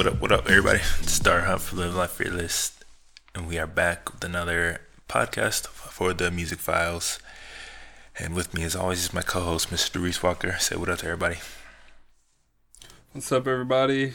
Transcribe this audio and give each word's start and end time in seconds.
What 0.00 0.06
up, 0.06 0.20
what 0.22 0.32
up, 0.32 0.48
everybody? 0.48 0.78
Star 1.02 1.40
Hunt 1.40 1.60
for 1.60 1.76
Live 1.76 1.94
Life 1.94 2.12
Fearless. 2.12 2.72
And 3.34 3.46
we 3.46 3.58
are 3.58 3.66
back 3.66 4.10
with 4.10 4.24
another 4.24 4.80
podcast 5.10 5.66
for 5.66 6.14
the 6.14 6.30
Music 6.30 6.58
Files. 6.58 7.18
And 8.18 8.34
with 8.34 8.54
me, 8.54 8.62
as 8.62 8.74
always, 8.74 9.00
is 9.00 9.12
my 9.12 9.20
co 9.20 9.40
host, 9.40 9.68
Mr. 9.68 10.02
Reese 10.02 10.22
Walker. 10.22 10.56
Say 10.58 10.76
what 10.76 10.88
up 10.88 11.00
to 11.00 11.04
everybody. 11.04 11.36
What's 13.12 13.30
up, 13.30 13.46
everybody? 13.46 14.14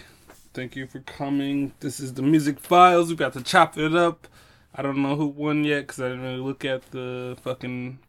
Thank 0.55 0.75
you 0.75 0.87
for 0.87 1.01
coming. 1.01 1.73
This 1.81 1.99
is 1.99 2.15
the 2.15 2.23
Music 2.23 2.59
Files. 2.59 3.09
We 3.09 3.15
got 3.15 3.33
to 3.33 3.43
chop 3.43 3.77
it 3.77 3.95
up. 3.95 4.27
I 4.73 4.81
don't 4.81 5.03
know 5.03 5.15
who 5.15 5.27
won 5.27 5.65
yet 5.65 5.81
because 5.81 5.99
I 5.99 6.07
didn't 6.07 6.23
really 6.23 6.37
look 6.37 6.65
at 6.65 6.89
the 6.89 7.37
fucking 7.43 7.99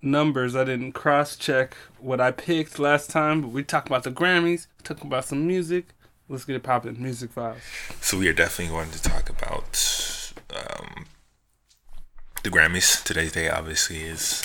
numbers. 0.00 0.56
I 0.56 0.64
didn't 0.64 0.92
cross 0.92 1.36
check 1.36 1.76
what 1.98 2.22
I 2.22 2.30
picked 2.30 2.78
last 2.78 3.10
time, 3.10 3.42
but 3.42 3.50
we 3.50 3.62
talked 3.62 3.88
about 3.88 4.04
the 4.04 4.10
Grammys, 4.10 4.66
talked 4.82 5.02
about 5.02 5.26
some 5.26 5.46
music. 5.46 5.88
Let's 6.28 6.44
get 6.44 6.56
it 6.56 6.64
popping. 6.64 7.00
Music 7.00 7.30
Files. 7.30 7.58
So, 8.00 8.18
we 8.18 8.26
are 8.26 8.32
definitely 8.32 8.74
going 8.74 8.90
to 8.90 9.00
talk 9.00 9.30
about 9.30 10.32
um, 10.50 11.06
the 12.42 12.50
Grammys. 12.50 13.02
Today's 13.04 13.30
day, 13.30 13.48
obviously, 13.48 13.98
is 13.98 14.44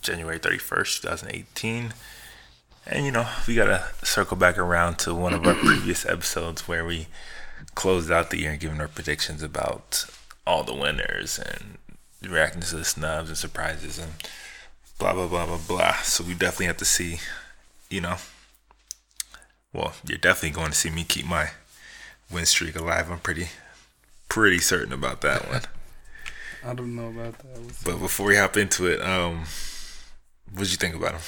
January 0.00 0.40
31st, 0.40 1.02
2018. 1.02 1.94
And, 2.88 3.06
you 3.06 3.12
know, 3.12 3.28
we 3.46 3.54
got 3.54 3.66
to 3.66 4.04
circle 4.04 4.36
back 4.36 4.58
around 4.58 4.98
to 5.00 5.14
one 5.14 5.32
of 5.32 5.46
our 5.46 5.54
previous 5.64 6.04
episodes 6.04 6.66
where 6.66 6.84
we 6.84 7.06
closed 7.76 8.10
out 8.10 8.30
the 8.30 8.40
year 8.40 8.50
and 8.50 8.60
given 8.60 8.80
our 8.80 8.88
predictions 8.88 9.44
about 9.44 10.04
all 10.44 10.64
the 10.64 10.74
winners 10.74 11.38
and 11.38 11.78
reacting 12.28 12.62
to 12.62 12.76
the 12.76 12.84
snubs 12.84 13.28
and 13.28 13.38
surprises 13.38 13.96
and 13.96 14.12
blah 14.98 15.12
blah 15.12 15.28
blah 15.28 15.46
blah 15.46 15.60
blah. 15.68 15.94
So 16.02 16.24
we 16.24 16.34
definitely 16.34 16.66
have 16.66 16.78
to 16.78 16.84
see, 16.84 17.18
you 17.88 18.00
know. 18.00 18.16
Well, 19.72 19.94
you're 20.06 20.18
definitely 20.18 20.50
going 20.56 20.72
to 20.72 20.76
see 20.76 20.90
me 20.90 21.04
keep 21.04 21.24
my 21.26 21.50
win 22.30 22.46
streak 22.46 22.76
alive. 22.76 23.10
I'm 23.10 23.20
pretty 23.20 23.48
pretty 24.28 24.58
certain 24.58 24.92
about 24.92 25.20
that 25.22 25.48
one. 25.50 25.62
I 26.64 26.74
don't 26.74 26.94
know 26.94 27.08
about 27.08 27.38
that. 27.38 27.60
What's 27.60 27.82
But 27.82 27.98
before 27.98 28.26
we 28.26 28.36
hop 28.36 28.56
into 28.56 28.86
it, 28.86 29.00
um, 29.02 29.44
what'd 30.52 30.70
you 30.70 30.76
think 30.78 30.94
about 30.94 31.20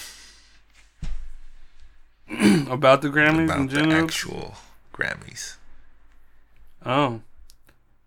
them? 2.28 2.68
about 2.70 3.02
the 3.02 3.08
Grammys 3.08 3.38
in 3.38 3.44
About 3.50 3.68
the 3.70 3.74
general? 3.76 4.04
actual 4.04 4.54
Grammys. 4.92 5.56
Oh. 6.86 7.20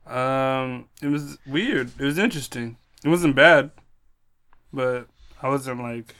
Um, 0.05 0.85
it 1.01 1.07
was 1.07 1.37
weird. 1.45 1.91
It 1.99 2.05
was 2.05 2.17
interesting. 2.17 2.77
It 3.03 3.09
wasn't 3.09 3.35
bad, 3.35 3.71
but 4.71 5.07
I 5.41 5.49
wasn't 5.49 5.81
like. 5.81 6.15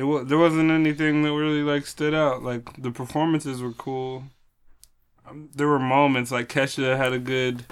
It 0.00 0.04
was 0.04 0.28
there 0.28 0.38
wasn't 0.38 0.70
anything 0.70 1.24
that 1.24 1.32
really 1.34 1.62
like 1.62 1.84
stood 1.84 2.14
out. 2.14 2.42
Like 2.42 2.80
the 2.80 2.90
performances 2.90 3.60
were 3.60 3.74
cool. 3.74 4.24
Um, 5.28 5.50
there 5.54 5.68
were 5.68 5.78
moments 5.78 6.32
like 6.32 6.48
Kesha 6.48 6.96
had 6.96 7.12
a 7.12 7.18
good 7.18 7.66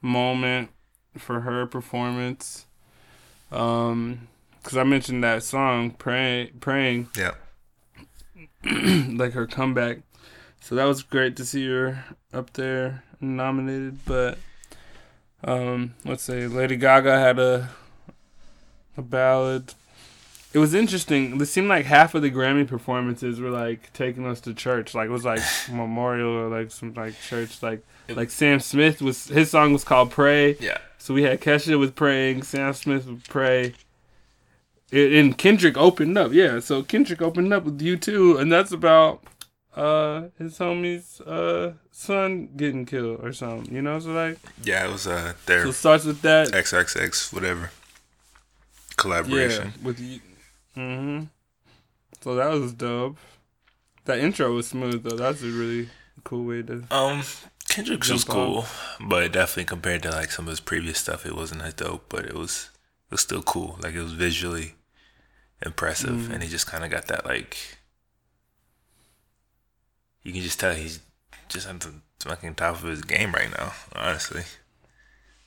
moment 0.00 0.70
for 1.18 1.40
her 1.40 1.66
performance. 1.66 2.64
Um, 3.52 4.28
because 4.62 4.78
I 4.78 4.82
mentioned 4.84 5.22
that 5.24 5.42
song 5.42 5.90
"Pray, 5.90 6.52
praying 6.58 7.10
Yeah. 7.14 7.34
like 9.18 9.34
her 9.34 9.46
comeback. 9.46 9.98
So 10.62 10.74
that 10.74 10.86
was 10.86 11.02
great 11.02 11.36
to 11.36 11.44
see 11.44 11.68
her 11.68 12.02
up 12.32 12.54
there 12.54 13.04
nominated. 13.20 14.06
But 14.06 14.38
um, 15.44 15.96
let's 16.02 16.22
say 16.22 16.46
Lady 16.46 16.76
Gaga 16.76 17.20
had 17.20 17.38
a 17.38 17.68
a 18.96 19.02
ballad. 19.02 19.74
It 20.58 20.60
was 20.60 20.74
interesting. 20.74 21.40
It 21.40 21.46
seemed 21.46 21.68
like 21.68 21.86
half 21.86 22.16
of 22.16 22.22
the 22.22 22.32
Grammy 22.32 22.66
performances 22.66 23.38
were 23.38 23.48
like 23.50 23.92
taking 23.92 24.26
us 24.26 24.40
to 24.40 24.52
church. 24.52 24.92
Like 24.92 25.06
it 25.06 25.12
was 25.12 25.24
like 25.24 25.38
memorial 25.70 26.32
or 26.32 26.48
like 26.48 26.72
some 26.72 26.92
like 26.94 27.14
church. 27.20 27.62
Like 27.62 27.84
like 28.08 28.32
Sam 28.32 28.58
Smith 28.58 29.00
was 29.00 29.28
his 29.28 29.52
song 29.52 29.72
was 29.72 29.84
called 29.84 30.10
"Pray." 30.10 30.56
Yeah. 30.58 30.78
So 30.98 31.14
we 31.14 31.22
had 31.22 31.40
Kesha 31.40 31.78
was 31.78 31.92
praying, 31.92 32.42
Sam 32.42 32.72
Smith 32.74 33.06
would 33.06 33.22
pray. 33.28 33.74
It, 34.90 35.12
and 35.12 35.38
Kendrick 35.38 35.76
opened 35.76 36.18
up, 36.18 36.32
yeah. 36.32 36.58
So 36.58 36.82
Kendrick 36.82 37.22
opened 37.22 37.52
up 37.52 37.62
with 37.62 37.80
U2, 37.80 38.40
and 38.40 38.50
that's 38.50 38.72
about 38.72 39.22
uh 39.76 40.22
his 40.38 40.58
homie's 40.58 41.20
uh 41.20 41.74
son 41.92 42.48
getting 42.56 42.84
killed 42.84 43.20
or 43.22 43.32
something. 43.32 43.72
You 43.72 43.82
know, 43.82 44.00
so 44.00 44.10
like 44.10 44.38
Yeah, 44.64 44.88
it 44.88 44.90
was 44.90 45.06
uh 45.06 45.34
their 45.46 45.62
so 45.62 45.68
it 45.68 45.74
starts 45.74 46.04
with 46.04 46.20
that. 46.22 46.48
XXX 46.48 47.32
whatever 47.32 47.70
collaboration. 48.96 49.72
Yeah, 49.76 49.86
with 49.86 50.00
you. 50.00 50.18
Mm-hmm. 50.78 51.24
So 52.20 52.34
that 52.36 52.50
was 52.52 52.72
dope. 52.72 53.16
That 54.04 54.18
intro 54.20 54.52
was 54.54 54.68
smooth 54.68 55.02
though. 55.02 55.16
That's 55.16 55.42
a 55.42 55.46
really 55.46 55.88
cool 56.24 56.44
way 56.44 56.62
to. 56.62 56.84
Um, 56.90 57.22
Kendrick's 57.68 58.08
was 58.10 58.28
on. 58.28 58.34
cool, 58.34 58.66
but 59.00 59.32
definitely 59.32 59.64
compared 59.66 60.02
to 60.04 60.10
like 60.10 60.30
some 60.30 60.46
of 60.46 60.50
his 60.50 60.60
previous 60.60 60.98
stuff, 60.98 61.26
it 61.26 61.36
wasn't 61.36 61.62
as 61.62 61.74
dope. 61.74 62.06
But 62.08 62.24
it 62.24 62.34
was 62.34 62.70
it 63.10 63.14
was 63.14 63.20
still 63.20 63.42
cool. 63.42 63.78
Like 63.82 63.94
it 63.94 64.02
was 64.02 64.12
visually 64.12 64.74
impressive, 65.64 66.10
Mm. 66.10 66.30
and 66.34 66.42
he 66.42 66.48
just 66.48 66.66
kind 66.66 66.84
of 66.84 66.90
got 66.90 67.06
that 67.08 67.26
like 67.26 67.56
you 70.22 70.32
can 70.32 70.42
just 70.42 70.60
tell 70.60 70.74
he's 70.74 71.00
just 71.48 71.68
on 71.68 71.78
the 71.78 71.92
fucking 72.20 72.54
top 72.54 72.76
of 72.76 72.88
his 72.88 73.02
game 73.02 73.32
right 73.32 73.50
now. 73.56 73.72
Honestly, 73.94 74.42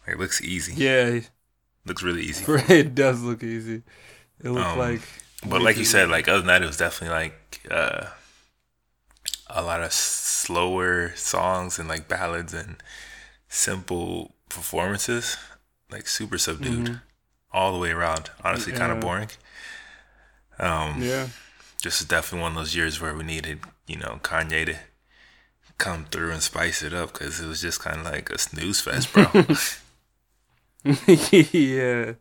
like 0.06 0.16
it 0.16 0.19
looks 0.19 0.42
easy. 0.42 0.74
Yeah, 0.75 1.19
looks 1.86 2.03
really 2.03 2.24
easy. 2.24 2.46
it 2.74 2.96
does 2.96 3.22
look 3.22 3.44
easy. 3.44 3.84
It 4.44 4.50
looked 4.50 4.68
Um, 4.68 4.78
like. 4.80 5.02
But 5.46 5.62
like 5.62 5.78
you 5.78 5.85
said, 5.85 6.09
like 6.09 6.28
other 6.28 6.40
than 6.40 6.47
that, 6.47 6.62
it 6.63 6.68
was 6.68 6.78
definitely 6.78 7.16
like 7.16 7.62
uh, 7.69 8.07
a 9.47 9.62
lot 9.62 9.81
of 9.81 9.91
slower 9.91 11.13
songs 11.16 11.79
and 11.79 11.88
like 11.90 12.07
ballads 12.07 12.53
and 12.53 12.78
simple 13.47 14.35
performances, 14.50 15.38
like 15.90 16.07
super 16.07 16.38
subdued 16.38 17.00
all 17.51 17.74
the 17.74 17.80
way 17.80 17.91
around. 17.91 18.30
Honestly, 18.44 18.72
kind 18.74 18.91
of 18.91 19.00
Mm-hmm. 19.00 19.07
Boring. 19.07 19.30
Um, 20.59 21.01
Yeah. 21.01 21.28
This 21.84 22.00
is 22.01 22.07
definitely 22.07 22.41
one 22.44 22.51
of 22.51 22.57
those 22.57 22.75
years 22.75 23.01
where 23.01 23.13
we 23.16 23.24
needed, 23.24 23.59
you 23.88 23.97
know, 23.97 24.19
Kanye 24.22 24.66
to 24.68 24.75
come 25.80 26.06
through 26.06 26.31
and 26.31 26.44
spice 26.44 26.84
it 26.84 26.94
up 26.94 27.13
because 27.13 27.40
it 27.41 27.47
was 27.47 27.62
just 27.62 27.80
kind 27.80 28.01
of 28.01 28.06
like 28.06 28.30
a 28.30 28.38
snooze 28.38 28.80
fest, 28.81 29.12
bro. 29.12 29.25
yeah. 31.51 32.13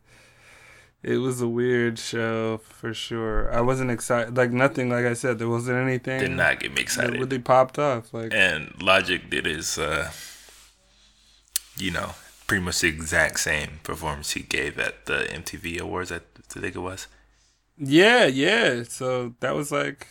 It 1.03 1.17
was 1.17 1.41
a 1.41 1.47
weird 1.47 1.97
show 1.97 2.59
for 2.59 2.93
sure. 2.93 3.51
I 3.51 3.61
wasn't 3.61 3.89
excited. 3.89 4.37
Like 4.37 4.51
nothing. 4.51 4.89
Like 4.89 5.05
I 5.05 5.13
said, 5.13 5.39
there 5.39 5.49
wasn't 5.49 5.77
anything 5.79 6.19
Did 6.19 6.31
not 6.31 6.59
get 6.59 6.73
me 6.75 6.81
excited. 6.81 7.19
really 7.19 7.39
popped 7.39 7.79
off. 7.79 8.13
Like 8.13 8.31
and 8.33 8.79
Logic 8.81 9.27
did 9.29 9.45
his, 9.47 9.79
uh, 9.79 10.11
you 11.77 11.89
know, 11.91 12.11
pretty 12.47 12.63
much 12.63 12.81
the 12.81 12.87
exact 12.87 13.39
same 13.39 13.79
performance 13.83 14.31
he 14.31 14.41
gave 14.41 14.77
at 14.77 15.05
the 15.07 15.27
MTV 15.31 15.79
Awards. 15.79 16.11
I 16.11 16.19
think 16.49 16.75
it 16.75 16.79
was. 16.79 17.07
yeah, 17.77 18.25
yeah. 18.25 18.83
So 18.83 19.33
that 19.39 19.55
was 19.55 19.71
like 19.71 20.07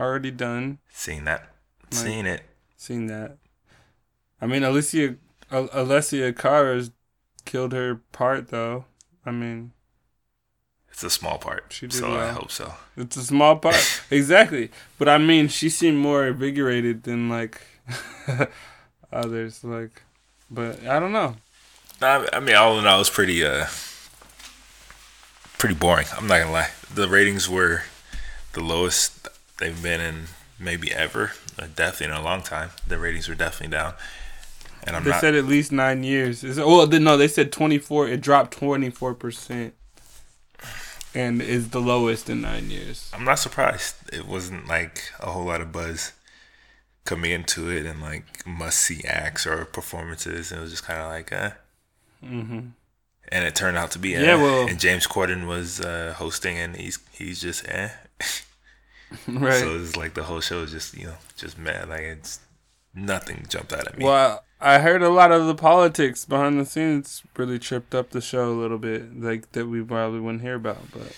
already 0.00 0.30
done. 0.32 0.78
Seeing 0.92 1.24
that, 1.24 1.52
Like- 1.84 1.94
seeing 1.94 2.26
it. 2.26 2.42
Seen 2.76 3.06
that. 3.06 3.36
I 4.40 4.46
mean, 4.46 4.64
Alicia, 4.64 5.14
Al- 5.52 5.68
Alessia 5.68 6.36
Cara 6.36 6.82
killed 7.44 7.72
her 7.72 8.00
part 8.10 8.48
though. 8.48 8.86
I 9.24 9.30
mean, 9.30 9.70
It's 10.92 11.02
a 11.02 11.10
small 11.10 11.38
part, 11.38 11.64
She 11.70 11.86
did 11.86 11.96
so 11.96 12.14
I 12.14 12.28
hope 12.28 12.50
so. 12.50 12.74
it's 12.96 13.16
a 13.16 13.22
small 13.24 13.56
part, 13.56 14.02
exactly. 14.10 14.70
But 14.98 15.08
I 15.08 15.18
mean, 15.18 15.48
she 15.48 15.68
seemed 15.70 15.98
more 15.98 16.26
invigorated 16.26 17.02
than 17.04 17.28
like 17.30 17.60
others. 19.12 19.64
Like, 19.64 20.02
but 20.50 20.84
I 20.86 20.98
don't 21.00 21.12
know. 21.12 21.36
I, 22.02 22.28
I 22.32 22.40
mean, 22.40 22.56
all 22.56 22.78
in 22.78 22.86
all, 22.86 22.96
it 22.96 22.98
was 22.98 23.10
pretty, 23.10 23.44
uh, 23.44 23.66
pretty 25.58 25.74
boring. 25.74 26.06
I'm 26.16 26.26
not 26.26 26.40
gonna 26.40 26.52
lie. 26.52 26.70
The 26.94 27.08
ratings 27.08 27.48
were 27.48 27.82
the 28.52 28.60
lowest 28.60 29.28
they've 29.58 29.82
been 29.82 30.00
in 30.00 30.24
maybe 30.58 30.92
ever, 30.92 31.32
uh, 31.58 31.66
definitely 31.74 32.14
in 32.14 32.20
a 32.20 32.24
long 32.24 32.42
time. 32.42 32.70
The 32.86 32.98
ratings 32.98 33.28
were 33.28 33.34
definitely 33.34 33.74
down, 33.76 33.94
and 34.84 34.96
I'm 34.96 35.04
They 35.04 35.10
not. 35.10 35.20
said 35.20 35.34
at 35.34 35.44
least 35.46 35.72
nine 35.72 36.02
years. 36.04 36.44
Is 36.44 36.58
well, 36.58 36.86
no, 36.86 37.16
they 37.16 37.28
said 37.28 37.52
twenty 37.52 37.78
four. 37.78 38.08
It 38.08 38.20
dropped 38.20 38.52
twenty 38.58 38.90
four 38.90 39.14
percent, 39.14 39.74
and 41.14 41.42
is 41.42 41.70
the 41.70 41.80
lowest 41.80 42.28
in 42.30 42.40
nine 42.40 42.70
years. 42.70 43.10
I'm 43.12 43.24
not 43.24 43.38
surprised. 43.38 43.96
It 44.12 44.26
wasn't 44.26 44.66
like 44.68 45.02
a 45.20 45.30
whole 45.30 45.44
lot 45.44 45.60
of 45.60 45.72
buzz 45.72 46.12
coming 47.04 47.30
into 47.32 47.68
it 47.70 47.84
and 47.86 48.00
like 48.00 48.46
must 48.46 48.78
see 48.78 49.02
acts 49.04 49.46
or 49.46 49.64
performances. 49.64 50.52
It 50.52 50.58
was 50.60 50.70
just 50.70 50.84
kind 50.84 51.00
of 51.00 51.08
like, 51.08 51.32
eh. 51.32 51.50
Mm-hmm. 52.24 52.60
And 53.30 53.44
it 53.46 53.54
turned 53.54 53.76
out 53.78 53.90
to 53.92 53.98
be, 53.98 54.14
eh. 54.14 54.22
Yeah, 54.22 54.36
well- 54.36 54.68
and 54.68 54.78
James 54.78 55.06
Corden 55.06 55.46
was 55.46 55.80
uh, 55.80 56.14
hosting, 56.16 56.58
and 56.58 56.76
he's 56.76 56.98
he's 57.12 57.40
just, 57.40 57.66
eh. 57.68 57.90
Right. 59.28 59.60
So 59.60 59.76
it's 59.76 59.96
like 59.96 60.14
the 60.14 60.22
whole 60.22 60.40
show 60.40 60.62
is 60.62 60.70
just 60.70 60.96
you 60.96 61.06
know 61.06 61.16
just 61.36 61.58
mad. 61.58 61.88
Like 61.88 62.00
it's 62.00 62.40
nothing 62.94 63.44
jumped 63.48 63.72
out 63.72 63.86
at 63.86 63.98
me. 63.98 64.04
well, 64.04 64.42
I 64.62 64.78
heard 64.78 65.02
a 65.02 65.08
lot 65.10 65.32
of 65.32 65.46
the 65.46 65.54
politics 65.54 66.24
behind 66.24 66.58
the 66.58 66.64
scenes 66.66 67.22
really 67.36 67.58
tripped 67.58 67.94
up 67.94 68.10
the 68.10 68.20
show 68.20 68.50
a 68.50 68.60
little 68.60 68.78
bit, 68.78 69.20
like 69.20 69.52
that 69.52 69.66
we 69.66 69.82
probably 69.82 70.20
wouldn't 70.20 70.42
hear 70.42 70.54
about. 70.54 70.90
But 70.92 71.12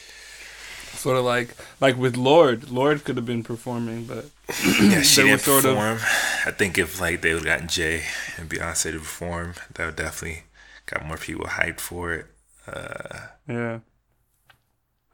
sort 0.95 1.17
of 1.19 1.25
like 1.25 1.51
like 1.81 1.97
with 1.97 2.17
Lorde, 2.17 2.71
Lorde 2.71 3.05
could 3.05 3.17
have 3.17 3.27
been 3.27 3.43
performing, 3.43 4.05
but 4.07 4.25
yeah, 4.81 5.03
she 5.03 5.23
didn't 5.23 5.41
sort 5.41 5.65
of- 5.67 6.03
I 6.47 6.51
think 6.51 6.79
if 6.79 7.01
like 7.01 7.21
they 7.21 7.33
would 7.35 7.45
have 7.45 7.53
gotten 7.61 7.69
Jay 7.69 8.03
and 8.37 8.49
Beyonce 8.49 8.93
to 8.93 8.99
perform, 8.99 9.55
that 9.75 9.87
would 9.87 9.97
definitely 9.97 10.45
got 10.87 11.05
more 11.05 11.17
people 11.17 11.47
hyped 11.47 11.81
for 11.81 12.13
it. 12.15 12.27
Uh, 12.67 13.19
yeah, 13.49 13.81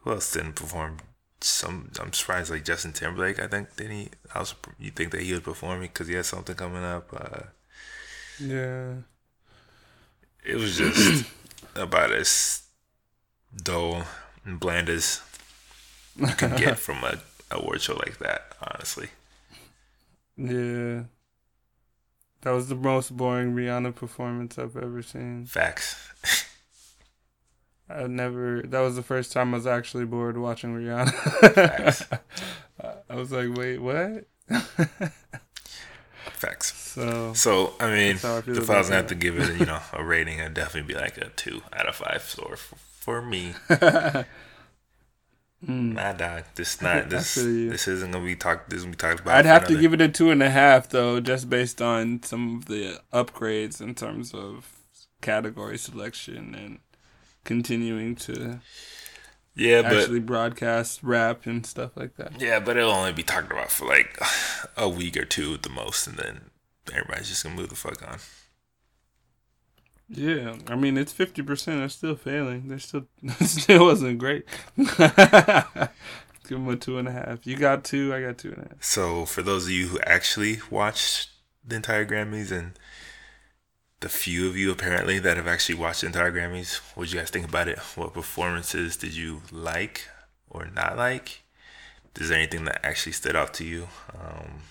who 0.02 0.12
else 0.12 0.32
didn't 0.32 0.54
perform? 0.54 0.98
Some 1.40 1.90
I'm 1.98 2.12
surprised 2.12 2.50
like 2.50 2.64
Justin 2.64 2.92
Timberlake. 2.92 3.40
I 3.40 3.46
think 3.46 3.74
didn't 3.76 3.92
he? 3.96 4.08
I 4.34 4.40
was 4.40 4.54
you 4.78 4.90
think 4.90 5.10
that 5.12 5.22
he 5.22 5.32
was 5.32 5.40
performing 5.40 5.88
because 5.88 6.06
he 6.06 6.14
had 6.14 6.26
something 6.26 6.54
coming 6.54 6.84
up. 6.84 7.08
Uh, 7.12 7.42
yeah. 8.40 8.94
it 10.44 10.56
was 10.56 10.76
just 10.76 11.24
about 11.74 12.12
as 12.12 12.62
dull 13.62 14.04
and 14.44 14.58
bland 14.60 14.88
as 14.88 15.20
you 16.16 16.26
can 16.28 16.56
get 16.56 16.78
from 16.86 17.04
a 17.04 17.18
award 17.50 17.80
show 17.82 17.94
like 17.94 18.18
that. 18.18 18.52
Honestly, 18.62 19.08
Yeah. 20.36 21.04
That 22.42 22.52
was 22.52 22.68
the 22.68 22.74
most 22.74 23.14
boring 23.16 23.54
Rihanna 23.54 23.94
performance 23.94 24.58
I've 24.58 24.76
ever 24.76 25.02
seen. 25.02 25.44
facts. 25.46 25.96
I 27.88 28.06
never. 28.06 28.62
That 28.62 28.80
was 28.80 28.94
the 28.96 29.02
first 29.02 29.32
time 29.32 29.52
I 29.52 29.58
was 29.58 29.66
actually 29.66 30.04
bored 30.04 30.38
watching 30.38 30.74
Rihanna. 30.74 31.12
Facts. 31.54 32.04
I 33.10 33.14
was 33.14 33.32
like, 33.32 33.54
wait, 33.56 33.78
what? 33.78 34.26
Facts. 36.32 36.79
So 36.90 37.32
So 37.34 37.74
I 37.78 37.86
mean, 37.86 38.18
I 38.22 38.42
if 38.46 38.68
I 38.68 38.78
was 38.78 38.88
gonna 38.88 38.96
have 38.96 39.06
to 39.08 39.14
give 39.14 39.38
it, 39.38 39.60
you 39.60 39.66
know, 39.72 39.80
a 39.92 40.02
rating, 40.02 40.40
I'd 40.40 40.54
definitely 40.54 40.92
be 40.92 41.00
like 41.00 41.16
a 41.18 41.28
two 41.30 41.62
out 41.72 41.88
of 41.88 41.94
five. 41.94 42.22
So 42.22 42.42
for, 42.56 42.76
for 42.76 43.22
me, 43.22 43.54
mm. 43.70 44.24
nah, 45.62 46.12
dog, 46.12 46.44
this 46.56 46.82
not 46.82 47.08
this 47.08 47.36
this 47.36 47.86
isn't 47.86 48.10
gonna 48.10 48.24
be 48.24 48.34
talked. 48.34 48.70
This 48.70 48.80
gonna 48.80 48.90
be 48.90 48.96
talked 48.96 49.20
about. 49.20 49.36
I'd 49.36 49.46
have 49.46 49.68
to 49.68 49.80
give 49.80 49.94
it 49.94 50.00
a 50.00 50.08
two 50.08 50.30
and 50.30 50.42
a 50.42 50.50
half 50.50 50.88
though, 50.88 51.20
just 51.20 51.48
based 51.48 51.80
on 51.80 52.24
some 52.24 52.56
of 52.56 52.64
the 52.66 53.00
upgrades 53.12 53.80
in 53.80 53.94
terms 53.94 54.34
of 54.34 54.76
category 55.20 55.78
selection 55.78 56.54
and 56.54 56.80
continuing 57.44 58.16
to 58.16 58.58
Yeah, 59.54 59.82
but 59.82 59.92
actually 59.92 60.20
broadcast 60.20 61.04
rap 61.04 61.46
and 61.46 61.64
stuff 61.64 61.96
like 61.96 62.16
that. 62.16 62.40
yeah, 62.40 62.58
but 62.58 62.76
it'll 62.76 62.90
only 62.90 63.12
be 63.12 63.22
talked 63.22 63.52
about 63.52 63.70
for 63.70 63.86
like 63.86 64.18
a 64.76 64.88
week 64.88 65.16
or 65.16 65.24
two 65.24 65.54
at 65.54 65.62
the 65.62 65.70
most, 65.70 66.08
and 66.08 66.16
then 66.16 66.49
everybody's 66.92 67.28
just 67.28 67.42
gonna 67.42 67.56
move 67.56 67.68
the 67.68 67.74
fuck 67.74 68.02
on. 68.06 68.18
Yeah, 70.08 70.56
I 70.68 70.74
mean 70.74 70.98
it's 70.98 71.12
fifty 71.12 71.42
percent. 71.42 71.78
They're 71.78 71.88
still 71.88 72.16
failing. 72.16 72.68
They're 72.68 72.78
still 72.78 73.06
still 73.40 73.84
wasn't 73.84 74.18
great. 74.18 74.44
Give 74.76 76.58
them 76.58 76.68
a 76.68 76.76
two 76.76 76.98
and 76.98 77.06
a 77.06 77.12
half. 77.12 77.46
You 77.46 77.56
got 77.56 77.84
two. 77.84 78.12
I 78.12 78.22
got 78.22 78.38
two 78.38 78.48
and 78.48 78.58
a 78.58 78.68
half. 78.70 78.82
So 78.82 79.24
for 79.24 79.42
those 79.42 79.66
of 79.66 79.70
you 79.70 79.86
who 79.86 80.00
actually 80.00 80.58
watched 80.68 81.30
the 81.64 81.76
entire 81.76 82.04
Grammys 82.04 82.50
and 82.50 82.72
the 84.00 84.08
few 84.08 84.48
of 84.48 84.56
you 84.56 84.72
apparently 84.72 85.18
that 85.20 85.36
have 85.36 85.46
actually 85.46 85.76
watched 85.76 86.00
the 86.00 86.08
entire 86.08 86.32
Grammys, 86.32 86.80
what 86.94 87.04
did 87.04 87.12
you 87.12 87.20
guys 87.20 87.30
think 87.30 87.46
about 87.46 87.68
it? 87.68 87.78
What 87.94 88.14
performances 88.14 88.96
did 88.96 89.14
you 89.14 89.42
like 89.52 90.08
or 90.48 90.66
not 90.66 90.96
like? 90.96 91.42
Is 92.18 92.30
there 92.30 92.38
anything 92.38 92.64
that 92.64 92.84
actually 92.84 93.12
stood 93.12 93.36
out 93.36 93.54
to 93.54 93.64
you? 93.64 93.86
Um, 94.12 94.62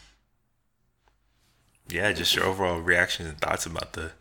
yeah, 1.89 2.12
just 2.12 2.36
your 2.36 2.45
overall 2.45 2.80
reactions 2.80 3.30
and 3.30 3.39
thoughts 3.39 3.65
about 3.65 3.94
the 3.94 4.12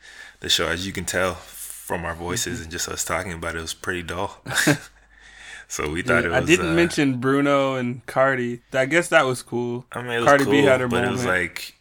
the 0.40 0.48
show. 0.48 0.68
As 0.68 0.86
you 0.86 0.92
can 0.92 1.04
tell 1.04 1.34
from 1.34 2.04
our 2.04 2.14
voices 2.14 2.60
and 2.60 2.70
just 2.70 2.88
us 2.88 3.04
talking 3.04 3.32
about 3.32 3.54
it, 3.54 3.58
it 3.58 3.62
was 3.62 3.74
pretty 3.74 4.02
dull. 4.02 4.42
so 5.68 5.90
we 5.90 6.02
thought 6.02 6.24
it 6.24 6.30
was. 6.30 6.42
I 6.42 6.46
didn't 6.46 6.72
uh, 6.72 6.74
mention 6.74 7.18
Bruno 7.20 7.74
and 7.74 8.04
Cardi. 8.06 8.62
I 8.72 8.86
guess 8.86 9.08
that 9.08 9.24
was 9.26 9.42
cool. 9.42 9.86
I 9.92 10.02
mean, 10.02 10.12
it 10.12 10.18
was 10.18 10.26
Cardi 10.26 10.44
cool, 10.44 10.52
B 10.52 10.62
had 10.62 10.80
her 10.80 10.88
but 10.88 11.04
it 11.04 11.10
was 11.10 11.24
like 11.24 11.74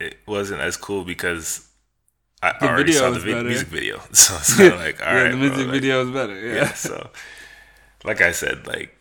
it 0.00 0.18
wasn't 0.26 0.60
as 0.60 0.76
cool 0.76 1.04
because 1.04 1.68
I 2.42 2.54
The 2.60 2.68
already 2.68 2.92
saw 2.92 3.10
the 3.10 3.20
vi- 3.20 3.42
music 3.42 3.68
video, 3.68 4.00
so 4.12 4.34
it's 4.36 4.56
kind 4.56 4.72
of 4.74 4.78
like 4.80 5.00
all 5.06 5.12
yeah, 5.12 5.22
right, 5.22 5.30
the 5.30 5.36
bro, 5.36 5.48
music 5.48 5.66
like, 5.66 5.70
video 5.70 6.04
is 6.04 6.10
better. 6.10 6.40
Yeah. 6.40 6.54
yeah. 6.54 6.72
So, 6.74 7.10
like 8.04 8.20
I 8.20 8.32
said, 8.32 8.66
like 8.66 8.94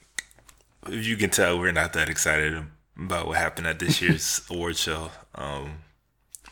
you 0.89 1.17
can 1.17 1.29
tell, 1.29 1.59
we're 1.59 1.71
not 1.71 1.93
that 1.93 2.09
excited 2.09 2.61
about 2.97 3.27
what 3.27 3.37
happened 3.37 3.67
at 3.67 3.79
this 3.79 4.01
year's 4.01 4.41
award 4.49 4.77
show. 4.77 5.11
Um, 5.35 5.79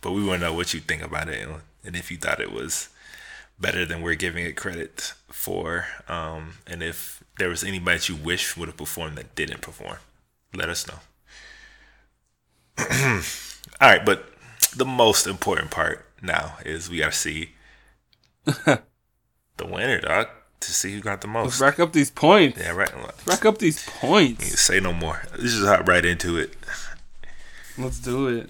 but 0.01 0.12
we 0.12 0.24
want 0.24 0.42
to 0.42 0.48
know 0.48 0.53
what 0.53 0.74
you 0.74 0.80
think 0.80 1.01
about 1.01 1.30
it, 1.30 1.42
and, 1.48 1.62
and 1.86 1.95
if 1.95 2.12
you 2.12 2.18
thought 2.18 2.39
it 2.39 2.51
was 2.51 2.89
better 3.59 3.86
than 3.86 4.01
we're 4.01 4.15
giving 4.15 4.45
it 4.45 4.56
credit 4.56 5.13
for, 5.27 5.86
um, 6.07 6.56
and 6.68 6.81
if 6.83 7.24
there 7.38 7.50
was 7.50 7.63
anybody 7.63 7.98
that 7.98 8.09
you 8.09 8.15
wish 8.15 8.57
would 8.57 8.68
have 8.68 8.77
performed 8.77 9.18
that 9.18 9.36
didn't 9.36 9.62
perform, 9.62 9.98
let 10.53 10.69
us 10.69 10.88
know. 10.88 11.00
All 13.81 13.89
right, 13.89 14.06
but 14.06 14.25
the 14.75 14.86
most 14.86 15.27
important 15.27 15.71
part 15.71 16.06
now 16.21 16.57
is 16.65 16.89
we 16.89 16.97
got 17.00 17.12
to 17.12 17.18
see 17.18 17.51
the 18.45 18.81
winner, 19.59 20.00
dog, 20.01 20.27
to 20.62 20.71
see 20.71 20.94
who 20.94 21.01
got 21.01 21.21
the 21.21 21.27
Let's 21.27 21.59
most. 21.59 21.59
rack 21.59 21.80
up 21.80 21.94
these 21.94 22.12
points. 22.12 22.59
Yeah, 22.59 22.71
right. 22.71 22.92
Rack 23.25 23.45
up 23.45 23.57
these 23.57 23.88
points. 23.88 24.59
Say 24.62 24.80
no 24.80 24.94
more. 24.94 25.24
Let's 25.31 25.44
just 25.54 25.65
hop 25.65 25.88
right 25.88 26.06
into 26.06 26.38
it. 26.38 26.54
Let's 27.77 28.00
do 28.00 28.27
it. 28.27 28.50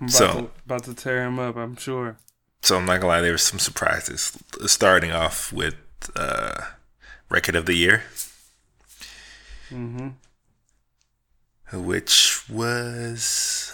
I'm 0.00 0.06
about, 0.06 0.10
So- 0.12 0.32
to, 0.32 0.50
about 0.66 0.84
to 0.84 0.94
tear 0.94 1.24
him 1.24 1.38
up. 1.38 1.56
I'm 1.56 1.76
sure. 1.76 2.16
So 2.62 2.76
I'm 2.78 2.86
not 2.86 3.00
gonna 3.00 3.12
lie, 3.12 3.20
there 3.20 3.32
were 3.32 3.38
some 3.38 3.58
surprises. 3.58 4.32
Starting 4.66 5.12
off 5.12 5.52
with 5.52 5.74
uh, 6.16 6.62
record 7.28 7.54
of 7.56 7.66
the 7.66 7.74
year, 7.74 8.04
Mm-hmm. 9.72 10.08
which 11.84 12.42
was 12.48 13.72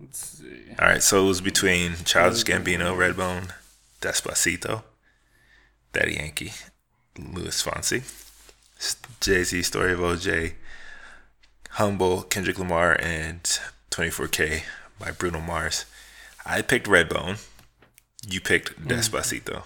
Let's 0.00 0.18
see. 0.18 0.62
all 0.78 0.88
right. 0.88 1.02
So 1.02 1.24
it 1.24 1.28
was 1.28 1.40
between 1.40 1.94
Childish 2.04 2.44
Gambino, 2.44 2.94
Redbone, 2.96 3.50
Despacito, 4.00 4.82
Daddy 5.92 6.14
Yankee, 6.14 6.52
Luis 7.18 7.62
Fonsi, 7.62 8.02
Jay 9.20 9.42
Z, 9.44 9.62
Story 9.62 9.92
of 9.92 10.00
OJ, 10.00 10.54
Humble, 11.70 12.22
Kendrick 12.22 12.58
Lamar, 12.58 12.96
and 13.00 13.42
24K 13.90 14.62
by 14.98 15.10
Bruno 15.10 15.40
Mars. 15.40 15.84
I 16.44 16.62
picked 16.62 16.86
Redbone. 16.86 17.44
You 18.28 18.40
picked 18.40 18.80
Despacito. 18.86 19.64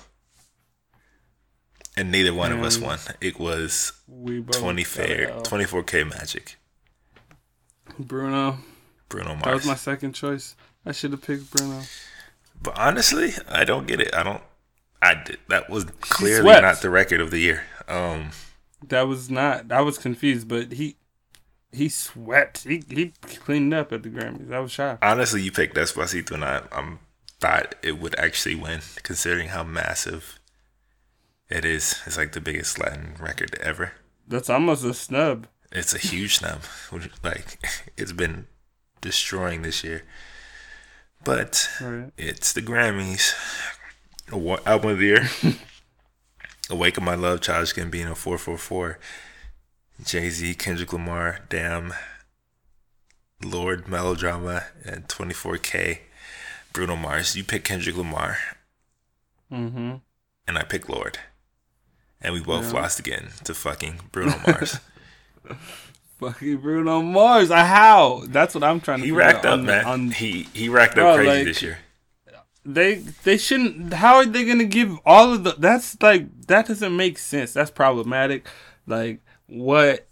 And 1.96 2.10
neither 2.10 2.32
one 2.32 2.52
of 2.52 2.62
us 2.62 2.78
won. 2.78 2.98
It 3.20 3.38
was 3.38 3.92
We 4.06 4.40
both 4.40 4.58
20 4.60 4.84
fair, 4.84 5.26
24K 5.42 6.08
Magic. 6.08 6.56
Bruno. 7.98 8.58
Bruno 9.08 9.34
Mars. 9.34 9.42
That 9.44 9.54
was 9.54 9.66
my 9.66 9.74
second 9.74 10.12
choice. 10.14 10.56
I 10.86 10.92
should 10.92 11.10
have 11.12 11.22
picked 11.22 11.50
Bruno. 11.50 11.82
But 12.62 12.78
honestly, 12.78 13.32
I 13.48 13.64
don't 13.64 13.86
get 13.86 14.00
it. 14.00 14.14
I 14.14 14.22
don't. 14.22 14.42
I 15.02 15.14
did. 15.14 15.38
That 15.48 15.68
was 15.70 15.84
clearly 16.00 16.60
not 16.60 16.80
the 16.82 16.90
record 16.90 17.20
of 17.20 17.30
the 17.30 17.38
year. 17.38 17.64
Um, 17.88 18.30
That 18.86 19.02
was 19.02 19.30
not. 19.30 19.70
I 19.72 19.80
was 19.80 19.98
confused, 19.98 20.46
but 20.48 20.72
he 20.72 20.96
he 21.72 21.88
swept. 21.88 22.64
He 22.64 22.82
he 22.88 23.12
cleaned 23.38 23.72
up 23.74 23.92
at 23.92 24.02
the 24.02 24.08
Grammys. 24.10 24.52
I 24.52 24.60
was 24.60 24.72
shocked. 24.72 25.04
honestly, 25.04 25.42
you 25.42 25.52
picked 25.52 25.76
Despacito, 25.76 26.32
and 26.32 26.44
I 26.44 26.62
I'm, 26.72 26.98
thought 27.40 27.74
it 27.82 27.98
would 27.98 28.18
actually 28.18 28.54
win, 28.54 28.80
considering 29.02 29.48
how 29.48 29.62
massive 29.64 30.38
it 31.48 31.64
is. 31.64 32.00
It's 32.06 32.16
like 32.16 32.32
the 32.32 32.40
biggest 32.40 32.78
Latin 32.78 33.14
record 33.18 33.54
ever. 33.62 33.92
That's 34.28 34.50
almost 34.50 34.84
a 34.84 34.94
snub. 34.94 35.46
It's 35.72 35.94
a 35.94 35.98
huge 35.98 36.36
snub. 36.38 36.60
Like 37.22 37.58
it's 37.96 38.12
been 38.12 38.46
destroying 39.00 39.62
this 39.62 39.82
year. 39.84 40.02
But 41.24 41.68
Right. 41.80 42.10
it's 42.16 42.52
the 42.52 42.62
Grammys. 42.62 43.34
Album 44.32 44.90
of 44.92 44.98
the 44.98 45.04
year. 45.06 45.28
Awaken 46.70 47.04
My 47.04 47.14
Love, 47.16 47.40
Childish 47.40 47.74
Gambino, 47.74 48.16
444. 48.16 48.98
Jay 50.04 50.30
Z, 50.30 50.54
Kendrick 50.54 50.92
Lamar, 50.92 51.40
Damn, 51.48 51.92
Lorde 53.42 53.88
Melodrama, 53.88 54.64
and 54.84 55.08
24K. 55.08 56.00
Bruno 56.72 56.94
Mars. 56.96 57.34
You 57.34 57.42
pick 57.44 57.64
Kendrick 57.64 57.96
Lamar, 57.96 58.36
Mm-hmm. 59.52 59.96
and 60.46 60.58
I 60.58 60.62
pick 60.62 60.88
Lorde. 60.88 61.18
And 62.20 62.32
we 62.34 62.40
both 62.40 62.66
Yeah. 62.72 62.80
lost 62.80 62.98
again 63.00 63.30
to 63.44 63.54
fucking 63.54 64.00
Bruno 64.12 64.38
Mars. 64.46 64.78
Fucking 66.20 66.58
Bruno 66.58 67.00
Mars. 67.00 67.50
Uh, 67.50 67.64
How? 67.64 68.22
That's 68.28 68.54
what 68.54 68.62
I'm 68.62 68.78
trying 68.80 68.98
to. 69.00 69.04
he 69.06 69.10
racked 69.10 69.46
up, 69.46 69.54
on- 69.54 69.64
man. 69.64 69.84
on- 69.86 70.10
he 70.10 70.46
he 70.52 70.68
racked 70.68 70.94
Bro, 70.96 71.08
up 71.12 71.16
crazy 71.16 71.30
like- 71.30 71.44
this 71.46 71.62
year. 71.62 71.78
they 72.64 72.96
they 73.24 73.38
shouldn't. 73.38 73.94
How 73.94 74.16
are 74.16 74.26
they 74.26 74.44
gonna 74.44 74.64
give 74.64 74.98
all 75.06 75.32
of 75.32 75.44
the? 75.44 75.54
That's 75.58 75.96
like 76.02 76.26
that 76.46 76.68
doesn't 76.68 76.94
make 76.94 77.16
sense. 77.18 77.54
That's 77.54 77.70
problematic. 77.70 78.46
Like 78.86 79.22
what? 79.50 80.06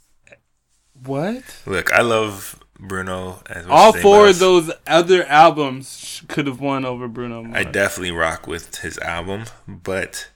What? 1.04 1.44
Look, 1.64 1.92
I 1.92 2.02
love 2.02 2.60
Bruno. 2.78 3.40
As 3.48 3.66
much 3.66 3.72
All 3.72 3.96
as 3.96 4.02
four 4.02 4.28
of 4.28 4.38
those 4.38 4.70
other 4.86 5.24
albums 5.26 6.22
could 6.28 6.46
have 6.46 6.60
won 6.60 6.84
over 6.84 7.08
Bruno 7.08 7.42
Mars. 7.42 7.66
I 7.66 7.70
definitely 7.70 8.12
rock 8.12 8.46
with 8.46 8.76
his 8.78 8.98
album, 8.98 9.44
but 9.66 10.28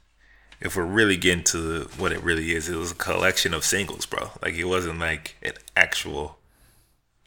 if 0.60 0.76
we're 0.76 0.84
really 0.84 1.16
getting 1.16 1.44
to 1.44 1.88
what 1.98 2.12
it 2.12 2.22
really 2.22 2.52
is, 2.52 2.68
it 2.68 2.76
was 2.76 2.92
a 2.92 2.96
collection 2.96 3.52
of 3.54 3.64
singles, 3.64 4.06
bro. 4.06 4.30
Like 4.40 4.54
it 4.54 4.64
wasn't 4.64 5.00
like 5.00 5.36
an 5.42 5.54
actual 5.76 6.38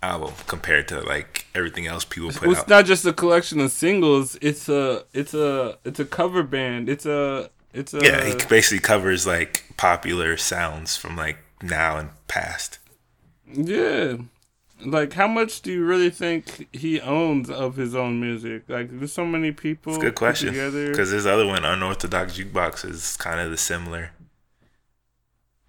album 0.02 0.34
compared 0.48 0.88
to 0.88 1.02
like 1.02 1.46
everything 1.56 1.88
else 1.88 2.06
people 2.06 2.30
put 2.30 2.36
It's 2.36 2.46
out. 2.46 2.52
It's 2.52 2.70
not 2.70 2.86
just 2.86 3.06
a 3.06 3.14
collection 3.14 3.60
of 3.60 3.72
singles. 3.72 4.38
It's 4.42 4.70
a 4.70 5.04
it's 5.14 5.34
a 5.34 5.78
it's 5.84 6.00
a 6.00 6.06
cover 6.06 6.44
band. 6.44 6.88
It's 6.88 7.06
a 7.06 7.50
it's 7.74 7.94
a 7.94 8.00
yeah, 8.02 8.24
he 8.24 8.36
basically 8.48 8.80
covers 8.80 9.28
like 9.28 9.66
popular 9.78 10.38
sounds 10.38 10.96
from 10.96 11.18
like 11.18 11.38
now 11.66 11.98
and 11.98 12.10
past. 12.28 12.80
yeah. 13.52 14.18
Like 14.86 15.14
how 15.14 15.28
much 15.28 15.62
do 15.62 15.72
you 15.72 15.86
really 15.86 16.10
think 16.10 16.68
he 16.76 17.00
owns 17.00 17.50
of 17.50 17.78
his 17.78 17.96
own 17.96 18.20
music? 18.20 18.64
Like 18.68 18.90
there's 18.92 19.14
so 19.14 19.26
many 19.26 19.54
people. 19.54 19.94
It's 19.94 20.04
a 20.04 20.08
good 20.08 20.16
question 20.16 20.50
Together. 20.50 20.90
because 20.90 21.12
this 21.12 21.26
other 21.26 21.48
one, 21.48 21.64
unorthodox 21.64 22.38
jukebox, 22.38 22.84
is 22.90 23.16
kind 23.16 23.40
of 23.40 23.52
the 23.52 23.58
similar, 23.58 24.12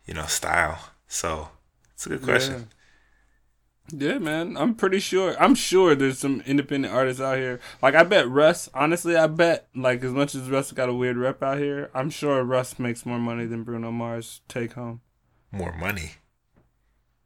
you 0.07 0.15
know, 0.15 0.27
style. 0.27 0.91
So 1.07 1.51
it's 1.95 2.05
a 2.07 2.09
good 2.11 2.23
question. 2.23 2.69
Yeah, 3.93 4.19
man. 4.19 4.57
I'm 4.57 4.75
pretty 4.75 4.99
sure. 4.99 5.41
I'm 5.41 5.55
sure 5.55 5.95
there's 5.95 6.19
some 6.19 6.43
independent 6.45 6.93
artists 6.93 7.23
out 7.23 7.39
here. 7.39 7.61
Like 7.81 7.95
I 7.95 8.03
bet 8.03 8.29
Russ. 8.29 8.69
Honestly, 8.75 9.15
I 9.17 9.29
bet 9.29 9.69
like 9.77 10.03
as 10.03 10.11
much 10.13 10.35
as 10.35 10.51
Russ 10.51 10.73
got 10.73 10.89
a 10.89 10.93
weird 10.93 11.17
rep 11.17 11.45
out 11.45 11.59
here, 11.59 11.91
I'm 11.95 12.11
sure 12.11 12.43
Russ 12.43 12.81
makes 12.81 13.07
more 13.07 13.21
money 13.21 13.47
than 13.47 13.63
Bruno 13.63 13.93
Mars 13.93 14.41
take 14.49 14.73
home. 14.73 15.01
More 15.57 15.73
money, 15.77 16.13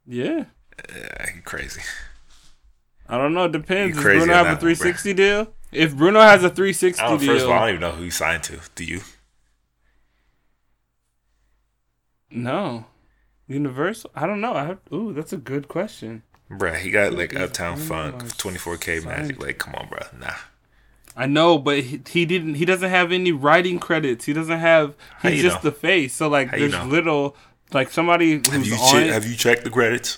Yeah. 0.07 0.45
uh, 0.89 1.25
crazy. 1.43 1.81
I 3.09 3.17
don't 3.17 3.33
know. 3.33 3.45
It 3.45 3.51
depends. 3.51 3.95
Does 3.97 4.03
crazy 4.03 4.19
Bruno 4.19 4.33
have 4.33 4.45
a 4.45 4.49
that 4.49 4.63
one, 4.63 4.75
360 4.75 5.13
deal? 5.13 5.53
If 5.73 5.95
Bruno 5.97 6.21
has 6.21 6.43
a 6.43 6.49
360 6.49 7.01
I 7.03 7.09
don't, 7.09 7.19
deal, 7.19 7.33
first 7.33 7.43
of 7.45 7.51
all, 7.51 7.57
I 7.57 7.59
don't 7.59 7.69
even 7.69 7.81
know 7.81 7.91
who 7.91 8.03
he 8.03 8.09
signed 8.09 8.43
to. 8.43 8.59
Do 8.75 8.85
you? 8.85 9.01
no. 12.29 12.85
Universal? 13.47 14.11
I 14.15 14.27
don't 14.27 14.39
know. 14.39 14.53
I 14.53 14.63
have, 14.65 14.79
ooh, 14.93 15.11
that's 15.11 15.33
a 15.33 15.37
good 15.37 15.67
question. 15.67 16.23
Bruh, 16.49 16.77
he 16.77 16.89
got 16.89 17.13
like 17.13 17.35
Uptown 17.35 17.77
Funk, 17.77 18.23
24K 18.23 19.03
Magic. 19.03 19.41
Like, 19.41 19.57
come 19.57 19.75
on, 19.75 19.87
bruh. 19.87 20.17
Nah. 20.19 20.35
I 21.15 21.25
know, 21.25 21.57
but 21.57 21.79
he, 21.79 22.01
he 22.09 22.25
didn't. 22.25 22.55
He 22.55 22.63
doesn't 22.65 22.89
have 22.89 23.11
any 23.11 23.33
writing 23.33 23.79
credits. 23.79 24.25
He 24.25 24.33
doesn't 24.33 24.59
have. 24.59 24.95
He's 25.21 25.41
just 25.41 25.63
know? 25.63 25.69
the 25.69 25.75
face. 25.75 26.13
So 26.13 26.29
like, 26.29 26.51
there's 26.51 26.71
know? 26.71 26.85
little 26.85 27.35
like 27.73 27.89
somebody 27.91 28.33
Have 28.35 28.45
who's 28.47 28.67
you 28.69 28.75
on 28.75 28.91
che- 28.91 29.07
it. 29.07 29.13
have 29.13 29.25
you 29.25 29.35
checked 29.35 29.63
the 29.63 29.69
credits? 29.69 30.17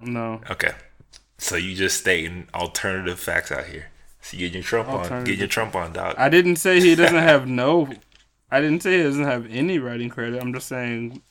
no, 0.00 0.40
Okay. 0.50 0.72
So 1.38 1.56
you 1.56 1.74
just 1.74 1.98
stating 2.00 2.46
alternative 2.54 3.18
facts 3.18 3.50
out 3.52 3.66
here. 3.66 3.86
So 4.20 4.36
you 4.36 4.46
getting 4.48 4.54
your 4.54 4.62
Trump 4.62 4.88
on. 4.88 5.24
Get 5.24 5.38
your 5.38 5.48
Trump 5.48 5.74
on, 5.74 5.92
dog. 5.92 6.14
I 6.16 6.28
didn't 6.28 6.56
say 6.56 6.80
he 6.80 6.94
doesn't 6.94 7.16
have 7.32 7.46
no. 7.48 7.90
I 8.50 8.60
didn't 8.60 8.82
say 8.82 8.98
he 8.98 9.02
doesn't 9.02 9.24
have 9.24 9.46
any 9.50 9.78
writing 9.78 10.08
credit. 10.08 10.40
I'm 10.42 10.52
just 10.54 10.68
saying 10.68 11.22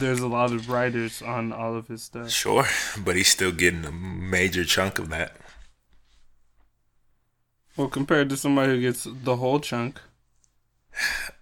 there's 0.00 0.20
a 0.20 0.26
lot 0.26 0.52
of 0.52 0.68
writers 0.68 1.22
on 1.22 1.52
all 1.52 1.74
of 1.76 1.88
his 1.88 2.02
stuff. 2.02 2.30
Sure, 2.30 2.66
but 3.04 3.16
he's 3.16 3.28
still 3.28 3.52
getting 3.52 3.84
a 3.84 3.92
major 3.92 4.64
chunk 4.64 4.98
of 4.98 5.08
that. 5.10 5.36
Well, 7.76 7.88
compared 7.88 8.28
to 8.30 8.36
somebody 8.36 8.72
who 8.72 8.80
gets 8.80 9.06
the 9.10 9.36
whole 9.36 9.60
chunk. 9.60 10.00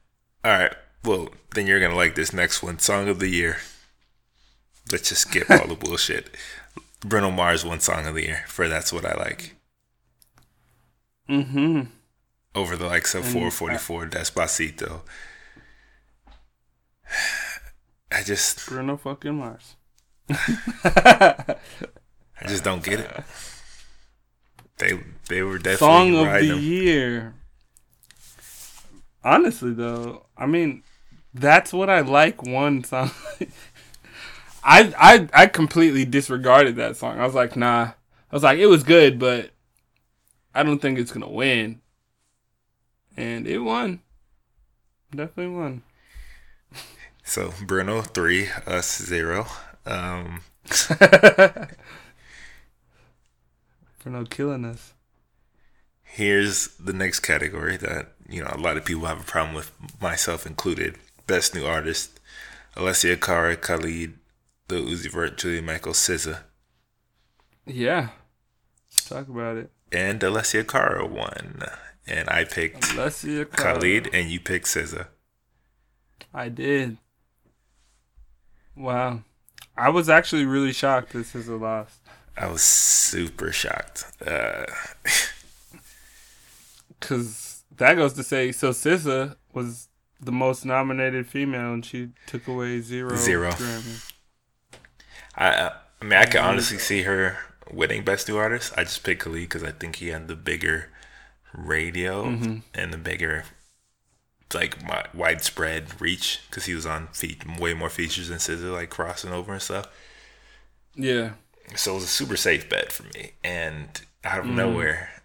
All 0.47 0.53
right. 0.53 0.73
Well, 1.05 1.29
then 1.55 1.67
you're 1.67 1.81
gonna 1.81 1.97
like 1.97 2.15
this 2.15 2.33
next 2.33 2.63
one, 2.63 2.79
song 2.79 3.09
of 3.09 3.19
the 3.19 3.29
year. 3.29 3.57
Let's 4.93 5.09
just 5.09 5.23
skip 5.23 5.51
all 5.51 5.67
the 5.67 5.75
bullshit. 5.85 6.31
Bruno 7.01 7.31
Mars 7.33 7.65
won 7.65 7.81
song 7.81 8.07
of 8.07 8.15
the 8.15 8.23
year 8.23 8.45
for 8.47 8.69
"That's 8.69 8.93
What 8.93 9.05
I 9.05 9.15
Like" 9.15 9.57
Mm-hmm. 11.29 11.83
over 12.55 12.77
the 12.77 12.87
likes 12.87 13.15
of 13.17 13.25
444 13.25 14.07
Despacito. 14.07 15.01
I 18.13 18.23
just, 18.23 18.69
Bruno 18.69 18.97
fucking 18.97 19.35
Mars. 19.35 19.75
I 20.31 21.57
just 22.47 22.63
don't 22.65 22.85
get 22.85 23.01
it. 23.01 23.11
They, 24.79 24.93
they 25.31 25.41
were 25.43 25.57
definitely 25.57 25.79
Song 25.79 26.15
of 26.17 26.27
the 26.35 26.53
him. 26.55 26.59
year. 26.61 27.35
Honestly, 29.27 29.73
though, 29.73 30.25
I 30.39 30.47
mean, 30.47 30.85
that's 31.35 31.73
what 31.73 31.91
I 31.91 32.03
like. 32.03 32.45
One 32.45 32.85
song. 32.85 33.11
I 34.63 34.95
I 34.97 35.29
I 35.33 35.47
completely 35.49 36.05
disregarded 36.05 36.77
that 36.77 36.97
song. 36.97 37.19
I 37.19 37.27
was 37.27 37.35
like, 37.35 37.57
nah. 37.57 37.91
I 38.31 38.35
was 38.35 38.45
like, 38.45 38.61
it 38.61 38.67
was 38.67 38.85
good, 38.85 39.19
but 39.19 39.51
I 40.55 40.63
don't 40.63 40.81
think 40.81 41.01
it's 41.01 41.11
gonna 41.11 41.29
win. 41.29 41.81
And 43.17 43.49
it 43.49 43.59
won. 43.59 44.01
Definitely 45.11 45.57
won. 45.57 45.83
So 47.25 47.53
Bruno 47.67 48.03
three, 48.03 48.47
us 48.65 49.03
zero. 49.03 49.47
Um, 49.85 50.43
For 50.67 51.69
no 54.05 54.25
killing 54.25 54.65
us. 54.65 54.95
Here's 56.05 56.69
the 56.77 56.93
next 56.93 57.21
category 57.21 57.77
that 57.79 58.16
you 58.29 58.43
know 58.43 58.51
a 58.53 58.59
lot 58.59 58.77
of 58.77 58.85
people 58.85 59.07
have 59.07 59.21
a 59.21 59.25
problem 59.25 59.55
with, 59.55 59.71
myself 60.01 60.47
included. 60.47 60.97
Best 61.27 61.55
new 61.55 61.65
artist: 61.65 62.21
Alessia 62.77 63.21
Cara, 63.21 63.57
Khalid, 63.57 64.15
The 64.69 64.77
Uzi 64.77 65.11
Vert, 65.11 65.37
Julia 65.39 65.63
Michael, 65.63 65.93
SZA, 65.93 66.41
Yeah. 67.67 68.09
Let's 68.91 69.09
talk 69.09 69.29
about 69.29 69.57
it. 69.57 69.71
and 69.93 70.21
Alessia 70.21 70.67
Cara 70.67 71.07
won. 71.07 71.63
And 72.09 72.29
I 72.31 72.45
picked 72.45 72.95
Let's 72.97 73.17
see 73.17 73.41
a 73.41 73.45
card. 73.45 73.81
Khalid, 73.81 74.11
and 74.15 74.31
you 74.31 74.39
picked 74.39 74.67
SZA. 74.67 75.09
I 76.33 76.49
did. 76.49 76.99
Wow. 78.77 79.23
I 79.77 79.89
was 79.89 80.09
actually 80.09 80.45
really 80.47 80.73
shocked 80.73 81.13
this 81.13 81.35
is 81.35 81.49
a 81.49 81.57
loss. 81.57 81.99
I 82.37 82.47
was 82.49 82.63
super 82.63 83.51
shocked. 83.53 84.05
Uh, 84.25 84.67
Because 87.01 87.46
that 87.79 87.95
goes 87.95 88.13
to 88.15 88.23
say, 88.23 88.53
so 88.53 88.71
SZA 88.71 89.37
was 89.53 89.89
the 90.21 90.33
most 90.33 90.65
nominated 90.65 91.27
female 91.27 91.73
and 91.75 91.85
she 91.85 92.11
took 92.27 92.47
away 92.49 92.81
zero. 92.81 93.15
Zero. 93.17 93.51
Grammys. 93.51 94.13
I, 95.35 95.71
I 96.01 96.05
mean, 96.05 96.15
I 96.15 96.25
can 96.25 96.41
mm-hmm. 96.41 96.49
honestly 96.49 96.79
see 96.79 97.03
her 97.03 97.37
winning 97.71 98.05
Best 98.05 98.29
New 98.29 98.37
Artist. 98.37 98.73
I 98.77 98.85
just 98.85 99.03
picked 99.03 99.23
Khalid 99.23 99.43
because 99.43 99.63
I 99.63 99.73
think 99.73 99.97
he 99.97 100.09
had 100.09 100.29
the 100.29 100.37
bigger 100.37 100.91
radio 101.55 102.25
mm-hmm. 102.25 102.59
and 102.75 102.93
the 102.93 102.99
bigger, 102.99 103.45
like, 104.55 104.79
wi- 104.81 105.09
widespread 105.15 106.01
reach 106.01 106.41
because 106.49 106.65
he 106.65 106.75
was 106.75 106.87
on 106.87 107.09
fe- 107.09 107.39
way 107.59 107.75
more 107.75 107.91
features 107.91 108.29
than 108.29 108.39
SZA, 108.39 108.73
like 108.73 108.91
crossing 108.91 109.33
over 109.33 109.53
and 109.53 109.63
stuff. 109.63 109.89
Yeah. 110.95 111.33
So 111.75 111.93
it 111.93 111.95
was 111.97 112.05
a 112.05 112.09
super 112.09 112.37
safe 112.37 112.69
bet 112.71 112.93
for 112.93 113.03
me. 113.19 113.33
And 113.45 113.89
out 114.25 114.41
of 114.41 114.47
mm-hmm. 114.47 114.57
nowhere, 114.57 115.23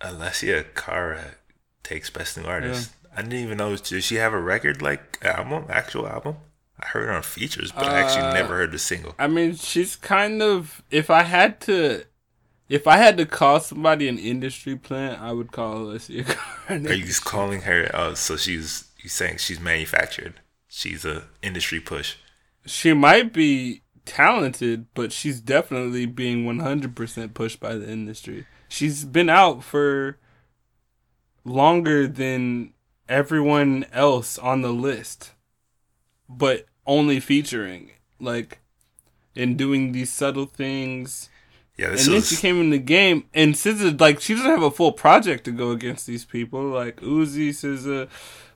Alessia 0.00 0.64
Cara 0.74 1.34
takes 1.82 2.10
Best 2.10 2.36
New 2.36 2.44
Artist. 2.44 2.92
I 3.16 3.22
didn't 3.22 3.38
even 3.40 3.58
know. 3.58 3.76
Did 3.76 4.02
she 4.04 4.14
have 4.16 4.32
a 4.32 4.40
record, 4.40 4.80
like, 4.82 5.18
album, 5.22 5.66
actual 5.68 6.06
album? 6.08 6.36
I 6.80 6.86
heard 6.86 7.06
her 7.08 7.12
on 7.12 7.22
features, 7.22 7.70
but 7.70 7.84
I 7.86 8.00
actually 8.00 8.22
Uh, 8.22 8.32
never 8.34 8.56
heard 8.56 8.72
the 8.72 8.78
single. 8.78 9.14
I 9.18 9.26
mean, 9.28 9.54
she's 9.54 9.94
kind 9.96 10.42
of. 10.42 10.82
If 10.90 11.10
I 11.10 11.22
had 11.24 11.60
to. 11.62 12.04
If 12.68 12.86
I 12.86 12.96
had 12.96 13.18
to 13.18 13.26
call 13.26 13.60
somebody 13.60 14.08
an 14.08 14.18
industry 14.18 14.76
plant, 14.76 15.20
I 15.20 15.32
would 15.32 15.52
call 15.52 15.96
Cara. 15.98 16.36
an 16.68 16.86
Are 16.88 16.92
you 16.94 17.04
just 17.04 17.24
calling 17.24 17.62
her? 17.62 17.90
Oh, 17.92 18.14
so 18.14 18.36
she's 18.38 18.88
you 19.02 19.10
saying 19.10 19.36
she's 19.38 19.60
manufactured? 19.60 20.40
She's 20.68 21.04
a 21.04 21.24
industry 21.42 21.80
push. 21.80 22.14
she 22.64 22.94
might 22.94 23.32
be 23.34 23.82
talented, 24.06 24.86
but 24.94 25.12
she's 25.12 25.40
definitely 25.40 26.06
being 26.06 26.44
100% 26.46 27.34
pushed 27.34 27.60
by 27.60 27.74
the 27.74 27.88
industry. 27.90 28.46
She's 28.68 29.04
been 29.04 29.28
out 29.28 29.62
for 29.62 30.16
longer 31.44 32.06
than 32.06 32.72
everyone 33.08 33.84
else 33.92 34.38
on 34.38 34.62
the 34.62 34.72
list, 34.72 35.32
but 36.28 36.66
only 36.86 37.20
featuring 37.20 37.92
like 38.20 38.58
and 39.34 39.56
doing 39.56 39.92
these 39.92 40.12
subtle 40.12 40.46
things. 40.46 41.28
Yeah, 41.76 41.88
And 41.88 41.98
this 41.98 42.06
then 42.06 42.22
she 42.22 42.36
came 42.36 42.60
in 42.60 42.70
the 42.70 42.78
game, 42.78 43.24
and 43.32 43.54
SZA 43.54 44.00
like 44.00 44.20
she 44.20 44.34
doesn't 44.34 44.50
have 44.50 44.62
a 44.62 44.70
full 44.70 44.92
project 44.92 45.44
to 45.44 45.50
go 45.50 45.70
against 45.70 46.06
these 46.06 46.24
people 46.24 46.62
like 46.62 46.96
Uzi, 46.96 47.48
SZA, 47.48 48.08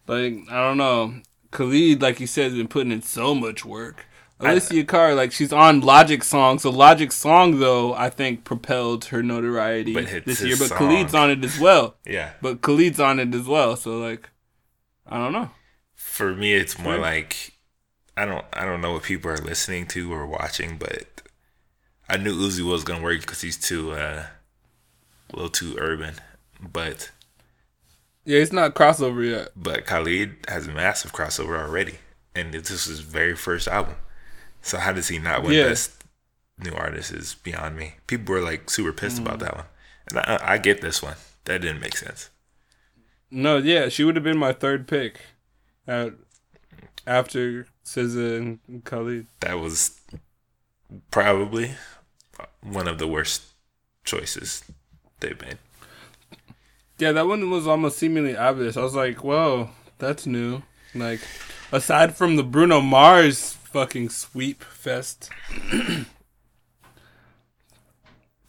like 0.07 0.35
I 0.51 0.63
don't 0.63 0.77
know, 0.77 1.15
Khalid, 1.51 2.03
like 2.03 2.21
you 2.21 2.27
said, 2.27 2.45
has 2.45 2.55
been 2.55 2.69
putting 2.69 2.93
in 2.93 3.03
so 3.03 3.35
much 3.35 3.65
work. 3.65 4.07
Alicia 4.39 4.85
Cara, 4.85 5.15
like 5.15 5.33
she's 5.33 5.53
on 5.53 5.81
Logic 5.81 6.23
song, 6.23 6.59
so 6.59 6.71
Logic 6.71 7.11
song 7.11 7.59
though 7.59 7.95
I 7.95 8.11
think 8.11 8.45
propelled 8.45 9.07
her 9.07 9.23
notoriety 9.23 9.95
this 9.95 10.43
year. 10.43 10.57
But 10.59 10.69
song. 10.69 10.79
Khalid's 10.79 11.15
on 11.15 11.31
it 11.31 11.43
as 11.45 11.59
well. 11.59 11.97
yeah. 12.07 12.33
But 12.43 12.61
Khalid's 12.61 13.01
on 13.01 13.19
it 13.19 13.35
as 13.35 13.47
well, 13.47 13.77
so 13.77 13.99
like 13.99 14.29
I 15.07 15.17
don't 15.19 15.33
know. 15.33 15.51
For 15.95 16.35
me, 16.35 16.55
it's 16.55 16.79
more 16.79 16.95
Right. 16.95 17.23
like 17.23 17.53
I 18.17 18.25
don't 18.27 18.45
I 18.53 18.65
don't 18.67 18.81
know 18.83 18.93
what 18.93 19.05
people 19.05 19.31
are 19.31 19.39
listening 19.39 19.87
to 19.89 20.13
or 20.13 20.27
watching, 20.27 20.77
but 20.77 21.23
I 22.09 22.17
knew 22.19 22.35
Uzi 22.37 22.61
was 22.63 22.85
gonna 22.85 23.03
work 23.03 23.21
because 23.21 23.41
he's 23.41 23.57
too 23.57 23.93
uh, 23.93 24.27
a 25.33 25.35
little 25.35 25.49
too 25.51 25.77
urban. 25.79 26.15
But 26.61 27.11
Yeah, 28.27 28.39
it's 28.41 28.53
not 28.53 28.75
crossover 28.75 29.29
yet. 29.29 29.49
But 29.57 29.87
Khalid 29.87 30.37
has 30.49 30.67
a 30.67 30.73
massive 30.73 31.13
crossover 31.13 31.59
already, 31.59 31.95
and 32.35 32.53
this 32.53 32.71
is 32.71 32.85
his 32.85 33.01
very 33.01 33.35
first 33.35 33.67
album. 33.69 33.95
So 34.67 34.79
how 34.79 34.93
does 34.93 35.09
he 35.09 35.19
not 35.19 35.43
win 35.43 35.53
Yeah. 35.53 35.69
best 35.69 35.93
new 36.59 36.73
artist? 36.73 37.13
Is 37.13 37.35
beyond 37.35 37.77
me. 37.77 37.95
People 38.07 38.35
were 38.35 38.41
like 38.41 38.69
super 38.69 38.93
pissed 38.93 39.19
Mm. 39.19 39.27
about 39.27 39.39
that 39.39 39.55
one, 39.57 39.67
and 40.09 40.19
I, 40.19 40.39
I 40.55 40.59
get 40.59 40.81
this 40.81 41.01
one. 41.03 41.17
That 41.45 41.61
didn't 41.63 41.81
make 41.81 41.97
sense. 41.97 42.31
No, 43.31 43.59
yeah, 43.59 43.89
she 43.89 44.03
would 44.05 44.17
have 44.17 44.25
been 44.25 44.39
my 44.39 44.53
third 44.53 44.89
pick, 44.89 45.21
after 47.07 47.67
SZA 47.85 48.37
and 48.69 48.85
Khalid. 48.85 49.27
That 49.41 49.59
was 49.61 50.01
probably 51.11 51.73
one 52.63 52.89
of 52.89 52.99
the 52.99 53.07
worst 53.07 53.43
choices 54.05 54.65
they've 55.21 55.41
made. 55.41 55.59
Yeah, 56.99 57.13
that 57.13 57.27
one 57.27 57.51
was 57.51 57.67
almost 57.67 57.99
seemingly 57.99 58.37
obvious. 58.37 58.77
I 58.77 58.83
was 58.83 58.95
like, 58.95 59.23
"Whoa, 59.23 59.71
that's 59.99 60.27
new." 60.27 60.63
Like, 60.95 61.21
aside 61.73 62.17
from 62.17 62.37
the 62.37 62.43
Bruno 62.43 62.81
Mars 62.81 63.56
fucking 63.67 64.09
sweep 64.11 64.63
fest, 64.63 65.31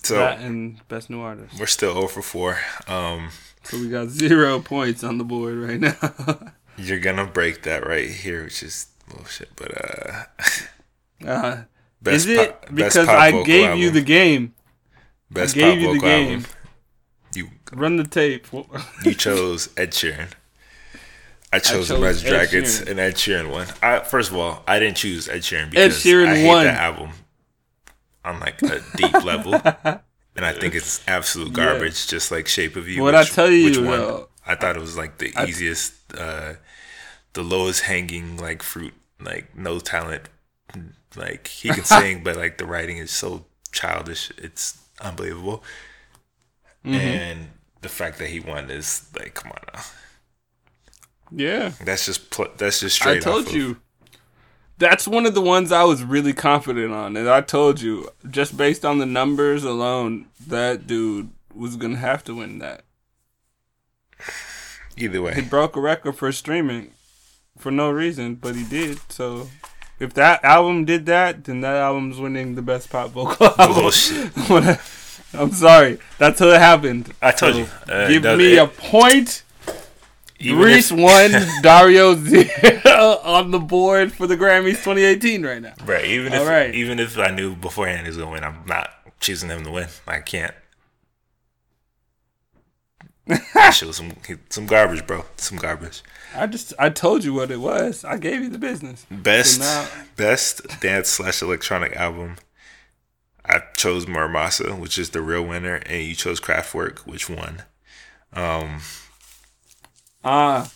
So 0.03 0.15
that 0.15 0.39
and 0.39 0.79
best 0.87 1.09
new 1.09 1.19
artist. 1.19 1.59
we're 1.59 1.65
still 1.65 1.93
0 1.93 2.07
for 2.07 2.21
4. 2.21 2.57
Um, 2.87 3.29
So 3.63 3.77
we 3.79 3.89
got 3.89 4.07
zero 4.09 4.59
points 4.61 5.03
on 5.03 5.17
the 5.17 5.25
board 5.25 5.57
right 5.57 5.79
now. 5.79 6.51
you're 6.77 6.99
gonna 6.99 7.25
break 7.25 7.63
that 7.63 7.85
right 7.85 8.09
here, 8.09 8.45
which 8.45 8.63
is 8.63 8.87
bullshit. 9.09 9.49
But 9.57 9.71
uh, 9.83 10.23
uh, 11.25 11.57
best 12.01 12.27
is 12.27 12.27
it 12.27 12.61
best 12.61 12.75
because 12.75 13.07
I 13.09 13.43
gave 13.43 13.77
you 13.77 13.91
the 13.91 14.01
game? 14.01 14.53
best 15.29 15.55
gave 15.55 15.73
pop 15.73 15.81
you 15.81 15.93
the 15.95 15.99
game. 15.99 16.37
album? 16.39 16.51
You 17.35 17.49
Run 17.73 17.97
the 17.97 18.05
tape. 18.05 18.47
you 19.03 19.13
chose 19.13 19.69
Ed 19.75 19.91
Sheeran. 19.91 20.29
I 21.51 21.59
chose, 21.59 21.87
chose 21.87 21.91
Imagine 21.91 22.27
Ed 22.27 22.29
Dragons, 22.29 22.79
Sheeran. 22.81 22.89
and 22.89 22.99
Ed 22.99 23.13
Sheeran 23.15 23.51
won. 23.51 23.67
I, 23.81 23.99
first 23.99 24.31
of 24.31 24.37
all, 24.37 24.63
I 24.67 24.79
didn't 24.79 24.97
choose 24.97 25.29
Ed 25.29 25.41
Sheeran 25.41 25.69
because 25.69 25.95
Sheeran 26.03 26.27
I 26.27 26.35
hate 26.35 26.47
won. 26.47 26.65
that 26.65 26.79
album 26.79 27.11
on 28.25 28.39
like 28.39 28.61
a 28.63 28.81
deep 28.95 29.13
level, 29.23 29.53
and 29.53 30.45
I 30.45 30.51
think 30.53 30.75
it's 30.75 31.01
absolute 31.07 31.53
garbage, 31.53 32.07
just 32.07 32.31
like 32.31 32.47
Shape 32.47 32.75
of 32.75 32.87
You. 32.87 33.01
What 33.01 33.15
I 33.15 33.23
tell 33.23 33.49
you, 33.49 33.81
one? 33.81 33.99
though, 33.99 34.29
I 34.45 34.55
thought 34.55 34.75
it 34.75 34.81
was 34.81 34.97
like 34.97 35.17
the 35.19 35.33
easiest, 35.47 35.93
uh, 36.17 36.53
the 37.33 37.43
lowest 37.43 37.83
hanging 37.83 38.37
like 38.37 38.61
fruit, 38.61 38.93
like 39.19 39.55
no 39.55 39.79
talent. 39.79 40.23
Like 41.15 41.47
he 41.47 41.69
can 41.69 41.83
sing, 41.85 42.23
but 42.23 42.35
like 42.35 42.57
the 42.57 42.65
writing 42.65 42.97
is 42.97 43.11
so 43.11 43.45
childish. 43.71 44.31
It's 44.37 44.77
unbelievable. 44.99 45.63
Mm-hmm. 46.85 46.93
And 46.95 47.47
the 47.81 47.89
fact 47.89 48.19
that 48.19 48.29
he 48.29 48.39
won 48.39 48.69
is 48.69 49.07
like, 49.17 49.33
come 49.33 49.51
on 49.51 49.59
now. 49.73 49.81
Yeah, 51.31 51.71
That's 51.83 52.05
just 52.05 52.29
pl- 52.29 52.47
that's 52.57 52.79
just 52.81 52.95
straight. 52.95 53.17
I 53.17 53.19
told 53.19 53.43
off 53.45 53.49
of- 53.49 53.55
you. 53.55 53.77
That's 54.79 55.07
one 55.07 55.25
of 55.25 55.33
the 55.33 55.41
ones 55.41 55.71
I 55.71 55.83
was 55.85 56.03
really 56.03 56.33
confident 56.33 56.93
on, 56.93 57.17
and 57.17 57.27
I 57.27 57.41
told 57.41 57.81
you 57.81 58.09
just 58.29 58.55
based 58.55 58.85
on 58.85 58.99
the 58.99 59.07
numbers 59.07 59.63
alone, 59.63 60.27
that 60.45 60.85
dude 60.85 61.31
was 61.53 61.75
gonna 61.77 61.97
have 61.97 62.23
to 62.25 62.35
win 62.35 62.59
that. 62.59 62.83
Either 64.95 65.21
way, 65.21 65.33
He 65.35 65.41
broke 65.41 65.75
a 65.75 65.81
record 65.81 66.13
for 66.13 66.31
streaming 66.31 66.91
for 67.57 67.71
no 67.71 67.89
reason, 67.91 68.35
but 68.35 68.55
he 68.55 68.63
did. 68.63 68.99
So 69.09 69.49
if 69.99 70.13
that 70.15 70.43
album 70.43 70.85
did 70.85 71.05
that, 71.07 71.43
then 71.45 71.61
that 71.61 71.75
album's 71.75 72.19
winning 72.19 72.55
the 72.55 72.61
best 72.61 72.89
pop 72.89 73.11
vocal 73.11 73.47
album. 73.57 73.73
bullshit. 73.75 74.31
I'm 75.33 75.51
sorry. 75.51 75.99
That's 76.17 76.39
how 76.39 76.47
it 76.49 76.59
happened. 76.59 77.13
I 77.21 77.31
told 77.31 77.53
So 77.53 77.59
you. 77.59 77.67
Uh, 77.91 78.07
give 78.07 78.23
me 78.37 78.55
it- 78.55 78.59
a 78.63 78.67
point. 78.67 79.43
Even 80.39 80.59
Reese 80.59 80.91
if- 80.91 80.97
won, 80.99 81.31
Dario 81.63 82.15
zero 82.15 83.19
on 83.23 83.51
the 83.51 83.59
board 83.59 84.11
for 84.13 84.27
the 84.27 84.37
Grammys 84.37 84.83
2018 84.83 85.43
right 85.45 85.61
now. 85.61 85.73
Right. 85.85 86.05
Even 86.05 86.33
if 86.33 86.47
right. 86.47 86.73
even 86.75 86.99
if 86.99 87.17
I 87.17 87.29
knew 87.29 87.55
beforehand 87.55 88.01
he 88.01 88.07
was 88.09 88.17
gonna 88.17 88.31
win, 88.31 88.43
I'm 88.43 88.63
not 88.67 88.89
choosing 89.19 89.49
him 89.49 89.63
to 89.63 89.71
win. 89.71 89.87
I 90.07 90.19
can't. 90.19 90.53
that 93.25 93.71
shit 93.71 93.87
was 93.87 93.97
some 93.97 94.13
some 94.49 94.65
garbage, 94.67 95.05
bro. 95.05 95.25
Some 95.35 95.57
garbage. 95.57 96.01
I 96.35 96.47
just 96.47 96.73
I 96.79 96.89
told 96.89 97.23
you 97.23 97.33
what 97.33 97.51
it 97.51 97.59
was. 97.59 98.05
I 98.05 98.17
gave 98.17 98.41
you 98.41 98.49
the 98.49 98.57
business. 98.59 99.05
Best 99.11 99.59
now- 99.59 99.87
best 100.15 100.61
dance 100.81 101.09
slash 101.09 101.41
electronic 101.41 101.95
album. 101.95 102.35
I 103.43 103.61
chose 103.75 104.07
Mura 104.07 104.27
Masa, 104.29 104.77
which 104.77 104.97
is 104.99 105.11
the 105.11 105.21
real 105.21 105.41
winner, 105.43 105.75
and 105.75 106.03
you 106.03 106.15
chose 106.15 106.39
Kraftwerk, 106.41 106.99
which 106.99 107.29
won. 107.29 107.63
Um, 108.33 108.81
Ah, 110.29 110.71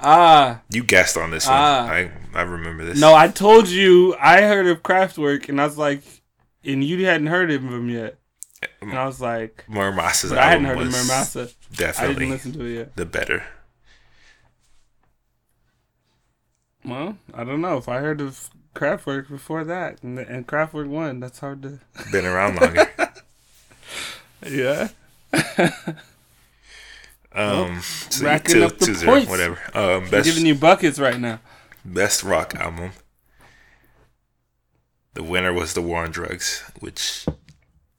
ah. 0.00 0.62
you 0.70 0.82
guessed 0.82 1.18
on 1.18 1.30
this 1.30 1.46
one. 1.46 1.54
Ah. 1.56 1.86
I 1.86 2.10
I 2.32 2.42
remember 2.42 2.84
this. 2.86 2.98
No, 2.98 3.14
I 3.14 3.28
told 3.28 3.68
you 3.68 4.16
I 4.18 4.42
heard 4.42 4.66
of 4.66 4.82
Kraftwerk, 4.82 5.48
and 5.50 5.60
I 5.60 5.66
was 5.66 5.76
like, 5.76 6.02
and 6.64 6.82
you 6.82 7.04
hadn't 7.04 7.26
heard 7.26 7.50
of 7.50 7.62
him 7.62 7.90
yet, 7.90 8.18
and 8.80 8.94
I 8.94 9.04
was 9.04 9.20
like, 9.20 9.64
but 9.68 10.38
I 10.38 10.48
hadn't 10.48 10.64
heard 10.64 10.78
of 10.78 10.86
was 10.86 10.92
Mura 10.92 11.20
Masa. 11.20 11.40
I 11.40 11.44
didn't 11.44 11.76
definitely 11.76 12.26
listen 12.30 12.52
to 12.52 12.64
it 12.64 12.74
yet. 12.74 12.96
the 12.96 13.04
better. 13.04 13.44
Well, 16.82 17.18
I 17.34 17.44
don't 17.44 17.60
know 17.60 17.76
if 17.76 17.88
I 17.88 17.98
heard 17.98 18.22
of 18.22 18.50
Kraftwerk 18.74 19.28
before 19.28 19.64
that, 19.64 20.02
and, 20.02 20.18
and 20.18 20.46
Kraftwerk 20.46 20.88
won. 20.88 21.20
That's 21.20 21.40
hard 21.40 21.62
to. 21.62 21.80
Been 22.10 22.26
around 22.26 22.60
longer. 22.60 22.90
Yeah. 24.46 24.88
Um, 27.34 27.80
so 27.82 28.24
racking 28.24 28.54
two, 28.54 28.64
up 28.64 28.78
the 28.78 28.86
two 28.86 28.94
zero, 28.94 29.12
points. 29.14 29.28
whatever. 29.28 29.58
Um, 29.74 30.08
best 30.08 30.24
giving 30.26 30.46
you 30.46 30.54
buckets 30.54 30.98
right 31.00 31.18
now. 31.18 31.40
best 31.84 32.22
rock 32.22 32.54
album. 32.54 32.92
The 35.14 35.22
winner 35.22 35.52
was 35.52 35.74
The 35.74 35.82
War 35.82 36.04
on 36.04 36.10
Drugs, 36.10 36.62
which 36.80 37.26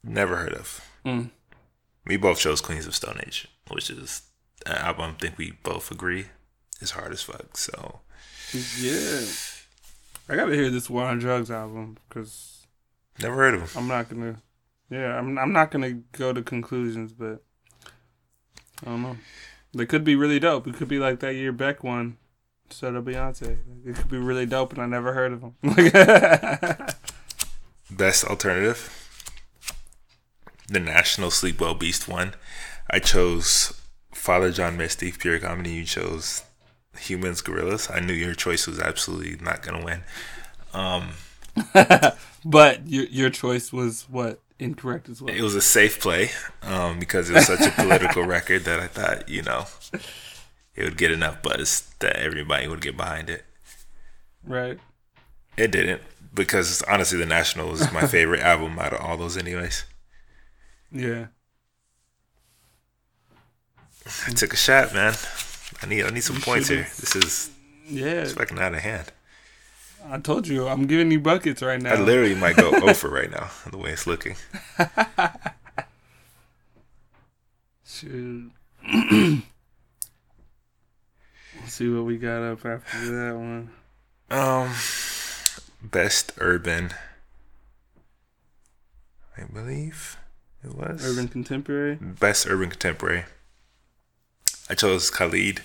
never 0.04 0.36
heard 0.36 0.52
of. 0.52 0.80
Mm. 1.04 1.30
We 2.06 2.16
both 2.16 2.38
chose 2.38 2.60
Queens 2.60 2.86
of 2.86 2.94
Stone 2.94 3.20
Age, 3.26 3.48
which 3.70 3.90
is 3.90 4.22
an 4.66 4.76
album 4.76 5.14
I 5.16 5.20
think 5.20 5.38
we 5.38 5.52
both 5.62 5.90
agree 5.90 6.26
is 6.80 6.90
hard 6.92 7.12
as 7.12 7.22
fuck. 7.22 7.56
So 7.56 8.00
Yeah. 8.78 9.20
I 10.28 10.36
gotta 10.36 10.54
hear 10.54 10.70
this 10.70 10.90
War 10.90 11.04
on 11.06 11.18
Drugs 11.18 11.50
album 11.50 11.96
because 12.08 12.66
never 13.20 13.34
heard 13.34 13.54
of 13.54 13.60
him. 13.62 13.68
I'm 13.82 13.88
not 13.88 14.08
gonna. 14.08 14.36
Yeah, 14.90 15.16
I'm. 15.18 15.38
I'm 15.38 15.52
not 15.52 15.70
gonna 15.70 15.92
go 16.12 16.32
to 16.32 16.42
conclusions, 16.42 17.12
but 17.12 17.42
I 18.84 18.90
don't 18.90 19.02
know. 19.02 19.16
They 19.74 19.86
could 19.86 20.04
be 20.04 20.16
really 20.16 20.38
dope. 20.38 20.66
It 20.66 20.74
could 20.74 20.88
be 20.88 20.98
like 20.98 21.20
that 21.20 21.34
year 21.34 21.52
Beck 21.52 21.84
won 21.84 22.16
instead 22.66 22.94
of 22.94 23.04
Beyonce. 23.04 23.58
It 23.84 23.96
could 23.96 24.08
be 24.08 24.18
really 24.18 24.46
dope, 24.46 24.72
and 24.72 24.82
I 24.82 24.86
never 24.86 25.12
heard 25.12 25.32
of 25.32 25.40
them. 25.40 25.54
Best 27.90 28.24
alternative. 28.24 29.02
The 30.68 30.80
National 30.80 31.30
Sleep 31.30 31.60
Well 31.60 31.74
Beast 31.74 32.08
won. 32.08 32.34
I 32.90 32.98
chose 32.98 33.80
Father 34.12 34.50
John 34.50 34.76
Misty, 34.76 35.12
pure 35.12 35.38
comedy. 35.38 35.70
You 35.70 35.84
chose 35.84 36.42
Humanz 36.96 37.42
Gorillaz. 37.42 37.94
I 37.94 38.00
knew 38.00 38.12
your 38.12 38.34
choice 38.34 38.66
was 38.66 38.80
absolutely 38.80 39.36
not 39.44 39.62
gonna 39.62 39.84
win. 39.84 40.02
Um, 40.72 41.10
but 42.44 42.88
your 42.88 43.04
your 43.04 43.30
choice 43.30 43.72
was 43.72 44.06
what 44.08 44.40
incorrect 44.58 45.08
as 45.08 45.20
well. 45.20 45.34
it 45.34 45.42
was 45.42 45.54
a 45.54 45.60
safe 45.60 46.00
play 46.00 46.30
um, 46.62 46.98
because 46.98 47.28
it 47.30 47.34
was 47.34 47.46
such 47.46 47.60
a 47.66 47.70
political 47.82 48.24
record 48.24 48.64
that 48.64 48.80
I 48.80 48.86
thought 48.86 49.28
you 49.28 49.42
know 49.42 49.66
it 50.74 50.84
would 50.84 50.96
get 50.96 51.10
enough 51.10 51.42
buzz 51.42 51.92
that 52.00 52.16
everybody 52.16 52.66
would 52.68 52.80
get 52.80 52.96
behind 52.96 53.28
it. 53.30 53.44
Right. 54.44 54.78
It 55.56 55.70
didn't 55.72 56.02
because 56.34 56.82
honestly, 56.82 57.18
The 57.18 57.26
National 57.26 57.72
is 57.72 57.90
my 57.92 58.06
favorite 58.06 58.40
album 58.52 58.78
out 58.78 58.92
of 58.92 59.00
all 59.00 59.16
those, 59.16 59.36
anyways. 59.38 59.84
Yeah. 60.92 61.26
I 64.26 64.30
took 64.30 64.52
a 64.52 64.56
shot, 64.56 64.94
man. 64.94 65.14
I 65.82 65.86
need 65.86 66.04
I 66.04 66.10
need 66.10 66.22
some 66.22 66.36
You 66.36 66.42
points 66.42 66.68
here. 66.68 66.86
This 67.00 67.16
is 67.16 67.50
Yeah. 67.88 68.22
it's 68.22 68.32
fucking 68.32 68.58
out 68.58 68.74
of 68.74 68.80
hand. 68.80 69.12
I 70.04 70.18
told 70.20 70.46
you 70.46 70.68
I'm 70.68 70.86
giving 70.86 71.10
you 71.10 71.20
buckets 71.20 71.62
right 71.62 71.80
now. 71.80 71.94
I 71.94 71.98
literally 72.00 72.34
might 72.34 72.56
go 72.56 72.70
over 72.88 73.08
right 73.08 73.30
now 73.30 73.50
the 73.70 73.78
way 73.78 73.90
it's 73.90 74.06
looking. 74.06 74.36
Shoot. 77.84 78.52
Let's 78.92 79.42
see 81.72 81.88
what 81.88 82.04
we 82.04 82.18
got 82.18 82.42
up 82.42 82.64
after 82.64 83.06
that 83.06 83.34
one. 83.36 83.70
Um, 84.30 84.72
best 85.82 86.32
urban. 86.38 86.90
I 89.38 89.44
believe 89.44 90.16
it 90.64 90.74
was 90.74 91.04
Urban 91.06 91.28
Contemporary. 91.28 91.96
best 92.00 92.46
urban 92.46 92.70
contemporary. 92.70 93.24
I 94.70 94.74
chose 94.74 95.10
Khalid. 95.10 95.62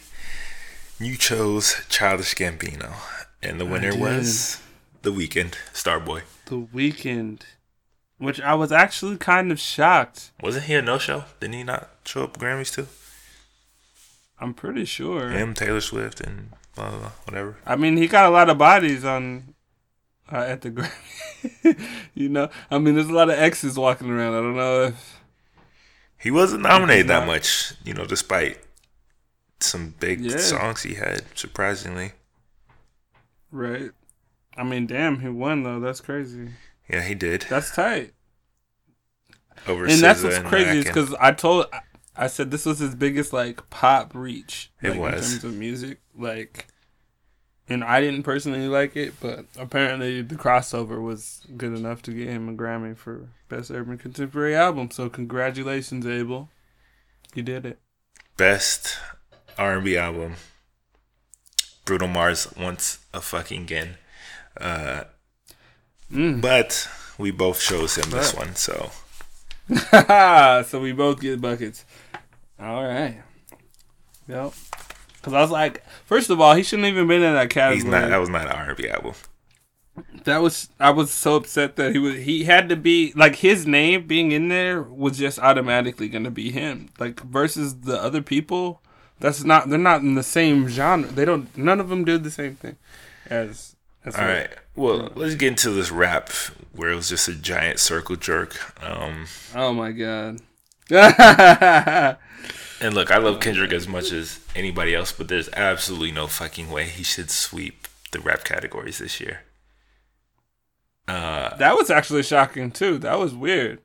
You 0.99 1.15
chose 1.17 1.81
Childish 1.89 2.35
Gambino, 2.35 2.93
and 3.43 3.59
the 3.59 3.65
winner 3.65 3.95
was 3.95 4.61
The 5.01 5.11
Weeknd, 5.11 5.53
Starboy. 5.73 6.21
The 6.45 6.57
Weeknd. 6.61 7.41
Which 8.17 8.39
I 8.39 8.53
was 8.53 8.71
actually 8.71 9.17
kind 9.17 9.51
of 9.51 9.59
shocked. 9.59 10.29
Wasn't 10.41 10.65
he 10.65 10.75
a 10.75 10.81
no 10.81 10.99
show? 10.99 11.23
Didn't 11.39 11.55
he 11.55 11.63
not 11.63 11.89
show 12.05 12.23
up 12.25 12.37
Grammys 12.37 12.73
too? 12.73 12.87
I'm 14.39 14.53
pretty 14.53 14.85
sure. 14.85 15.29
Him, 15.29 15.53
Taylor 15.53 15.81
Swift, 15.81 16.21
and 16.21 16.51
blah, 16.75 16.89
blah, 16.89 16.99
blah, 16.99 17.11
whatever. 17.25 17.57
I 17.65 17.75
mean, 17.75 17.97
he 17.97 18.07
got 18.07 18.25
a 18.27 18.29
lot 18.29 18.49
of 18.49 18.57
bodies 18.59 19.03
on 19.05 19.55
uh, 20.31 20.37
at 20.37 20.61
the 20.61 20.71
Grammy. 20.71 21.79
you 22.13 22.29
know, 22.29 22.49
I 22.69 22.77
mean, 22.77 22.93
there's 22.95 23.07
a 23.09 23.13
lot 23.13 23.29
of 23.29 23.37
exes 23.39 23.77
walking 23.77 24.09
around. 24.09 24.33
I 24.35 24.41
don't 24.41 24.55
know 24.55 24.83
if 24.83 25.19
He 26.19 26.29
wasn't 26.31 26.61
nominated 26.63 27.07
that 27.07 27.25
much, 27.25 27.73
you 27.83 27.93
know, 27.95 28.05
despite 28.05 28.59
some 29.59 29.95
big 29.99 30.21
Yeah. 30.21 30.37
songs 30.37 30.83
he 30.83 30.93
had, 30.95 31.23
surprisingly. 31.35 32.11
Right. 33.51 33.91
I 34.57 34.63
mean, 34.63 34.87
damn, 34.87 35.19
he 35.19 35.29
won 35.29 35.63
though. 35.63 35.79
That's 35.79 36.01
crazy. 36.01 36.49
Yeah, 36.89 37.01
he 37.01 37.15
did. 37.15 37.45
That's 37.49 37.73
tight. 37.73 38.13
Over 39.67 39.85
and 39.85 39.99
that's 39.99 40.23
what's 40.23 40.37
and 40.37 40.45
crazy 40.45 40.79
is 40.79 40.85
because 40.85 41.13
I 41.19 41.31
told, 41.31 41.67
I 42.15 42.27
said 42.27 42.49
this 42.51 42.65
was 42.65 42.79
his 42.79 42.95
biggest 42.95 43.31
like 43.31 43.69
pop 43.69 44.15
reach. 44.15 44.71
It 44.81 44.97
like, 44.97 45.13
in 45.13 45.19
terms 45.19 45.43
of 45.43 45.53
music, 45.53 45.99
like, 46.17 46.67
and 47.69 47.83
I 47.83 48.01
didn't 48.01 48.23
personally 48.23 48.67
like 48.67 48.95
it, 48.97 49.13
but 49.21 49.45
apparently 49.57 50.21
the 50.21 50.35
crossover 50.35 51.01
was 51.01 51.45
good 51.55 51.77
enough 51.77 52.01
to 52.03 52.11
get 52.11 52.27
him 52.27 52.49
a 52.49 52.53
Grammy 52.53 52.97
for 52.97 53.29
best 53.49 53.69
urban 53.69 53.97
contemporary 53.97 54.55
album. 54.55 54.89
So 54.89 55.09
congratulations, 55.09 56.07
Abel, 56.07 56.49
you 57.35 57.43
did 57.43 57.65
it. 57.65 57.79
best 58.41 58.97
R&B 59.57 59.95
album. 59.95 60.35
Bruno 61.85 62.07
Mars 62.07 62.47
once 62.57 62.99
a 63.13 63.21
fucking 63.21 63.63
again. 63.63 63.97
Uh, 64.59 65.03
Mm. 66.11 66.41
but 66.41 66.89
we 67.17 67.31
both 67.31 67.61
chose 67.61 67.95
him 67.97 68.09
this 68.09 68.33
one, 68.33 68.53
so 68.55 68.91
so 70.67 70.81
we 70.81 70.91
both 70.91 71.21
get 71.21 71.39
buckets. 71.39 71.85
All 72.59 72.83
right. 72.83 73.21
Yep. 74.27 74.53
Because 75.13 75.33
I 75.33 75.41
was 75.41 75.51
like, 75.51 75.85
first 76.05 76.29
of 76.29 76.41
all, 76.41 76.53
he 76.53 76.63
shouldn't 76.63 76.87
even 76.89 77.07
been 77.07 77.21
in 77.21 77.33
that 77.33 77.49
category. 77.49 77.75
he's 77.75 77.85
not. 77.85 78.09
That 78.09 78.17
was 78.17 78.29
not 78.29 78.41
an 78.47 78.51
R&B 78.51 78.89
album. 78.89 79.13
That 80.25 80.41
was 80.41 80.69
I 80.79 80.89
was 80.89 81.11
so 81.11 81.35
upset 81.35 81.75
that 81.77 81.93
he 81.93 81.99
was 81.99 82.15
he 82.15 82.43
had 82.43 82.69
to 82.69 82.75
be 82.75 83.13
like 83.15 83.35
his 83.37 83.65
name 83.67 84.07
being 84.07 84.31
in 84.31 84.47
there 84.49 84.81
was 84.81 85.17
just 85.17 85.37
automatically 85.39 86.09
gonna 86.09 86.31
be 86.31 86.51
him. 86.51 86.89
Like 86.99 87.21
versus 87.21 87.81
the 87.81 88.01
other 88.01 88.21
people, 88.21 88.81
that's 89.21 89.43
not 89.43 89.69
they're 89.69 89.79
not 89.79 90.01
in 90.01 90.15
the 90.15 90.23
same 90.23 90.67
genre. 90.67 91.07
They 91.07 91.25
don't 91.25 91.55
none 91.57 91.79
of 91.79 91.89
them 91.89 92.03
do 92.03 92.17
the 92.17 92.31
same 92.31 92.55
thing 92.55 92.75
as 93.27 93.75
as 94.03 94.15
All 94.15 94.25
right. 94.25 94.49
Well, 94.75 95.11
let's 95.15 95.35
get 95.35 95.49
into 95.49 95.69
this 95.69 95.91
rap 95.91 96.29
where 96.73 96.89
it 96.89 96.95
was 96.95 97.09
just 97.09 97.27
a 97.27 97.35
giant 97.35 97.79
circle 97.79 98.15
jerk. 98.15 98.83
Um, 98.83 99.27
Oh 99.55 99.73
my 99.73 99.91
god. 99.91 100.41
and 102.81 102.95
look, 102.95 103.11
I 103.11 103.17
love 103.17 103.39
Kendrick 103.39 103.71
as 103.71 103.87
much 103.87 104.11
as 104.11 104.39
anybody 104.55 104.93
else, 104.95 105.11
but 105.11 105.27
there's 105.27 105.49
absolutely 105.53 106.11
no 106.11 106.27
fucking 106.27 106.69
way 106.69 106.85
he 106.85 107.03
should 107.03 107.29
sweep 107.29 107.87
the 108.11 108.19
rap 108.19 108.43
categories 108.43 108.97
this 108.97 109.21
year. 109.21 109.41
Uh, 111.07 111.55
that 111.57 111.75
was 111.75 111.89
actually 111.89 112.23
shocking 112.23 112.71
too. 112.71 112.97
That 112.97 113.19
was 113.19 113.33
weird. 113.33 113.79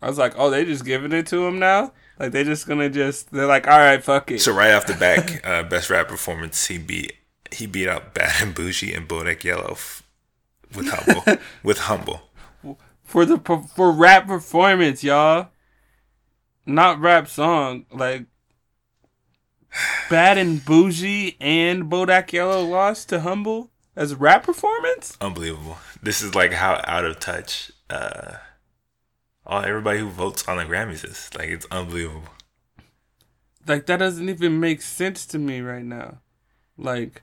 I 0.00 0.08
was 0.08 0.18
like, 0.18 0.34
oh, 0.36 0.50
they 0.50 0.64
just 0.64 0.84
giving 0.84 1.12
it 1.12 1.26
to 1.28 1.46
him 1.46 1.58
now? 1.58 1.92
Like 2.18 2.32
they're 2.32 2.44
just 2.44 2.66
gonna 2.66 2.90
just 2.90 3.32
they're 3.32 3.46
like, 3.46 3.66
all 3.66 3.78
right, 3.78 4.02
fuck 4.02 4.30
it. 4.30 4.40
So 4.40 4.52
right 4.52 4.72
off 4.72 4.86
the 4.86 4.94
back, 4.94 5.44
uh, 5.46 5.62
best 5.64 5.90
rap 5.90 6.08
performance, 6.08 6.66
he 6.66 6.78
beat 6.78 7.14
he 7.50 7.66
beat 7.66 7.88
out 7.88 8.14
Bad 8.14 8.42
and 8.42 8.54
Boujee 8.54 8.96
and 8.96 9.08
Bodak 9.08 9.44
Yellow 9.44 9.72
f- 9.72 10.02
with 10.74 10.88
humble 10.88 11.38
with 11.62 11.78
humble. 11.78 12.22
for 13.04 13.24
the 13.24 13.38
for 13.74 13.90
rap 13.92 14.26
performance, 14.26 15.02
y'all. 15.02 15.48
Not 16.64 17.00
rap 17.00 17.26
song, 17.28 17.86
like 17.90 18.26
Bad 20.08 20.38
and 20.38 20.60
Boujee 20.60 21.36
and 21.40 21.84
Bodak 21.90 22.32
Yellow 22.32 22.62
lost 22.62 23.08
to 23.08 23.20
Humble 23.20 23.70
as 23.96 24.12
a 24.12 24.16
rap 24.16 24.44
performance. 24.44 25.16
Unbelievable. 25.20 25.78
This 26.02 26.22
is 26.22 26.34
like 26.34 26.52
how 26.52 26.80
out 26.84 27.04
of 27.04 27.18
touch 27.18 27.72
uh, 27.90 28.34
all 29.46 29.64
everybody 29.64 29.98
who 29.98 30.08
votes 30.08 30.46
on 30.48 30.56
the 30.56 30.64
Grammys 30.64 31.04
is. 31.04 31.30
Like 31.36 31.48
it's 31.48 31.66
unbelievable. 31.70 32.28
Like 33.66 33.86
that 33.86 33.98
doesn't 33.98 34.28
even 34.28 34.60
make 34.60 34.82
sense 34.82 35.26
to 35.26 35.38
me 35.38 35.60
right 35.60 35.84
now. 35.84 36.18
Like, 36.76 37.22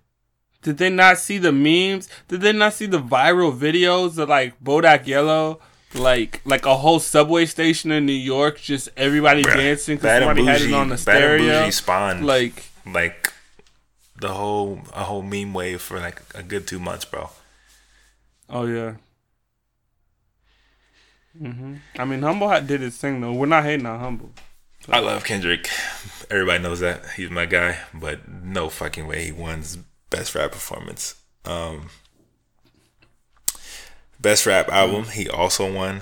did 0.62 0.78
they 0.78 0.90
not 0.90 1.18
see 1.18 1.38
the 1.38 1.52
memes? 1.52 2.10
Did 2.28 2.42
they 2.42 2.54
not 2.54 2.74
see 2.74 2.86
the 2.86 3.00
viral 3.00 3.58
videos 3.58 4.18
of 4.18 4.30
like 4.30 4.62
Bodak 4.64 5.08
Yellow? 5.08 5.60
Like 5.96 6.42
like 6.46 6.66
a 6.66 6.78
whole 6.78 7.00
subway 7.00 7.46
station 7.48 7.92
in 7.92 8.06
New 8.06 8.14
York, 8.14 8.60
just 8.60 8.90
everybody 8.96 9.42
Bruh, 9.42 9.56
dancing 9.56 9.98
because 9.98 10.20
somebody 10.20 10.46
had 10.46 10.62
it 10.62 10.74
on 10.74 10.90
the 10.90 10.98
stereo. 10.98 11.70
Spawned 11.72 12.26
Like 12.26 12.64
like 12.86 13.34
the 14.22 14.30
whole 14.30 14.82
a 14.94 15.04
whole 15.06 15.24
meme 15.24 15.54
wave 15.54 15.82
for 15.82 16.00
like 16.00 16.22
a 16.36 16.44
good 16.44 16.68
two 16.68 16.80
months, 16.80 17.06
bro. 17.06 17.32
Oh 18.50 18.66
yeah. 18.66 18.96
Hmm 21.40 21.76
I 21.98 22.06
mean, 22.06 22.22
Humble 22.22 22.50
did 22.62 22.82
his 22.82 22.98
thing 22.98 23.22
though. 23.22 23.34
We're 23.34 23.46
not 23.46 23.64
hating 23.64 23.86
on 23.86 24.00
Humble. 24.00 24.32
I 24.88 25.00
love 25.00 25.24
Kendrick. 25.24 25.70
Everybody 26.30 26.64
knows 26.64 26.80
that 26.80 27.04
he's 27.16 27.30
my 27.30 27.46
guy, 27.46 27.80
but 27.94 28.28
no 28.28 28.70
fucking 28.70 29.08
way 29.08 29.26
he 29.26 29.32
won 29.32 29.64
best 30.10 30.36
rap 30.36 30.52
performance. 30.52 31.16
Um, 31.46 31.90
best 34.20 34.46
rap 34.46 34.70
album, 34.70 35.06
he 35.06 35.30
also 35.30 35.72
won. 35.72 36.02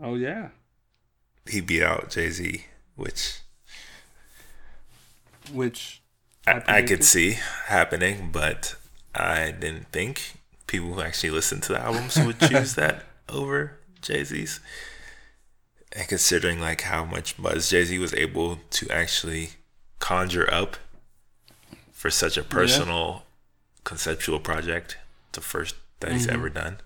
Oh 0.00 0.14
yeah. 0.14 0.48
He 1.48 1.60
beat 1.60 1.82
out 1.82 2.10
Jay 2.10 2.30
Z, 2.30 2.64
which 2.94 3.40
Which 5.52 6.02
I, 6.46 6.62
I 6.66 6.82
could 6.82 7.04
see 7.04 7.38
happening, 7.66 8.30
but 8.32 8.76
I 9.14 9.50
didn't 9.50 9.88
think 9.92 10.37
people 10.68 10.94
who 10.94 11.00
actually 11.00 11.30
listen 11.30 11.60
to 11.62 11.72
the 11.72 11.80
albums 11.80 12.16
would 12.16 12.38
choose 12.38 12.74
that 12.76 13.02
over 13.28 13.78
Jay 14.00 14.22
Z's. 14.22 14.60
And 15.92 16.06
considering 16.06 16.60
like 16.60 16.82
how 16.82 17.04
much 17.04 17.36
buzz 17.42 17.70
Jay 17.70 17.82
Z 17.84 17.98
was 17.98 18.14
able 18.14 18.58
to 18.70 18.88
actually 18.90 19.50
conjure 19.98 20.48
up 20.52 20.76
for 21.90 22.10
such 22.10 22.36
a 22.36 22.44
personal 22.44 23.24
conceptual 23.82 24.38
project, 24.38 24.96
the 25.32 25.40
first 25.40 25.74
that 26.00 26.12
he's 26.12 26.26
mm-hmm. 26.26 26.36
ever 26.36 26.48
done. 26.48 26.78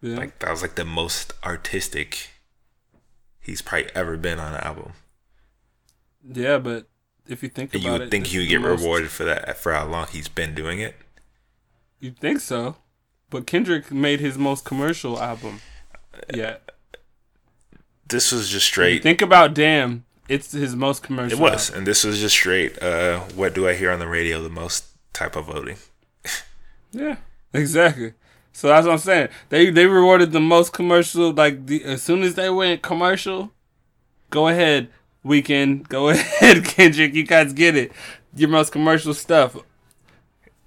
yeah. 0.00 0.16
Like 0.16 0.38
that 0.38 0.50
was 0.50 0.62
like 0.62 0.76
the 0.76 0.86
most 0.86 1.34
artistic 1.44 2.30
he's 3.40 3.60
probably 3.60 3.90
ever 3.94 4.16
been 4.16 4.38
on 4.38 4.54
an 4.54 4.60
album. 4.60 4.92
yeah, 6.32 6.58
but 6.58 6.86
if 7.28 7.42
you 7.42 7.48
think 7.48 7.74
And 7.74 7.82
you 7.82 7.90
it, 7.94 7.98
would 7.98 8.10
think 8.10 8.24
this 8.24 8.32
he 8.32 8.38
would 8.38 8.48
get 8.48 8.60
most- 8.60 8.80
rewarded 8.80 9.10
for 9.10 9.24
that 9.24 9.58
for 9.58 9.72
how 9.72 9.86
long 9.86 10.06
he's 10.10 10.28
been 10.28 10.54
doing 10.54 10.78
it. 10.78 10.94
You'd 12.02 12.18
think 12.18 12.40
so, 12.40 12.74
but 13.30 13.46
Kendrick 13.46 13.92
made 13.92 14.18
his 14.18 14.36
most 14.36 14.64
commercial 14.64 15.22
album. 15.22 15.60
Yeah. 16.34 16.56
This 18.08 18.32
was 18.32 18.48
just 18.50 18.66
straight 18.66 19.02
Think 19.04 19.22
about 19.22 19.54
Damn. 19.54 20.04
It's 20.28 20.50
his 20.50 20.74
most 20.74 21.04
commercial. 21.04 21.38
It 21.38 21.40
was, 21.40 21.70
and 21.70 21.86
this 21.86 22.02
was 22.04 22.18
just 22.20 22.34
straight. 22.34 22.82
Uh, 22.82 23.20
what 23.36 23.54
do 23.54 23.68
I 23.68 23.74
hear 23.74 23.92
on 23.92 24.00
the 24.00 24.08
radio? 24.08 24.42
The 24.42 24.48
most 24.50 24.84
type 25.14 25.36
of 25.36 25.46
voting. 25.46 25.76
Yeah, 26.94 27.16
exactly. 27.54 28.12
So 28.52 28.68
that's 28.68 28.84
what 28.86 28.92
I'm 28.92 28.98
saying. 28.98 29.28
They 29.48 29.70
they 29.70 29.86
rewarded 29.86 30.32
the 30.32 30.40
most 30.40 30.74
commercial. 30.74 31.32
Like 31.32 31.64
the, 31.64 31.82
as 31.84 32.02
soon 32.02 32.22
as 32.22 32.34
they 32.34 32.50
went 32.50 32.82
commercial, 32.82 33.50
go 34.28 34.48
ahead, 34.48 34.90
Weeknd. 35.24 35.88
Go 35.88 36.08
ahead, 36.10 36.66
Kendrick. 36.66 37.14
You 37.14 37.22
guys 37.24 37.54
get 37.54 37.76
it. 37.76 37.92
Your 38.36 38.50
most 38.50 38.72
commercial 38.72 39.14
stuff. 39.14 39.56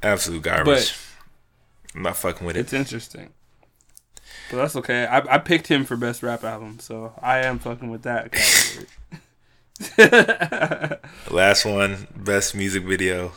Absolute 0.01 0.41
garbage. 0.41 0.65
But- 0.65 1.04
I'm 1.95 2.01
not 2.01 2.17
fucking 2.17 2.45
with 2.45 2.57
it. 2.57 2.61
It's 2.61 2.73
interesting. 2.73 3.29
But 4.51 4.57
that's 4.57 4.75
okay. 4.75 5.05
I 5.05 5.35
I 5.35 5.37
picked 5.39 5.67
him 5.67 5.85
for 5.85 5.95
best 5.95 6.21
rap 6.21 6.43
album, 6.43 6.79
so 6.79 7.13
I 7.21 7.39
am 7.39 7.57
fucking 7.59 7.89
with 7.89 8.03
that 8.03 8.31
category. 8.31 8.87
Last 11.31 11.65
one, 11.65 12.07
best 12.15 12.55
music 12.55 12.83
video. 12.83 13.31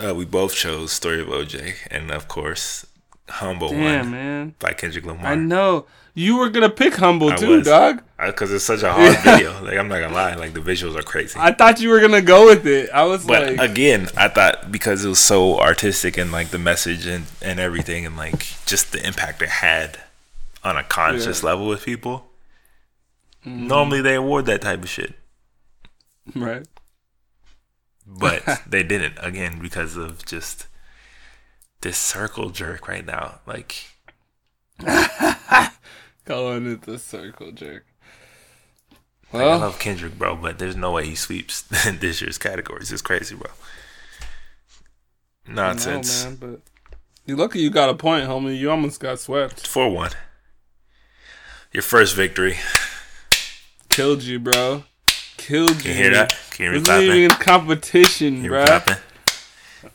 Uh, 0.00 0.14
we 0.14 0.24
both 0.24 0.54
chose 0.54 0.92
"Story 0.92 1.20
of 1.20 1.28
OJ," 1.28 1.74
and 1.90 2.10
of 2.10 2.28
course, 2.28 2.86
"Humble" 3.28 3.70
Damn, 3.70 3.82
won 3.82 4.10
man. 4.10 4.54
by 4.58 4.72
Kendrick 4.72 5.04
Lamar. 5.04 5.26
I 5.26 5.34
know 5.34 5.86
you 6.14 6.36
were 6.36 6.48
gonna 6.48 6.70
pick 6.70 6.94
Humble 6.94 7.30
I 7.30 7.36
too, 7.36 7.48
was. 7.58 7.66
dog. 7.66 8.02
Because 8.24 8.52
it's 8.52 8.64
such 8.64 8.82
a 8.82 8.92
hard 8.92 9.18
video. 9.24 9.62
Like 9.62 9.76
I'm 9.76 9.88
not 9.88 10.00
gonna 10.00 10.14
lie, 10.14 10.34
like 10.34 10.54
the 10.54 10.60
visuals 10.60 10.96
are 10.98 11.02
crazy. 11.02 11.38
I 11.38 11.52
thought 11.52 11.80
you 11.80 11.90
were 11.90 12.00
gonna 12.00 12.22
go 12.22 12.46
with 12.46 12.66
it. 12.66 12.88
I 12.90 13.04
was 13.04 13.24
But 13.26 13.56
like, 13.56 13.70
again, 13.70 14.08
I 14.16 14.28
thought 14.28 14.70
because 14.72 15.04
it 15.04 15.08
was 15.08 15.18
so 15.18 15.58
artistic 15.60 16.16
and 16.16 16.30
like 16.32 16.48
the 16.48 16.58
message 16.58 17.06
and, 17.06 17.26
and 17.42 17.58
everything 17.60 18.06
and 18.06 18.16
like 18.16 18.46
just 18.64 18.92
the 18.92 19.04
impact 19.04 19.42
it 19.42 19.48
had 19.48 19.98
on 20.62 20.76
a 20.76 20.84
conscious 20.84 21.42
level 21.42 21.66
with 21.66 21.84
people. 21.84 22.26
Mm-hmm. 23.44 23.66
Normally 23.66 24.00
they 24.00 24.14
award 24.14 24.46
that 24.46 24.62
type 24.62 24.82
of 24.82 24.88
shit, 24.88 25.12
right. 26.34 26.66
but 28.06 28.42
they 28.66 28.82
didn't 28.82 29.18
again 29.20 29.58
because 29.60 29.96
of 29.98 30.24
just 30.24 30.66
this 31.82 31.98
circle 31.98 32.48
jerk 32.48 32.88
right 32.88 33.04
now. 33.04 33.40
Like 33.46 33.84
Calling 36.24 36.66
it 36.70 36.82
the 36.82 36.98
circle 36.98 37.52
jerk. 37.52 37.84
Like, 39.32 39.42
I 39.42 39.56
love 39.56 39.78
Kendrick, 39.78 40.16
bro, 40.16 40.36
but 40.36 40.58
there's 40.58 40.76
no 40.76 40.92
way 40.92 41.06
he 41.06 41.14
sweeps 41.16 41.62
this 42.00 42.20
year's 42.20 42.38
categories. 42.38 42.92
It's 42.92 43.02
crazy, 43.02 43.34
bro. 43.34 43.50
Nonsense. 45.46 46.24
Know, 46.24 46.30
man, 46.30 46.36
but 46.40 46.60
you 47.26 47.36
lucky 47.36 47.60
you 47.60 47.70
got 47.70 47.90
a 47.90 47.94
point, 47.94 48.28
homie. 48.28 48.56
You 48.58 48.70
almost 48.70 49.00
got 49.00 49.18
swept. 49.18 49.66
Four 49.66 49.90
one. 49.90 50.12
Your 51.72 51.82
first 51.82 52.14
victory. 52.14 52.56
Killed 53.88 54.22
you, 54.22 54.38
bro. 54.38 54.84
Killed 55.36 55.70
you. 55.70 55.76
Can 55.82 55.90
you 55.90 55.96
hear 55.96 56.10
that? 56.12 56.36
Can 56.50 56.64
you 56.66 56.70
hear 56.70 56.72
me 56.72 56.78
Wasn't 56.88 57.02
even 57.02 57.28
clapping? 57.30 57.44
competition, 57.46 58.46
bro. 58.46 58.64
clapping? 58.64 58.96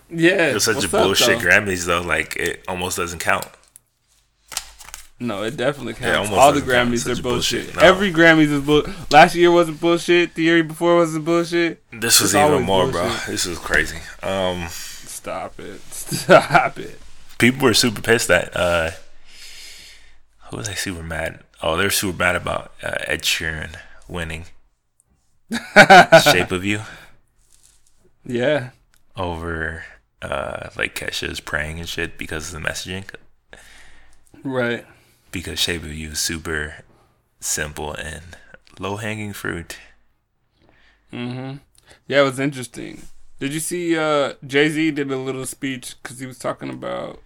Yeah. 0.10 0.50
It 0.50 0.54
was 0.56 0.66
such 0.66 0.76
what's 0.76 0.88
a 0.88 0.90
bullshit 0.90 1.40
though? 1.40 1.46
Grammys 1.46 1.86
though. 1.86 2.02
Like 2.02 2.36
it 2.36 2.64
almost 2.68 2.98
doesn't 2.98 3.20
count. 3.20 3.46
No, 5.22 5.44
it 5.44 5.58
definitely 5.58 5.94
counts. 5.96 6.30
almost 6.30 6.34
All 6.34 6.52
the. 6.54 6.62
Grammys 6.62 7.06
are 7.06 7.22
bullshit. 7.22 7.66
bullshit. 7.66 7.76
No. 7.76 7.82
Every 7.82 8.12
Grammys 8.14 8.52
is 8.52 8.62
bull. 8.62 8.84
Last 9.12 9.36
year 9.36 9.52
wasn't 9.52 9.82
bullshit. 9.82 10.34
The 10.36 10.44
year 10.44 10.64
before 10.64 10.96
wasn't 10.96 11.26
bullshit. 11.26 11.84
This 11.92 12.22
was 12.22 12.34
It's 12.34 12.42
even 12.50 12.64
more, 12.64 12.88
bro. 12.90 13.04
bullshit. 13.08 13.28
This 13.28 13.46
was 13.46 13.60
crazy. 13.60 13.98
Um, 14.24 14.68
Stop 14.70 15.60
it. 15.60 15.82
Stop 15.92 16.80
it. 16.80 17.00
people 17.38 17.64
were 17.64 17.74
super 17.74 18.02
pissed 18.02 18.30
that 18.30 18.56
uh, 18.56 18.92
who 20.50 20.58
was 20.58 20.70
I 20.70 20.74
super 20.74 21.04
mad? 21.04 21.42
Oh, 21.62 21.76
they 21.76 21.84
were 21.84 21.90
super 21.90 22.18
mad 22.18 22.38
about 22.38 22.72
uh, 22.82 22.96
Ed 23.06 23.24
Sheeran 23.24 23.76
winning 24.08 24.46
"Shape 26.24 26.52
of 26.54 26.64
You" 26.64 26.82
Yeah. 28.26 28.70
over 29.18 29.84
uh, 30.22 30.70
like 30.78 30.96
Kesha's 30.96 31.42
praying 31.42 31.80
and 31.80 31.90
shit 31.90 32.18
because 32.18 32.54
of 32.54 32.62
the 32.62 32.66
messaging. 32.68 33.04
Right. 34.44 34.86
Because 35.32 35.60
"Shape 35.60 35.84
of 35.84 35.94
You" 35.94 36.12
is 36.12 36.20
super 36.20 36.84
simple 37.40 37.94
and 37.94 38.36
low 38.80 38.98
hanging 38.98 39.34
fruit. 39.34 39.78
Mm-hmm. 41.14 41.58
Yeah, 42.08 42.22
it 42.22 42.24
was 42.24 42.40
interesting. 42.40 43.04
Did 43.40 43.54
you 43.54 43.60
see 43.60 43.98
uh, 43.98 44.34
Jay 44.46 44.70
Z 44.70 44.92
did 44.92 45.12
a 45.12 45.18
little 45.18 45.46
speech 45.46 45.96
because 46.02 46.20
he 46.20 46.26
was 46.26 46.38
talking 46.38 46.70
about 46.70 47.22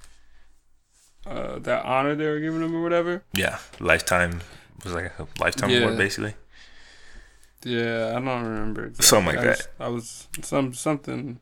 uh, 1.25 1.59
that 1.59 1.85
honor 1.85 2.15
they 2.15 2.25
were 2.27 2.39
giving 2.39 2.61
him 2.61 2.75
or 2.75 2.81
whatever? 2.83 3.23
Yeah, 3.33 3.59
lifetime 3.79 4.41
was 4.83 4.93
like 4.93 5.11
a 5.19 5.27
lifetime 5.39 5.69
Yeah. 5.69 5.79
award 5.79 5.97
basically. 5.97 6.35
Yeah, 7.63 8.09
I 8.15 8.19
don't 8.19 8.43
remember. 8.43 8.85
Exactly. 8.87 9.05
Something 9.05 9.35
like 9.35 9.37
I 9.39 9.43
that. 9.43 9.57
was- 9.57 9.67
I 9.79 9.87
was 9.87 10.27
some 10.41 10.73
something. 10.73 11.39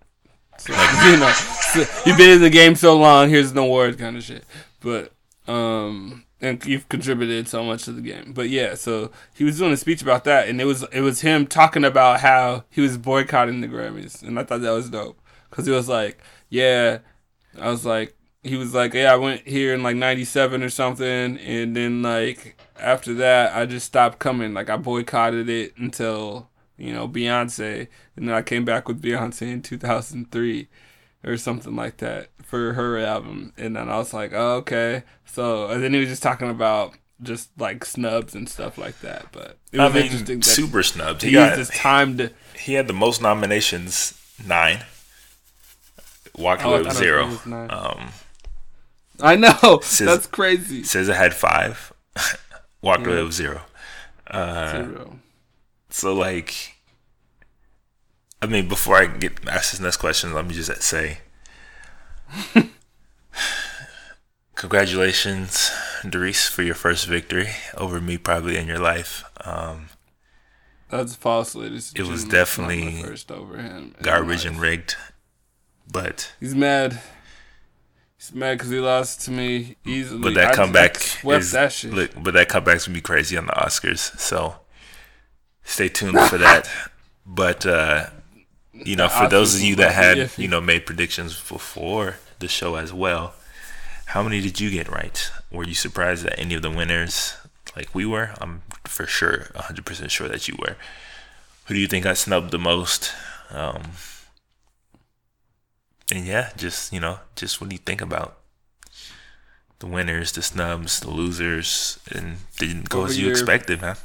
so- 0.57 0.73
you 1.09 1.17
know, 1.17 1.31
so- 1.31 1.85
you've 2.05 2.17
been 2.17 2.29
in 2.37 2.41
the 2.41 2.49
game 2.51 2.75
so 2.75 2.97
long. 2.97 3.29
Here's 3.29 3.51
an 3.51 3.57
award, 3.57 3.97
kind 3.97 4.15
of 4.17 4.23
shit. 4.23 4.43
But 4.79 5.11
um, 5.47 6.23
and 6.41 6.65
you've 6.65 6.89
contributed 6.89 7.47
so 7.47 7.63
much 7.63 7.83
to 7.83 7.91
the 7.91 8.01
game. 8.01 8.33
But 8.33 8.49
yeah, 8.49 8.73
so 8.73 9.11
he 9.35 9.43
was 9.43 9.59
doing 9.59 9.71
a 9.71 9.77
speech 9.77 10.01
about 10.01 10.23
that, 10.23 10.49
and 10.49 10.59
it 10.59 10.65
was 10.65 10.83
it 10.91 11.01
was 11.01 11.21
him 11.21 11.45
talking 11.47 11.85
about 11.85 12.19
how 12.21 12.65
he 12.69 12.81
was 12.81 12.97
boycotting 12.97 13.61
the 13.61 13.67
Grammys, 13.67 14.23
and 14.23 14.39
I 14.39 14.43
thought 14.43 14.61
that 14.61 14.71
was 14.71 14.89
dope 14.89 15.21
because 15.49 15.65
he 15.65 15.71
was 15.71 15.87
like, 15.87 16.19
yeah, 16.49 16.99
I 17.59 17.69
was 17.69 17.85
like, 17.85 18.15
he 18.43 18.55
was 18.55 18.73
like, 18.73 18.93
yeah, 18.93 19.13
I 19.13 19.17
went 19.17 19.47
here 19.47 19.73
in 19.73 19.83
like 19.83 19.95
'97 19.95 20.63
or 20.63 20.69
something, 20.69 21.37
and 21.37 21.75
then 21.75 22.01
like 22.01 22.57
after 22.79 23.13
that, 23.15 23.55
I 23.55 23.65
just 23.67 23.85
stopped 23.85 24.19
coming. 24.19 24.53
Like 24.53 24.69
I 24.69 24.77
boycotted 24.77 25.47
it 25.47 25.77
until 25.77 26.49
you 26.77 26.91
know 26.91 27.07
Beyonce, 27.07 27.87
and 28.15 28.27
then 28.27 28.35
I 28.35 28.41
came 28.41 28.65
back 28.65 28.87
with 28.87 29.01
Beyonce 29.01 29.43
in 29.43 29.61
2003 29.61 30.67
or 31.23 31.37
something 31.37 31.75
like 31.75 31.97
that 31.97 32.29
for 32.43 32.73
her 32.73 32.97
album, 32.99 33.53
and 33.57 33.75
then 33.75 33.89
I 33.89 33.97
was 33.97 34.13
like, 34.13 34.31
oh, 34.33 34.55
okay. 34.57 35.03
So 35.25 35.67
and 35.67 35.83
then 35.83 35.93
he 35.93 35.99
was 35.99 36.09
just 36.09 36.23
talking 36.23 36.49
about 36.49 36.93
just 37.21 37.49
like 37.59 37.85
snubs 37.85 38.33
and 38.35 38.49
stuff 38.49 38.77
like 38.77 38.99
that, 39.01 39.27
but 39.31 39.57
it 39.71 39.79
I 39.79 39.85
was 39.85 39.93
mean, 39.93 40.03
interesting 40.05 40.39
that 40.39 40.45
super 40.45 40.81
snubs. 40.83 41.23
he 41.23 41.29
He 41.29 41.35
used 41.37 41.49
got 41.49 41.57
his 41.59 41.69
time 41.69 42.17
to. 42.17 42.31
he 42.59 42.73
had 42.73 42.87
the 42.87 42.93
most 42.93 43.21
nominations, 43.21 44.19
nine. 44.45 44.79
Walked 46.37 46.63
Oh, 46.65 46.73
away 46.73 46.83
with 46.83 46.93
zero. 46.93 47.27
was. 47.27 47.45
Um, 47.45 48.09
I 49.21 49.35
know 49.35 49.79
Says- 49.83 50.07
that's 50.07 50.27
crazy. 50.27 50.83
Says 50.83 51.07
SZA 51.09 51.15
had 51.15 51.33
five. 51.33 51.93
Walked 52.81 53.05
away 53.05 53.17
Yeah. 53.17 53.23
with 53.23 53.33
zero. 53.33 53.61
Uh, 54.27 54.71
Zero. 54.71 55.19
so 55.89 56.13
like, 56.13 56.70
I 58.41 58.47
mean, 58.47 58.67
before 58.67 58.97
I 58.97 59.05
get 59.05 59.47
asked 59.47 59.71
this 59.71 59.79
next 59.79 59.97
question, 59.97 60.33
let 60.33 60.47
me 60.47 60.53
just 60.55 60.81
say, 60.81 61.19
congratulations, 64.55 65.71
Doris, 66.07 66.47
for 66.47 66.63
your 66.63 66.75
first 66.75 67.05
victory 67.07 67.49
over 67.77 68.01
me, 68.01 68.17
probably 68.17 68.57
in 68.57 68.67
your 68.67 68.79
life. 68.79 69.23
Um, 69.45 69.89
That's 70.89 71.15
false, 71.15 71.53
ladies. 71.55 71.93
It 71.95 72.03
was 72.07 72.25
gentlemen. 72.25 72.31
It's 72.41 72.57
not 72.57 72.67
my 72.67 72.73
definitely 72.75 73.03
first 73.03 73.31
over 73.31 73.57
him. 73.57 73.95
garbage 74.01 74.45
and 74.45 74.59
rigged, 74.59 74.95
but 75.91 76.33
He's 76.39 76.55
mad. 76.55 76.99
He's 78.17 78.33
mad 78.33 78.57
because 78.57 78.71
he 78.71 78.79
lost 78.79 79.21
to 79.25 79.31
me 79.31 79.75
easily. 79.85 80.21
but 80.21 80.33
that 80.35 80.51
I- 80.51 80.55
comeback 80.55 80.97
is 81.25 81.51
that 81.51 81.71
shit. 81.71 81.93
look, 81.93 82.11
but 82.17 82.33
that 82.33 82.49
comeback's 82.49 82.87
gonna 82.87 82.95
be 82.95 83.01
crazy 83.01 83.37
on 83.37 83.45
the 83.47 83.53
Oscars. 83.53 84.17
So 84.19 84.55
stay 85.63 85.89
tuned 85.89 86.19
for 86.21 86.37
that. 86.39 86.67
But 87.23 87.67
uh, 87.67 88.07
you 88.73 88.95
know, 88.95 89.09
for 89.09 89.27
those 89.27 89.55
of 89.55 89.61
you 89.61 89.75
that 89.75 89.93
had 89.93 90.31
you 90.37 90.47
know 90.47 90.61
made 90.61 90.85
predictions 90.85 91.39
before 91.39 92.17
the 92.39 92.47
show 92.47 92.75
as 92.75 92.93
well, 92.93 93.33
how 94.07 94.23
many 94.23 94.41
did 94.41 94.59
you 94.59 94.69
get 94.69 94.89
right? 94.89 95.31
Were 95.51 95.65
you 95.65 95.73
surprised 95.73 96.25
at 96.25 96.39
any 96.39 96.55
of 96.55 96.61
the 96.61 96.69
winners? 96.69 97.35
Like 97.75 97.93
we 97.93 98.05
were, 98.05 98.31
I'm 98.39 98.63
for 98.85 99.07
sure, 99.07 99.47
100 99.53 99.85
percent 99.85 100.11
sure 100.11 100.27
that 100.27 100.47
you 100.47 100.55
were. 100.59 100.75
Who 101.65 101.73
do 101.73 101.79
you 101.79 101.87
think 101.87 102.03
got 102.03 102.17
snubbed 102.17 102.51
the 102.51 102.59
most? 102.59 103.13
Um, 103.49 103.83
and 106.11 106.25
yeah, 106.25 106.51
just 106.57 106.91
you 106.91 106.99
know, 106.99 107.19
just 107.35 107.61
what 107.61 107.69
do 107.69 107.75
you 107.75 107.79
think 107.79 108.01
about 108.01 108.37
the 109.79 109.87
winners, 109.87 110.31
the 110.31 110.41
snubs, 110.41 110.99
the 110.99 111.09
losers, 111.09 111.99
and 112.11 112.37
didn't 112.57 112.89
go 112.89 113.01
What 113.01 113.11
as 113.11 113.19
you 113.19 113.29
expected, 113.29 113.81
man? 113.81 113.95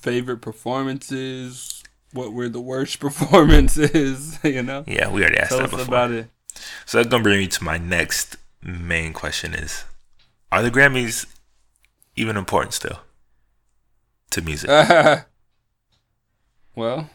Favorite 0.00 0.38
performances? 0.38 1.82
What 2.12 2.32
were 2.32 2.48
the 2.48 2.60
worst 2.60 3.00
performances? 3.00 4.38
you 4.44 4.62
know? 4.62 4.84
Yeah, 4.86 5.10
we 5.10 5.22
already 5.22 5.38
asked 5.38 5.50
Tell 5.50 5.58
that 5.58 5.64
us 5.66 5.70
before. 5.70 5.86
about 5.86 6.10
it. 6.12 6.28
So 6.86 6.98
that's 6.98 7.08
gonna 7.08 7.22
bring 7.22 7.38
me 7.38 7.48
to 7.48 7.64
my 7.64 7.78
next 7.78 8.36
main 8.62 9.12
question: 9.12 9.54
Is 9.54 9.84
are 10.50 10.62
the 10.62 10.70
Grammys 10.70 11.26
even 12.14 12.36
important 12.36 12.72
still 12.74 13.00
to 14.30 14.42
music? 14.42 14.70
well, 16.74 17.10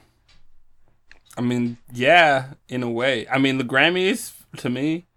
I 1.37 1.41
mean, 1.41 1.77
yeah, 1.91 2.53
in 2.67 2.83
a 2.83 2.89
way. 2.89 3.27
I 3.29 3.37
mean, 3.39 3.57
the 3.57 3.63
Grammys 3.63 4.33
to 4.57 4.69
me 4.69 5.07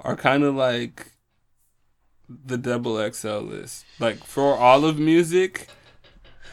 are 0.00 0.16
kind 0.16 0.44
of 0.44 0.54
like 0.54 1.12
the 2.28 2.56
double 2.58 2.96
XL 3.10 3.38
list. 3.38 3.84
Like 3.98 4.18
for 4.24 4.56
all 4.56 4.84
of 4.84 4.98
music, 4.98 5.68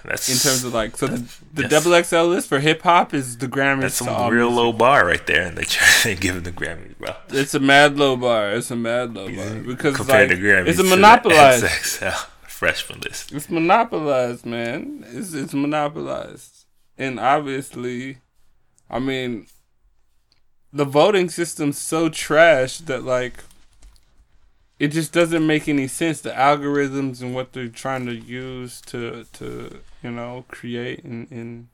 That's 0.07 0.29
in 0.29 0.37
terms 0.37 0.63
of 0.63 0.73
like, 0.73 0.97
so 0.97 1.07
the, 1.07 1.25
the 1.53 1.67
double 1.67 2.01
XL 2.03 2.23
list 2.23 2.47
for 2.49 2.59
hip 2.59 2.81
hop 2.81 3.13
is 3.13 3.37
the 3.37 3.47
Grammys. 3.47 3.81
that's 3.81 3.95
some 3.95 4.31
real 4.31 4.49
music. 4.49 4.57
low 4.57 4.73
bar 4.73 5.05
right 5.05 5.25
there, 5.25 5.43
and 5.43 5.57
they 5.57 5.63
try 5.63 5.87
to 6.13 6.15
give 6.19 6.43
the 6.43 6.51
Grammys, 6.51 6.97
bro. 6.97 7.15
It's 7.29 7.53
a 7.53 7.59
mad 7.59 7.97
low 7.97 8.15
bar. 8.15 8.51
It's 8.53 8.71
a 8.71 8.75
mad 8.75 9.13
low 9.13 9.27
bar 9.33 9.55
because 9.55 9.95
Compared 9.95 10.29
like, 10.29 10.39
to 10.39 10.43
Grammys, 10.43 10.67
it's 10.67 10.79
a 10.79 10.83
monopolized. 10.83 11.65
XXL 11.65 12.13
freshman 12.47 13.01
list. 13.01 13.31
It's 13.33 13.49
monopolized, 13.49 14.45
man. 14.45 15.05
It's 15.09 15.33
it's 15.33 15.53
monopolized, 15.53 16.65
and 16.97 17.19
obviously, 17.19 18.19
I 18.89 18.99
mean, 18.99 19.47
the 20.71 20.85
voting 20.85 21.29
system's 21.29 21.77
so 21.77 22.09
trash 22.09 22.79
that 22.79 23.03
like, 23.03 23.43
it 24.79 24.89
just 24.89 25.13
doesn't 25.13 25.45
make 25.45 25.67
any 25.69 25.87
sense. 25.87 26.21
The 26.21 26.31
algorithms 26.31 27.21
and 27.21 27.33
what 27.33 27.53
they're 27.53 27.67
trying 27.67 28.05
to 28.07 28.15
use 28.15 28.81
to 28.87 29.25
to 29.33 29.79
you 30.05 30.11
know 30.11 30.45
create 30.47 31.03
and 31.03 31.29
and, 31.31 31.67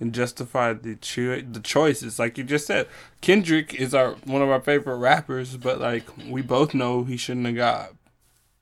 and 0.00 0.12
justify 0.14 0.72
the 0.72 0.96
cho- 0.96 1.42
the 1.42 1.60
choices. 1.60 2.18
Like 2.18 2.38
you 2.38 2.44
just 2.44 2.66
said, 2.66 2.88
Kendrick 3.20 3.74
is 3.74 3.94
our 3.94 4.12
one 4.24 4.40
of 4.42 4.48
our 4.48 4.60
favorite 4.60 4.96
rappers, 4.96 5.56
but 5.58 5.78
like 5.80 6.04
we 6.28 6.40
both 6.42 6.72
know 6.74 7.04
he 7.04 7.16
shouldn't 7.18 7.46
have 7.46 7.56
got 7.56 7.92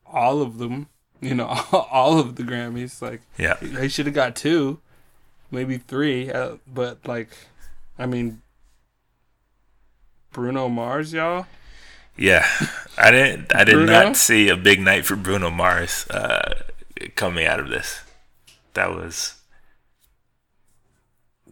all 0.04 0.42
of 0.42 0.58
them. 0.58 0.88
You 1.20 1.34
know, 1.34 1.46
all 1.72 2.18
of 2.18 2.36
the 2.36 2.42
Grammys. 2.42 3.00
Like 3.00 3.22
Yeah, 3.38 3.56
he 3.58 3.88
should 3.88 4.04
have 4.04 4.14
got 4.14 4.36
two, 4.36 4.78
maybe 5.50 5.78
three. 5.78 6.30
Uh, 6.30 6.56
but 6.66 6.98
like, 7.08 7.30
I 7.98 8.04
mean, 8.04 8.42
Bruno 10.32 10.68
Mars, 10.68 11.14
y'all. 11.14 11.46
yeah. 12.18 12.46
I 12.98 13.10
didn't. 13.10 13.54
I 13.54 13.64
did 13.64 13.72
Bruno? 13.74 13.92
not 13.92 14.16
see 14.16 14.50
a 14.50 14.56
big 14.56 14.80
night 14.82 15.06
for 15.06 15.16
Bruno 15.16 15.48
Mars 15.50 16.06
uh, 16.10 16.62
coming 17.14 17.46
out 17.46 17.58
of 17.60 17.68
this. 17.70 18.00
That 18.74 18.90
was 18.90 19.34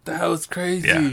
That 0.05 0.27
was 0.27 0.47
crazy. 0.47 0.89
Yeah. 0.89 1.11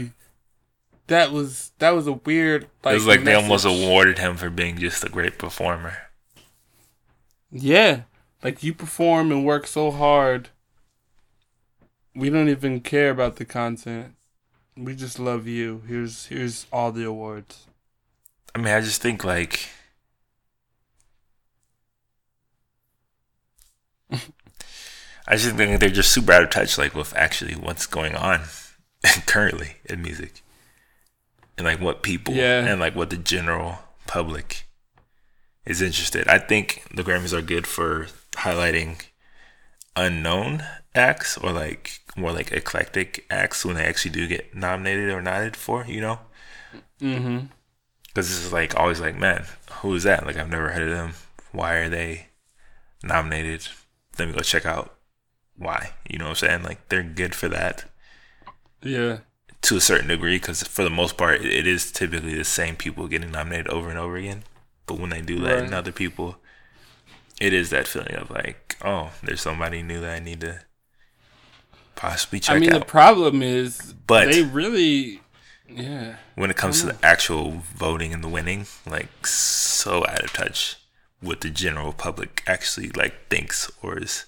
That 1.06 1.32
was 1.32 1.72
that 1.78 1.90
was 1.90 2.06
a 2.06 2.12
weird. 2.12 2.68
Like, 2.84 2.92
it 2.92 2.96
was 2.96 3.06
like 3.06 3.24
they 3.24 3.34
almost 3.34 3.64
awarded 3.64 4.18
him 4.18 4.36
for 4.36 4.48
being 4.48 4.78
just 4.78 5.02
a 5.02 5.08
great 5.08 5.38
performer. 5.38 5.94
Yeah, 7.50 8.02
like 8.44 8.62
you 8.62 8.72
perform 8.72 9.32
and 9.32 9.44
work 9.44 9.66
so 9.66 9.90
hard, 9.90 10.50
we 12.14 12.30
don't 12.30 12.48
even 12.48 12.80
care 12.80 13.10
about 13.10 13.36
the 13.36 13.44
content. 13.44 14.14
We 14.76 14.94
just 14.94 15.18
love 15.18 15.46
you. 15.48 15.82
Here's 15.86 16.26
here's 16.26 16.66
all 16.72 16.92
the 16.92 17.04
awards. 17.04 17.66
I 18.54 18.58
mean, 18.58 18.72
I 18.72 18.80
just 18.80 19.02
think 19.02 19.24
like 19.24 19.68
I 25.30 25.36
just 25.36 25.54
think 25.54 25.78
they're 25.78 25.88
just 25.90 26.10
super 26.12 26.32
out 26.32 26.42
of 26.42 26.50
touch, 26.50 26.76
like 26.76 26.94
with 26.94 27.14
actually 27.16 27.54
what's 27.54 27.86
going 27.86 28.16
on 28.16 28.40
currently 29.26 29.76
in 29.84 30.02
music, 30.02 30.42
and 31.56 31.64
like 31.66 31.80
what 31.80 32.02
people 32.02 32.34
Yeah. 32.34 32.66
and 32.66 32.80
like 32.80 32.96
what 32.96 33.10
the 33.10 33.16
general 33.16 33.78
public 34.08 34.66
is 35.64 35.80
interested. 35.80 36.26
I 36.26 36.38
think 36.38 36.82
the 36.92 37.04
Grammys 37.04 37.32
are 37.32 37.42
good 37.42 37.66
for 37.66 38.08
highlighting 38.32 39.02
unknown 39.96 40.64
acts 40.94 41.38
or 41.38 41.52
like 41.52 42.00
more 42.16 42.32
like 42.32 42.50
eclectic 42.52 43.24
acts 43.30 43.64
when 43.64 43.76
they 43.76 43.84
actually 43.84 44.10
do 44.10 44.26
get 44.26 44.54
nominated 44.54 45.10
or 45.10 45.22
nodded 45.22 45.54
for, 45.56 45.84
you 45.86 46.00
know. 46.00 46.18
Mm-hmm. 47.00 47.46
Because 48.08 48.28
this 48.28 48.44
is 48.44 48.52
like 48.52 48.74
always 48.76 49.00
like, 49.00 49.16
man, 49.16 49.44
who 49.82 49.94
is 49.94 50.02
that? 50.02 50.26
Like 50.26 50.36
I've 50.36 50.50
never 50.50 50.70
heard 50.70 50.82
of 50.88 50.90
them. 50.96 51.12
Why 51.52 51.74
are 51.74 51.88
they 51.88 52.26
nominated? 53.04 53.68
Let 54.18 54.26
me 54.28 54.34
go 54.34 54.40
check 54.40 54.66
out 54.66 54.96
why. 55.60 55.90
You 56.08 56.18
know 56.18 56.24
what 56.24 56.42
I'm 56.42 56.48
saying? 56.48 56.62
Like 56.64 56.88
they're 56.88 57.02
good 57.02 57.34
for 57.34 57.48
that 57.48 57.84
Yeah. 58.82 59.18
to 59.62 59.76
a 59.76 59.80
certain 59.80 60.08
degree 60.08 60.36
because 60.36 60.62
for 60.62 60.82
the 60.82 60.90
most 60.90 61.16
part, 61.16 61.42
it 61.44 61.66
is 61.66 61.92
typically 61.92 62.34
the 62.34 62.44
same 62.44 62.74
people 62.76 63.06
getting 63.06 63.30
nominated 63.30 63.68
over 63.68 63.90
and 63.90 63.98
over 63.98 64.16
again. 64.16 64.42
But 64.86 64.98
when 64.98 65.10
they 65.10 65.20
do 65.20 65.38
let 65.38 65.62
in 65.62 65.74
other 65.74 65.92
people, 65.92 66.38
it 67.40 67.52
is 67.52 67.70
that 67.70 67.86
feeling 67.86 68.14
of 68.14 68.30
like, 68.30 68.76
oh, 68.82 69.10
there's 69.22 69.42
somebody 69.42 69.82
new 69.82 70.00
that 70.00 70.14
I 70.16 70.18
need 70.18 70.40
to 70.40 70.62
possibly 71.94 72.40
check 72.40 72.56
I 72.56 72.58
mean, 72.58 72.70
the 72.70 72.80
problem 72.80 73.42
is, 73.42 73.94
But- 74.06 74.32
they 74.32 74.42
really, 74.42 75.20
yeah, 75.68 76.16
when 76.34 76.50
it 76.50 76.56
comes 76.56 76.80
to 76.80 76.86
the 76.86 76.92
mm-hmm. 76.94 77.04
actual 77.04 77.50
voting 77.74 78.14
and 78.14 78.24
the 78.24 78.28
winning, 78.28 78.66
like 78.86 79.26
so 79.26 80.06
out 80.08 80.24
of 80.24 80.32
touch 80.32 80.76
with 81.22 81.40
the 81.40 81.50
general 81.50 81.92
public 81.92 82.42
actually 82.46 82.88
like 82.90 83.28
thinks 83.28 83.70
or 83.82 83.98
is 83.98 84.24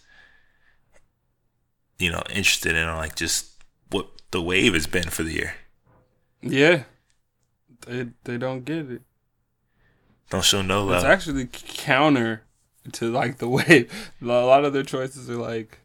you 2.02 2.10
know 2.10 2.22
interested 2.30 2.74
in 2.74 2.86
like 2.88 3.14
just 3.14 3.52
what 3.90 4.08
the 4.32 4.42
wave 4.42 4.74
has 4.74 4.86
been 4.86 5.08
for 5.08 5.22
the 5.22 5.32
year. 5.32 5.54
yeah, 6.42 6.84
they 7.86 8.08
they 8.24 8.36
don't 8.36 8.64
get 8.64 8.90
it. 8.90 9.02
Don't 10.30 10.44
show 10.44 10.62
no 10.62 10.84
love. 10.84 10.96
It's 10.96 11.04
actually 11.04 11.46
counter 11.46 12.42
to 12.92 13.10
like 13.10 13.38
the 13.38 13.48
way 13.56 13.86
a 14.20 14.24
lot 14.24 14.64
of 14.64 14.72
their 14.72 14.82
choices 14.82 15.30
are 15.30 15.36
like. 15.36 15.78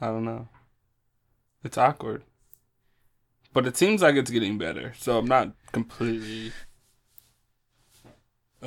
I 0.00 0.06
don't 0.06 0.24
know. 0.26 0.48
It's 1.64 1.78
awkward, 1.78 2.22
but 3.54 3.66
it 3.66 3.76
seems 3.76 4.02
like 4.02 4.14
it's 4.14 4.30
getting 4.30 4.58
better. 4.58 4.92
So 4.98 5.18
I'm 5.18 5.26
not 5.26 5.52
completely 5.72 6.52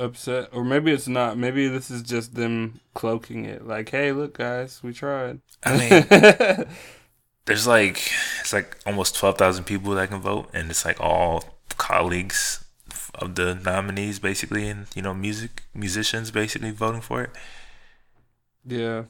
upset, 0.00 0.48
or 0.52 0.64
maybe 0.64 0.92
it's 0.92 1.08
not. 1.08 1.36
Maybe 1.38 1.68
this 1.68 1.90
is 1.90 2.02
just 2.02 2.34
them 2.34 2.80
cloaking 2.94 3.44
it. 3.44 3.66
Like, 3.66 3.90
hey, 3.90 4.12
look, 4.12 4.38
guys, 4.38 4.82
we 4.82 4.92
tried. 4.92 5.40
I 5.64 5.76
mean, 5.78 6.66
there's 7.46 7.66
like 7.66 8.10
it's 8.40 8.52
like 8.52 8.76
almost 8.86 9.16
twelve 9.16 9.38
thousand 9.38 9.64
people 9.64 9.92
that 9.94 10.08
can 10.10 10.20
vote, 10.20 10.50
and 10.54 10.70
it's 10.70 10.84
like 10.84 11.00
all 11.00 11.44
colleagues 11.76 12.64
of 13.14 13.34
the 13.34 13.54
nominees, 13.54 14.18
basically, 14.18 14.68
and 14.68 14.86
you 14.94 15.02
know, 15.02 15.14
music 15.14 15.62
musicians 15.74 16.30
basically 16.30 16.70
voting 16.70 17.00
for 17.02 17.22
it. 17.22 17.30
yeah. 18.66 19.04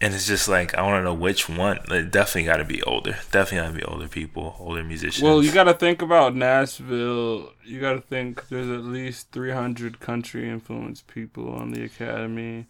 And 0.00 0.12
it's 0.12 0.26
just 0.26 0.48
like 0.48 0.74
I 0.74 0.82
want 0.82 1.00
to 1.00 1.04
know 1.04 1.14
which 1.14 1.48
one. 1.48 1.78
It 1.90 2.10
definitely 2.10 2.44
got 2.44 2.56
to 2.56 2.64
be 2.64 2.82
older. 2.82 3.16
Definitely 3.30 3.58
got 3.58 3.66
to 3.68 3.78
be 3.78 3.84
older 3.84 4.08
people, 4.08 4.56
older 4.58 4.82
musicians. 4.82 5.22
Well, 5.22 5.42
you 5.42 5.52
got 5.52 5.64
to 5.64 5.74
think 5.74 6.02
about 6.02 6.34
Nashville. 6.34 7.52
You 7.64 7.80
got 7.80 7.94
to 7.94 8.00
think 8.00 8.48
there's 8.48 8.68
at 8.68 8.84
least 8.84 9.30
300 9.32 10.00
country 10.00 10.50
influenced 10.50 11.06
people 11.06 11.54
on 11.54 11.72
the 11.72 11.84
academy. 11.84 12.66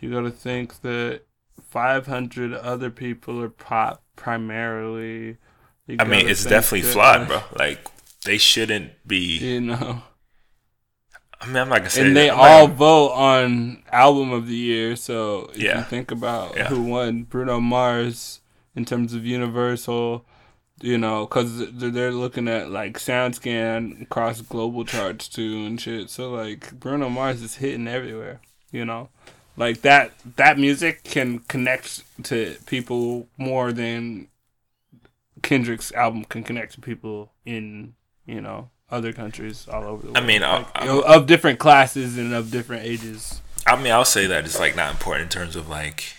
You 0.00 0.10
got 0.10 0.22
to 0.22 0.30
think 0.30 0.80
that 0.80 1.22
500 1.60 2.54
other 2.54 2.90
people 2.90 3.40
are 3.42 3.48
pop 3.50 4.02
primarily. 4.16 5.36
I 5.98 6.04
mean, 6.04 6.28
it's 6.28 6.44
definitely 6.44 6.82
flawed, 6.82 7.28
bro. 7.28 7.42
Like 7.56 7.86
they 8.24 8.38
shouldn't 8.38 9.06
be. 9.06 9.38
You 9.38 9.60
know, 9.60 10.02
I 11.42 11.46
mean, 11.46 11.56
I'm 11.56 11.68
not 11.68 11.78
gonna 11.78 11.90
say. 11.90 12.06
and 12.06 12.16
they 12.16 12.28
all 12.28 12.68
vote 12.68 13.10
on 13.10 13.82
album 13.90 14.32
of 14.32 14.46
the 14.46 14.54
year. 14.56 14.94
So 14.96 15.50
if 15.52 15.58
Yeah. 15.58 15.78
you 15.78 15.84
think 15.84 16.10
about 16.10 16.56
Yeah. 16.56 16.68
who 16.68 16.82
won, 16.82 17.24
Bruno 17.24 17.60
Mars 17.60 18.40
in 18.76 18.84
terms 18.84 19.12
of 19.12 19.26
Universal, 19.26 20.24
you 20.80 20.96
know, 20.98 21.26
because 21.26 21.70
they're 21.72 22.12
looking 22.12 22.48
at 22.48 22.70
like 22.70 22.98
SoundScan 22.98 24.02
across 24.02 24.40
global 24.40 24.84
charts 24.84 25.28
too 25.28 25.64
and 25.66 25.80
shit. 25.80 26.10
So 26.10 26.30
like 26.30 26.72
Bruno 26.78 27.08
Mars 27.08 27.42
is 27.42 27.56
hitting 27.56 27.88
everywhere, 27.88 28.40
you 28.70 28.84
know, 28.84 29.08
like 29.56 29.82
that 29.82 30.12
that 30.36 30.58
music 30.58 31.02
can 31.04 31.40
connect 31.40 32.02
to 32.24 32.56
people 32.66 33.28
more 33.36 33.72
than 33.72 34.28
Kendrick's 35.42 35.92
album 35.92 36.24
can 36.24 36.42
connect 36.44 36.74
to 36.74 36.80
people 36.80 37.32
in 37.44 37.94
you 38.26 38.40
know 38.40 38.70
other 38.92 39.12
countries 39.12 39.66
all 39.68 39.82
over 39.84 40.02
the 40.06 40.12
world. 40.12 40.18
I 40.18 40.20
mean, 40.20 40.42
I- 40.44 40.58
Like, 40.58 40.68
I- 40.76 40.84
you 40.84 40.90
know, 40.90 41.00
of 41.00 41.26
different 41.26 41.58
classes 41.58 42.16
and 42.18 42.32
of 42.32 42.50
different 42.52 42.84
ages. 42.84 43.40
I 43.66 43.74
mean, 43.76 43.92
I'll 43.92 44.04
say 44.04 44.26
that 44.26 44.44
it's 44.44 44.60
like 44.60 44.76
not 44.76 44.90
important 44.92 45.24
in 45.24 45.28
terms 45.30 45.56
of 45.56 45.68
like 45.68 46.14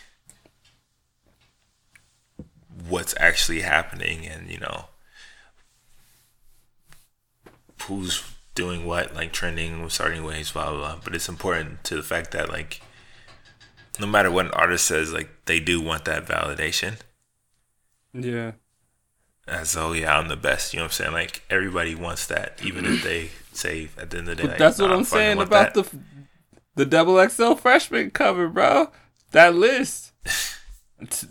what's 2.89 3.13
actually 3.19 3.61
happening 3.61 4.25
and 4.27 4.49
you 4.49 4.57
know 4.59 4.85
who's 7.83 8.23
doing 8.55 8.85
what, 8.85 9.13
like 9.13 9.33
trending, 9.33 9.89
starting 9.89 10.23
waves, 10.23 10.51
blah 10.51 10.69
blah 10.71 10.77
blah. 10.79 10.99
But 11.03 11.15
it's 11.15 11.27
important 11.29 11.83
to 11.85 11.95
the 11.95 12.03
fact 12.03 12.31
that 12.31 12.49
like 12.49 12.81
no 13.99 14.07
matter 14.07 14.31
what 14.31 14.45
an 14.45 14.51
artist 14.53 14.85
says, 14.85 15.11
like 15.13 15.29
they 15.45 15.59
do 15.59 15.81
want 15.81 16.05
that 16.05 16.25
validation. 16.25 16.95
Yeah. 18.13 18.53
As 19.47 19.75
oh 19.75 19.91
yeah, 19.91 20.17
I'm 20.17 20.29
the 20.29 20.37
best. 20.37 20.73
You 20.73 20.79
know 20.79 20.85
what 20.85 20.91
I'm 20.91 20.93
saying? 20.93 21.11
Like 21.13 21.41
everybody 21.49 21.95
wants 21.95 22.27
that, 22.27 22.59
even 22.63 22.85
if 22.85 23.03
they 23.03 23.29
say 23.51 23.89
at 23.97 24.09
the 24.09 24.19
end 24.19 24.29
of 24.29 24.37
the 24.37 24.43
day. 24.43 24.43
But 24.43 24.49
like, 24.51 24.59
that's 24.59 24.79
what 24.79 24.87
"Nah, 24.87 24.95
I'm 24.97 25.03
saying 25.03 25.41
about 25.41 25.73
that." 25.73 25.91
the 25.91 25.99
the 26.75 26.85
double 26.85 27.27
XL 27.27 27.53
freshman 27.55 28.11
cover, 28.11 28.47
bro. 28.47 28.89
That 29.31 29.53
list, 29.55 30.13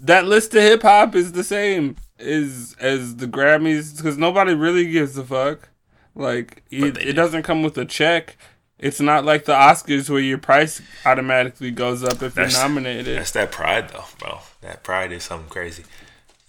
that 0.01 0.27
list 0.27 0.55
of 0.55 0.62
hip 0.62 0.83
hop 0.83 1.14
is 1.14 1.33
the 1.33 1.44
same 1.44 1.96
as 2.18 2.77
as 2.79 3.16
the 3.16 3.27
Grammys 3.27 3.96
because 3.96 4.18
nobody 4.18 4.55
really 4.55 4.90
gives 4.90 5.16
a 5.16 5.25
fuck. 5.25 5.70
Like 6.14 6.64
it, 6.70 6.98
it 6.98 7.12
doesn't 7.14 7.44
come 7.44 7.62
with 7.62 7.79
a 7.79 7.87
check. 7.87 8.37
It's 8.79 9.01
not 9.01 9.25
like 9.25 9.44
the 9.44 9.53
Oscars 9.53 10.11
where 10.11 10.18
your 10.20 10.38
price 10.38 10.83
automatically 11.07 11.70
goes 11.70 12.03
up 12.03 12.20
if 12.20 12.35
That's- 12.35 12.53
you're 12.53 12.62
nominated. 12.62 13.16
That's 13.16 13.31
that 13.31 13.53
pride, 13.53 13.90
though, 13.90 14.05
bro. 14.18 14.40
That 14.61 14.83
pride 14.83 15.12
is 15.12 15.22
something 15.22 15.48
crazy. 15.48 15.85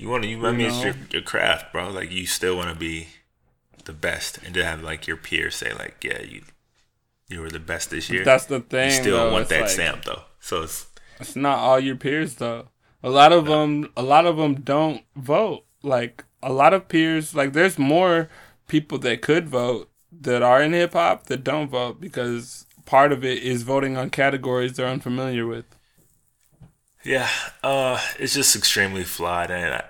You 0.03 0.09
want 0.09 0.23
to, 0.23 0.29
you, 0.29 0.45
I 0.45 0.51
mean, 0.51 0.67
it's 0.67 0.75
know? 0.79 0.85
your, 0.85 0.95
your 1.11 1.21
craft, 1.21 1.71
bro. 1.71 1.89
Like, 1.89 2.11
you 2.11 2.25
still 2.27 2.57
want 2.57 2.69
to 2.69 2.75
be 2.75 3.07
the 3.85 3.93
best 3.93 4.37
and 4.43 4.53
to 4.53 4.63
have, 4.63 4.83
like, 4.83 5.07
your 5.07 5.15
peers 5.17 5.55
say, 5.55 5.73
like, 5.73 6.03
yeah, 6.03 6.21
you 6.21 6.43
you 7.29 7.39
were 7.39 7.49
the 7.49 7.59
best 7.59 7.89
this 7.89 8.09
year. 8.09 8.23
That's 8.25 8.45
the 8.45 8.59
thing. 8.59 8.89
you 8.91 8.95
still 9.01 9.17
though. 9.17 9.31
want 9.31 9.49
that 9.49 9.61
like- 9.61 9.69
stamp, 9.69 10.03
though. 10.03 10.23
So 10.39 10.63
it's, 10.63 10.87
It's 11.19 11.35
not 11.35 11.57
all 11.59 11.79
your 11.79 11.95
peers 11.95 12.35
though. 12.35 12.67
A 13.01 13.09
lot 13.09 13.31
of 13.31 13.45
them, 13.45 13.89
a 13.95 14.03
lot 14.03 14.25
of 14.25 14.35
them 14.37 14.55
don't 14.55 15.03
vote. 15.15 15.63
Like 15.81 16.25
a 16.41 16.51
lot 16.51 16.73
of 16.73 16.89
peers, 16.89 17.33
like 17.33 17.53
there's 17.53 17.79
more 17.79 18.29
people 18.67 18.97
that 18.99 19.21
could 19.21 19.47
vote 19.47 19.89
that 20.21 20.43
are 20.43 20.61
in 20.61 20.73
hip 20.73 20.93
hop 20.93 21.27
that 21.27 21.43
don't 21.45 21.69
vote 21.69 22.01
because 22.01 22.65
part 22.85 23.12
of 23.13 23.23
it 23.23 23.41
is 23.41 23.63
voting 23.63 23.95
on 23.97 24.10
categories 24.10 24.73
they're 24.73 24.87
unfamiliar 24.87 25.45
with. 25.47 25.65
yeah, 27.04 27.29
uh, 27.63 27.99
it's 28.19 28.33
just 28.33 28.56
extremely 28.56 29.04
flawed. 29.04 29.49
And 29.51 29.73
I, 29.75 29.83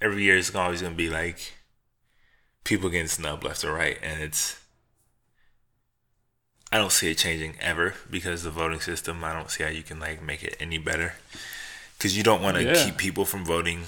every 0.00 0.22
year 0.24 0.36
it's 0.36 0.54
always 0.54 0.80
going 0.80 0.92
to 0.94 0.96
be, 0.96 1.10
like, 1.10 1.52
people 2.64 2.90
getting 2.90 3.08
snubbed 3.08 3.44
left 3.44 3.64
or 3.64 3.72
right. 3.72 3.98
And 4.02 4.22
it's, 4.22 4.58
I 6.72 6.78
don't 6.78 6.92
see 6.92 7.10
it 7.10 7.18
changing 7.18 7.54
ever 7.60 7.94
because 8.10 8.42
the 8.42 8.50
voting 8.50 8.80
system, 8.80 9.24
I 9.24 9.32
don't 9.32 9.50
see 9.50 9.64
how 9.64 9.70
you 9.70 9.82
can, 9.82 9.98
like, 9.98 10.22
make 10.22 10.42
it 10.42 10.56
any 10.60 10.78
better. 10.78 11.14
Because 11.98 12.16
you 12.16 12.22
don't 12.22 12.42
want 12.42 12.56
to 12.56 12.64
Yeah. 12.64 12.84
keep 12.84 12.96
people 12.96 13.24
from 13.24 13.44
voting 13.44 13.84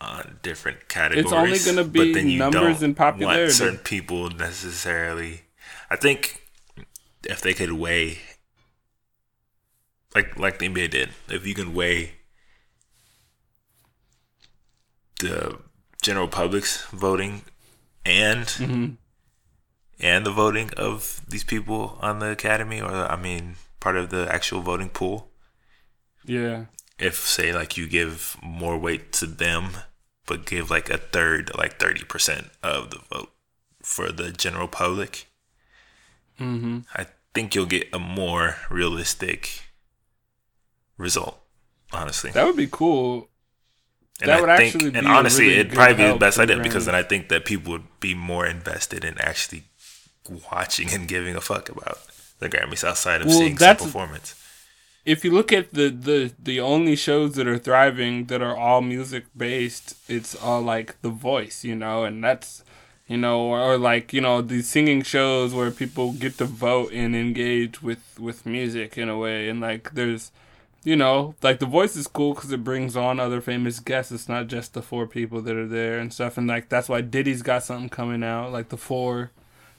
on 0.00 0.38
different 0.42 0.88
categories. 0.88 1.24
It's 1.24 1.32
only 1.32 1.58
gonna 1.82 1.88
but 1.88 1.92
be 2.04 2.14
then 2.14 2.28
you 2.28 2.38
numbers 2.38 2.78
don't 2.80 2.82
and 2.84 2.96
popularity. 2.96 3.42
Want 3.44 3.52
certain 3.52 3.78
people 3.78 4.30
necessarily. 4.30 5.42
I 5.90 5.96
think 5.96 6.42
if 7.24 7.40
they 7.40 7.54
could 7.54 7.72
weigh, 7.72 8.18
like 10.14 10.38
like 10.38 10.58
the 10.58 10.66
NBA 10.68 10.88
did, 10.90 11.10
if 11.28 11.46
you 11.46 11.54
can 11.54 11.74
weigh 11.74 12.12
the 15.20 15.58
general 16.02 16.28
public's 16.28 16.84
voting 16.86 17.42
and 18.04 18.46
Mm-hmm. 18.46 18.94
and 20.00 20.24
the 20.26 20.30
voting 20.32 20.70
of 20.76 21.20
these 21.28 21.44
people 21.44 21.98
on 22.00 22.18
the 22.20 22.30
academy, 22.30 22.80
or 22.80 22.90
I 22.90 23.16
mean, 23.16 23.56
part 23.80 23.96
of 23.96 24.10
the 24.10 24.32
actual 24.32 24.60
voting 24.62 24.90
pool 24.90 25.28
Yeah, 26.24 26.66
if 26.98 27.16
say 27.26 27.52
like 27.52 27.76
you 27.76 27.86
give 27.88 28.36
more 28.42 28.78
weight 28.78 29.12
to 29.14 29.26
them, 29.26 29.70
but 30.26 30.46
give 30.46 30.70
like 30.70 30.88
a 30.90 30.98
third, 30.98 31.50
like 31.56 31.78
thirty 31.78 32.04
percent 32.04 32.50
of 32.62 32.90
the 32.90 32.98
vote 33.12 33.32
for 33.82 34.12
the 34.12 34.30
general 34.32 34.68
public, 34.68 35.26
Mm-hmm. 36.40 36.80
I 36.94 37.06
think 37.34 37.54
you'll 37.54 37.66
get 37.66 37.88
a 37.92 37.98
more 37.98 38.56
realistic 38.70 39.62
result. 40.96 41.40
Honestly, 41.92 42.30
That 42.30 42.44
would 42.46 42.56
be 42.56 42.68
cool. 42.70 43.27
And 44.20 44.30
that 44.30 44.38
I 44.38 44.40
would 44.40 44.50
think, 44.56 44.76
actually 44.76 44.94
and 44.94 45.06
honestly, 45.06 45.46
really 45.46 45.58
it'd 45.60 45.72
probably 45.72 45.94
be 45.94 46.06
the 46.06 46.14
best 46.14 46.38
idea 46.38 46.58
because 46.60 46.86
then 46.86 46.94
I 46.94 47.02
think 47.02 47.28
that 47.28 47.44
people 47.44 47.72
would 47.72 48.00
be 48.00 48.14
more 48.14 48.46
invested 48.46 49.04
in 49.04 49.18
actually 49.20 49.64
watching 50.50 50.92
and 50.92 51.08
giving 51.08 51.36
a 51.36 51.40
fuck 51.40 51.68
about 51.68 51.98
the 52.38 52.48
Grammys 52.48 52.84
outside 52.84 53.22
of 53.22 53.28
Well, 53.28 53.38
seeing 53.38 53.58
some 53.58 53.76
performance. 53.76 54.34
if 55.04 55.24
you 55.24 55.30
look 55.32 55.52
at 55.52 55.72
the, 55.72 55.88
the 55.90 56.32
the 56.38 56.60
only 56.60 56.96
shows 56.96 57.34
that 57.34 57.48
are 57.48 57.58
thriving 57.58 58.26
that 58.26 58.42
are 58.42 58.56
all 58.56 58.80
music 58.82 59.24
based, 59.36 59.94
it's 60.08 60.34
all 60.34 60.62
like 60.62 61.00
The 61.02 61.10
Voice, 61.10 61.64
you 61.64 61.74
know, 61.74 62.04
and 62.04 62.22
that's 62.22 62.62
you 63.06 63.16
know, 63.16 63.40
or, 63.40 63.60
or 63.60 63.78
like 63.78 64.12
you 64.12 64.20
know 64.20 64.42
these 64.42 64.68
singing 64.68 65.02
shows 65.02 65.54
where 65.54 65.70
people 65.70 66.12
get 66.12 66.38
to 66.38 66.44
vote 66.44 66.92
and 66.92 67.16
engage 67.16 67.82
with 67.82 68.02
with 68.18 68.44
music 68.46 68.98
in 68.98 69.08
a 69.08 69.16
way, 69.18 69.48
and 69.48 69.60
like 69.60 69.92
there's 69.94 70.30
you 70.84 70.96
know 70.96 71.34
like 71.42 71.58
The 71.58 71.66
Voice 71.66 71.96
is 71.96 72.06
cool 72.06 72.34
because 72.34 72.52
it 72.52 72.64
brings 72.64 72.96
on 72.96 73.20
other 73.20 73.40
famous 73.40 73.80
guests. 73.80 74.12
It's 74.12 74.28
not 74.28 74.46
just 74.46 74.74
the 74.74 74.82
four 74.82 75.06
people 75.06 75.40
that 75.42 75.56
are 75.56 75.66
there 75.66 75.98
and 75.98 76.12
stuff, 76.12 76.38
and 76.38 76.46
like 76.46 76.68
that's 76.68 76.88
why 76.88 77.00
Diddy's 77.00 77.42
got 77.42 77.64
something 77.64 77.88
coming 77.88 78.22
out, 78.22 78.52
like 78.52 78.68
the 78.68 78.76
four. 78.76 79.30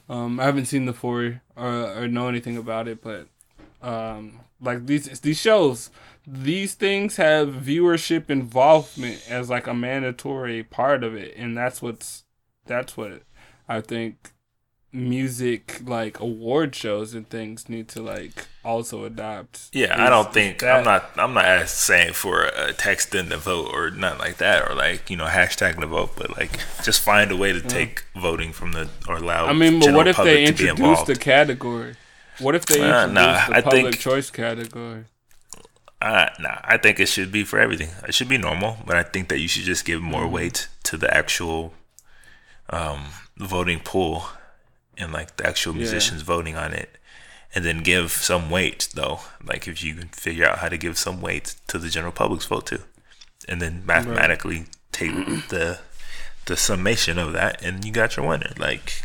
Um, 0.07 0.39
I 0.39 0.45
haven't 0.45 0.65
seen 0.65 0.85
the 0.85 0.93
four 0.93 1.41
or, 1.55 2.03
or 2.03 2.07
know 2.07 2.27
anything 2.27 2.57
about 2.57 2.87
it, 2.87 3.01
but 3.01 3.27
um, 3.81 4.39
like 4.61 4.85
these 4.85 5.19
these 5.21 5.39
shows, 5.39 5.89
these 6.25 6.73
things 6.73 7.15
have 7.17 7.49
viewership 7.49 8.29
involvement 8.29 9.23
as 9.29 9.49
like 9.49 9.67
a 9.67 9.73
mandatory 9.73 10.63
part 10.63 11.03
of 11.03 11.15
it, 11.15 11.35
and 11.37 11.55
that's 11.55 11.81
what's 11.81 12.23
that's 12.65 12.97
what 12.97 13.23
I 13.67 13.81
think 13.81 14.31
music 14.91 15.81
like 15.85 16.19
award 16.19 16.75
shows 16.75 17.13
and 17.13 17.29
things 17.29 17.69
need 17.69 17.87
to 17.87 18.01
like 18.01 18.47
also 18.69 19.05
adopt. 19.05 19.53
Yeah, 19.73 19.93
is- 19.93 19.99
I 20.05 20.09
don't 20.09 20.31
think 20.33 20.59
that- 20.59 20.77
I'm 20.77 20.83
not 20.91 21.01
I'm 21.23 21.33
not 21.33 21.67
saying 21.69 22.13
for 22.13 22.45
a 22.45 22.71
text 22.73 23.13
in 23.15 23.29
the 23.29 23.37
vote 23.37 23.69
or 23.73 23.89
nothing 23.91 24.19
like 24.19 24.37
that 24.37 24.59
or 24.69 24.73
like 24.75 25.09
you 25.09 25.17
know 25.17 25.25
hashtag 25.39 25.79
the 25.79 25.87
vote, 25.87 26.11
but 26.19 26.29
like 26.37 26.51
just 26.83 26.99
find 27.01 27.31
a 27.31 27.35
way 27.43 27.51
to 27.53 27.61
take 27.61 28.03
voting 28.15 28.51
from 28.53 28.71
the 28.73 28.87
or 29.07 29.15
allow. 29.17 29.47
I 29.47 29.53
mean, 29.53 29.79
but 29.79 29.93
what 29.93 30.07
if 30.07 30.15
public 30.17 30.33
they 30.35 30.45
to 30.45 30.53
be 30.63 30.69
introduced 30.69 31.05
the 31.07 31.15
category? 31.15 31.95
What 32.39 32.55
if 32.55 32.65
they 32.65 32.79
Uh, 32.81 32.85
introduced 33.07 33.13
nah, 33.13 33.47
the 33.49 33.55
I 33.57 33.61
public 33.61 33.83
think- 33.85 33.99
choice 33.99 34.29
category? 34.31 35.03
Uh, 36.01 36.29
nah, 36.39 36.59
I 36.63 36.77
think 36.77 36.97
it 37.01 37.07
should 37.09 37.29
be 37.31 37.43
for 37.43 37.59
everything. 37.59 37.89
It 38.07 38.13
should 38.13 38.29
be 38.29 38.37
normal, 38.37 38.77
but 38.87 38.95
I 38.95 39.03
think 39.03 39.27
that 39.29 39.39
you 39.39 39.49
should 39.49 39.65
just 39.65 39.83
give 39.83 40.01
more 40.01 40.25
weight 40.27 40.69
to 40.83 40.95
the 40.95 41.09
actual 41.13 41.73
um, 42.69 43.07
voting 43.37 43.79
pool 43.79 44.29
and 44.97 45.11
like 45.11 45.35
the 45.37 45.45
actual 45.47 45.73
Yeah. 45.73 45.79
musicians 45.79 46.21
voting 46.21 46.55
on 46.55 46.71
it, 46.73 46.97
and 47.55 47.65
then 47.65 47.81
give 47.83 48.11
some 48.11 48.49
weight 48.49 48.89
though. 48.93 49.19
Like 49.43 49.67
if 49.67 49.83
you 49.83 49.95
can 49.95 50.09
figure 50.09 50.45
out 50.45 50.59
how 50.59 50.69
to 50.69 50.77
give 50.77 50.97
some 50.97 51.21
weight 51.21 51.55
to 51.67 51.77
the 51.79 51.89
general 51.89 52.11
public's 52.11 52.45
vote 52.45 52.67
too, 52.67 52.81
and 53.47 53.61
then 53.61 53.83
mathematically 53.85 54.65
take 54.91 55.11
the 55.49 55.79
the 56.45 56.57
summation 56.57 57.17
of 57.19 57.33
that, 57.33 57.63
and 57.63 57.85
you 57.85 57.91
got 57.91 58.17
your 58.17 58.27
winner. 58.27 58.53
Like 58.57 59.03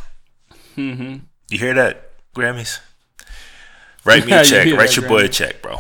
Mm-hmm. 0.77 1.19
you 1.51 1.59
hear 1.59 1.73
that, 1.75 2.11
Grammys? 2.35 2.81
Write 4.05 4.27
me 4.27 4.33
a 4.33 4.45
check. 4.45 4.67
hear 4.67 4.77
Write 4.77 4.97
your 4.97 5.07
boy 5.09 5.25
a 5.25 5.29
check, 5.29 5.63
bro. 5.63 5.79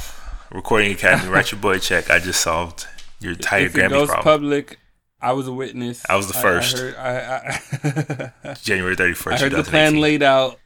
Recording 0.53 0.93
Academy, 0.93 1.29
write 1.31 1.51
your 1.51 1.61
boy 1.61 1.75
a 1.75 1.81
check. 1.81 2.11
I 2.11 2.21
just 2.21 2.41
solved 2.41 2.87
your 3.21 3.33
entire 3.33 3.67
if 3.67 3.75
it 3.75 3.79
Grammy 3.81 3.89
goes 3.91 4.09
problem. 4.09 4.23
public, 4.25 4.79
I 5.21 5.33
was 5.33 5.49
a 5.49 5.53
witness. 5.53 6.05
I 6.09 6.15
was 6.17 6.29
the 6.29 6.35
first. 6.35 6.77
I, 6.77 6.81
heard, 6.81 6.95
I, 6.95 8.51
I, 8.51 8.55
January 8.63 8.95
thirty 8.95 9.15
first. 9.15 9.43
I 9.43 9.49
heard 9.49 9.53
the 9.53 9.69
plan 9.69 9.97
laid 10.01 10.23
out. 10.23 10.61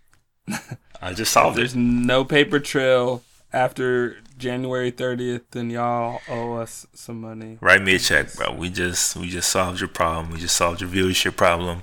I 1.01 1.13
just 1.13 1.33
solved 1.33 1.57
There's 1.57 1.75
it. 1.75 1.79
no 1.79 2.25
paper 2.25 2.59
trail 2.61 3.23
after 3.53 4.17
January 4.37 4.93
30th, 4.93 5.55
and 5.55 5.71
y'all 5.73 6.21
owe 6.29 6.55
us 6.57 6.87
some 6.93 7.21
money. 7.21 7.59
Write 7.61 7.83
me 7.83 7.95
a 7.95 7.99
check, 7.99 8.35
bro. 8.35 8.53
We 8.55 8.69
just 8.71 9.17
we 9.17 9.29
just 9.29 9.51
solved 9.51 9.81
your 9.81 9.89
problem. 9.89 10.33
We 10.33 10.39
just 10.41 10.57
solved 10.57 10.81
your 10.81 10.91
viewership 10.91 11.37
problem. 11.37 11.83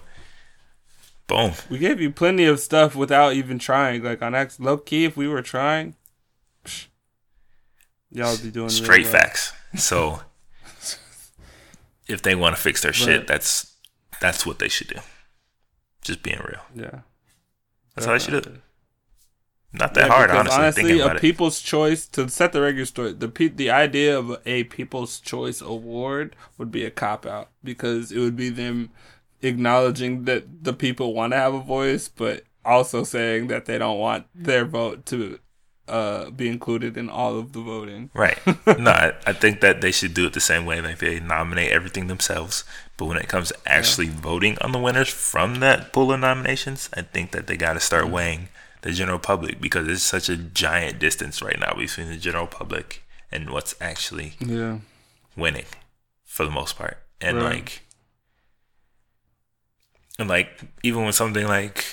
Boom. 1.28 1.54
We 1.70 1.80
gave 1.80 2.00
you 2.00 2.12
plenty 2.12 2.46
of 2.46 2.60
stuff 2.60 2.96
without 2.96 3.34
even 3.34 3.58
trying. 3.58 4.04
Like 4.04 4.22
on 4.22 4.36
X, 4.36 4.60
low 4.60 4.78
key, 4.78 5.06
if 5.06 5.18
we 5.18 5.28
were 5.28 5.42
trying, 5.42 5.96
psh, 6.64 6.86
y'all 8.12 8.32
would 8.32 8.44
be 8.44 8.52
doing 8.52 8.70
Straight 8.70 9.04
well. 9.06 9.14
facts. 9.14 9.52
So 9.76 10.22
if 12.08 12.22
they 12.22 12.36
want 12.36 12.56
to 12.56 12.62
fix 12.62 12.82
their 12.82 12.94
shit, 12.94 13.28
that's 13.28 13.74
that's 14.22 14.46
what 14.46 14.60
they 14.60 14.68
should 14.70 14.88
do. 14.88 15.00
Just 16.02 16.22
being 16.22 16.38
real. 16.40 16.62
Yeah, 16.76 17.00
That's 17.96 18.06
how 18.06 18.14
they 18.14 18.20
should 18.20 18.44
do 18.44 18.50
it. 18.52 18.62
Not 19.80 19.94
that 19.96 20.08
Yeah, 20.08 20.14
hard, 20.14 20.30
honestly, 20.32 20.64
Honestly, 20.64 20.84
thinking 20.84 21.02
a 21.02 21.06
about 21.06 21.16
it. 21.18 21.22
people's 21.22 21.62
choice 21.62 22.08
to 22.10 22.30
set 22.30 22.52
the 22.54 22.62
record 22.62 22.86
straight. 22.88 23.20
The 23.20 23.28
pe- 23.30 23.48
the 23.48 23.70
idea 23.70 24.18
of 24.18 24.40
a 24.46 24.64
people's 24.66 25.20
choice 25.20 25.62
award 25.62 26.36
would 26.58 26.72
be 26.72 26.86
a 26.86 26.92
cop 26.92 27.26
out 27.26 27.50
because 27.64 28.12
it 28.12 28.20
would 28.20 28.36
be 28.36 28.50
them 28.50 28.92
acknowledging 29.42 30.26
that 30.26 30.64
the 30.64 30.74
people 30.74 31.14
want 31.14 31.34
to 31.34 31.38
have 31.38 31.54
a 31.54 31.60
voice, 31.62 32.08
but 32.10 32.44
also 32.64 33.04
saying 33.04 33.48
that 33.48 33.66
they 33.66 33.78
don't 33.78 34.00
want 34.00 34.26
their 34.34 34.66
vote 34.66 35.06
to 35.08 35.40
uh, 35.88 36.32
be 36.32 36.48
included 36.50 36.98
in 36.98 37.10
all 37.10 37.38
of 37.38 37.54
the 37.54 37.62
voting. 37.62 38.10
Right. 38.14 38.40
no, 38.80 38.90
I, 38.92 39.14
I 39.28 39.34
think 39.34 39.62
that 39.62 39.82
they 39.82 39.92
should 39.92 40.14
do 40.16 40.26
it 40.26 40.34
the 40.34 40.40
same 40.40 40.66
way. 40.66 40.82
Like 40.82 40.98
they 41.00 41.20
nominate 41.20 41.72
everything 41.72 42.08
themselves. 42.08 42.64
But 42.98 43.06
when 43.06 43.18
it 43.18 43.28
comes 43.28 43.50
to 43.50 43.58
actually 43.68 44.08
voting 44.08 44.58
on 44.62 44.72
the 44.72 44.80
winners 44.80 45.10
from 45.10 45.60
that 45.60 45.94
pool 45.94 46.12
of 46.12 46.22
nominations, 46.22 46.90
I 46.96 47.02
think 47.04 47.32
that 47.32 47.46
they 47.48 47.58
got 47.58 47.74
to 47.74 47.80
start 47.80 48.10
weighing 48.10 48.48
the 48.86 48.92
general 48.92 49.18
public 49.18 49.60
because 49.60 49.88
it's 49.88 50.04
such 50.04 50.30
a 50.30 50.38
giant 50.38 51.00
distance 51.00 51.42
right 51.42 51.60
now 51.60 51.74
between 51.74 52.08
the 52.08 52.18
general 52.18 52.46
public 52.46 53.02
and 53.32 53.50
what's 53.50 53.74
actually 53.82 54.34
Yeah. 54.40 54.78
winning 55.36 55.66
for 56.24 56.46
the 56.46 56.52
most 56.52 56.78
part. 56.78 57.00
And 57.20 57.38
Right. 57.38 57.56
like, 57.56 57.82
and 60.20 60.30
like, 60.30 60.50
even 60.84 61.04
when 61.04 61.14
something 61.14 61.48
like, 61.48 61.84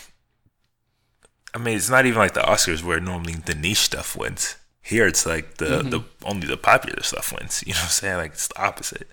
I 1.54 1.58
mean, 1.58 1.76
it's 1.76 1.88
not 1.90 2.06
even 2.06 2.18
like 2.18 2.34
the 2.34 2.40
Oscars 2.42 2.82
where 2.82 3.00
normally 3.00 3.34
the 3.34 3.54
niche 3.54 3.78
stuff 3.78 4.14
wins. 4.16 4.56
Here 4.82 5.06
it's 5.06 5.24
like 5.26 5.56
the, 5.56 5.64
Mm-hmm. 5.80 5.90
the 5.90 6.00
only 6.24 6.46
the 6.46 6.56
popular 6.56 7.02
stuff 7.02 7.32
wins. 7.32 7.64
You 7.66 7.72
know 7.72 7.78
what 7.80 7.84
I'm 7.84 7.90
saying? 7.90 8.16
Like 8.16 8.32
it's 8.32 8.48
the 8.48 8.62
opposite. 8.62 9.08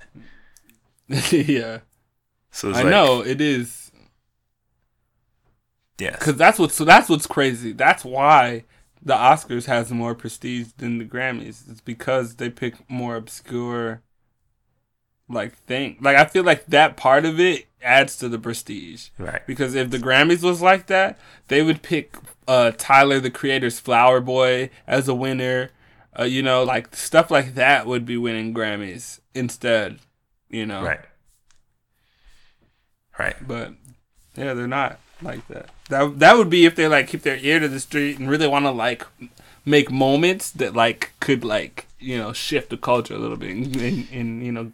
yeah. 1.31 1.79
So 2.51 2.69
it's 2.69 2.79
I 2.79 2.83
like, 2.83 2.91
know 2.91 3.21
it 3.21 3.39
is. 3.41 3.88
Yeah, 5.99 6.15
Cause 6.17 6.35
that's 6.35 6.57
what's 6.57 6.75
so 6.75 6.85
that's 6.85 7.09
what's 7.09 7.27
crazy. 7.27 7.71
That's 7.73 8.03
why 8.03 8.63
the 9.01 9.15
Oscars 9.15 9.65
has 9.65 9.91
more 9.91 10.15
prestige 10.15 10.67
than 10.77 10.97
the 10.97 11.05
Grammys. 11.05 11.69
It's 11.69 11.81
because 11.81 12.35
they 12.35 12.49
pick 12.49 12.89
more 12.89 13.15
obscure 13.15 14.01
like 15.29 15.55
thing. 15.65 15.97
Like 16.01 16.17
I 16.17 16.25
feel 16.25 16.43
like 16.43 16.65
that 16.67 16.97
part 16.97 17.25
of 17.25 17.39
it 17.39 17.67
adds 17.81 18.17
to 18.17 18.27
the 18.29 18.39
prestige. 18.39 19.09
right. 19.17 19.45
Because 19.45 19.75
if 19.75 19.89
the 19.89 19.99
Grammys 19.99 20.43
was 20.43 20.61
like 20.61 20.87
that, 20.87 21.19
they 21.47 21.61
would 21.61 21.81
pick 21.81 22.15
uh 22.47 22.71
Tyler 22.77 23.19
the 23.19 23.29
Creator's 23.31 23.79
Flower 23.79 24.19
Boy 24.21 24.69
as 24.87 25.07
a 25.07 25.13
winner. 25.15 25.69
Uh, 26.19 26.23
you 26.23 26.41
know, 26.41 26.63
like 26.63 26.95
stuff 26.95 27.29
like 27.29 27.53
that 27.53 27.85
would 27.85 28.05
be 28.05 28.17
winning 28.17 28.53
Grammys 28.53 29.19
instead. 29.35 29.99
You 30.49 30.65
know, 30.65 30.81
Right. 30.83 30.99
Right. 33.17 33.35
but 33.47 33.73
yeah, 34.35 34.53
they're 34.53 34.67
not 34.67 34.99
like 35.21 35.47
that. 35.47 35.69
That 35.89 36.19
that 36.19 36.37
would 36.37 36.49
be 36.49 36.65
if 36.65 36.75
they 36.75 36.87
like 36.87 37.07
keep 37.07 37.21
their 37.23 37.37
ear 37.37 37.59
to 37.59 37.67
the 37.67 37.79
street 37.79 38.19
and 38.19 38.29
really 38.29 38.47
want 38.47 38.65
to 38.65 38.71
like 38.71 39.05
make 39.65 39.91
moments 39.91 40.51
that 40.51 40.75
like 40.75 41.13
could 41.19 41.43
like 41.43 41.87
you 41.99 42.17
know 42.17 42.33
shift 42.33 42.69
the 42.69 42.77
culture 42.77 43.13
a 43.13 43.19
little 43.19 43.37
bit 43.37 43.55
and, 43.55 43.75
and, 43.75 44.07
and 44.11 44.45
you 44.45 44.51
know, 44.51 44.71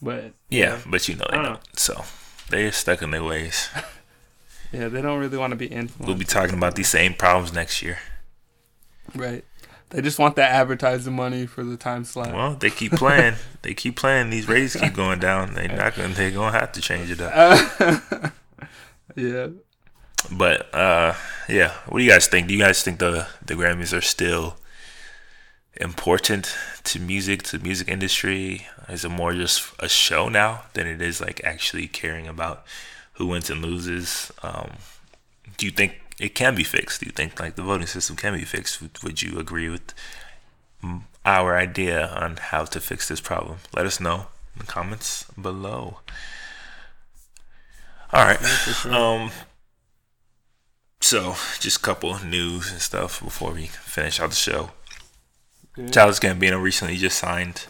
but 0.00 0.32
Yeah, 0.48 0.80
but 0.86 1.08
you 1.08 1.16
know 1.16 1.26
they 1.30 1.36
don't 1.36 1.44
don't. 1.44 1.78
So 1.78 2.04
they're 2.50 2.72
stuck 2.72 3.02
in 3.02 3.10
their 3.10 3.24
ways. 3.24 3.68
yeah, 4.72 4.88
they 4.88 5.02
don't 5.02 5.18
really 5.18 5.38
want 5.38 5.52
to 5.52 5.56
be 5.56 5.88
We'll 5.98 6.14
be 6.14 6.24
talking 6.24 6.56
about 6.56 6.74
these 6.74 6.88
same 6.88 7.14
problems 7.14 7.52
next 7.52 7.82
year. 7.82 7.98
right? 9.14 9.44
They 9.92 10.00
just 10.00 10.18
want 10.18 10.36
that 10.36 10.50
advertising 10.50 11.14
money 11.14 11.44
for 11.44 11.62
the 11.64 11.76
time 11.76 12.04
slot. 12.04 12.32
Well, 12.32 12.54
they 12.54 12.70
keep 12.70 12.92
playing. 12.92 13.34
they 13.62 13.74
keep 13.74 13.94
playing. 13.94 14.30
These 14.30 14.48
rates 14.48 14.74
keep 14.74 14.94
going 14.94 15.18
down. 15.18 15.52
They're 15.52 15.68
not 15.68 15.94
gonna. 15.94 16.14
They're 16.14 16.30
gonna 16.30 16.58
have 16.58 16.72
to 16.72 16.80
change 16.80 17.10
it 17.10 17.20
up. 17.20 17.32
Uh, 17.34 18.30
yeah, 19.14 19.48
But 20.30 20.72
uh, 20.74 21.14
yeah. 21.48 21.72
What 21.86 21.98
do 21.98 22.04
you 22.04 22.10
guys 22.10 22.26
think? 22.26 22.48
Do 22.48 22.54
you 22.54 22.60
guys 22.60 22.82
think 22.82 22.98
the 22.98 23.26
the 23.44 23.54
Grammys 23.54 23.96
are 23.96 24.02
still 24.02 24.56
important 25.76 26.54
to 26.84 27.00
music, 27.00 27.42
to 27.44 27.58
the 27.58 27.64
music 27.64 27.88
industry? 27.88 28.66
Is 28.88 29.04
it 29.04 29.08
more 29.08 29.32
just 29.32 29.72
a 29.78 29.88
show 29.88 30.28
now 30.28 30.64
than 30.74 30.86
it 30.86 31.00
is 31.00 31.20
like 31.20 31.42
actually 31.44 31.88
caring 31.88 32.26
about 32.26 32.64
who 33.14 33.26
wins 33.26 33.50
and 33.50 33.62
loses? 33.62 34.32
Um, 34.42 34.72
do 35.56 35.66
you 35.66 35.72
think 35.72 36.00
it 36.18 36.34
can 36.34 36.54
be 36.54 36.64
fixed? 36.64 37.00
Do 37.00 37.06
you 37.06 37.12
think 37.12 37.40
like 37.40 37.56
the 37.56 37.62
voting 37.62 37.86
system 37.86 38.16
can 38.16 38.34
be 38.34 38.44
fixed? 38.44 38.80
Would, 38.80 39.02
would 39.02 39.22
you 39.22 39.38
agree 39.38 39.68
with 39.68 39.94
our 41.24 41.56
idea 41.56 42.08
on 42.08 42.36
how 42.36 42.64
to 42.64 42.80
fix 42.80 43.08
this 43.08 43.20
problem. 43.20 43.58
Let 43.74 43.86
us 43.86 44.00
know 44.00 44.26
in 44.54 44.60
the 44.60 44.66
comments 44.66 45.24
below. 45.40 45.98
All 48.12 48.24
right. 48.24 48.40
Um. 48.86 49.30
So, 51.02 51.34
just 51.58 51.78
a 51.78 51.80
couple 51.80 52.16
news 52.24 52.70
and 52.70 52.80
stuff 52.80 53.22
before 53.22 53.50
we 53.52 53.66
finish 53.66 54.20
out 54.20 54.30
the 54.30 54.36
show. 54.36 54.70
Okay. 55.76 55.90
Childish 55.90 56.20
Gambino 56.20 56.62
recently 56.62 56.96
just 56.96 57.18
signed 57.18 57.66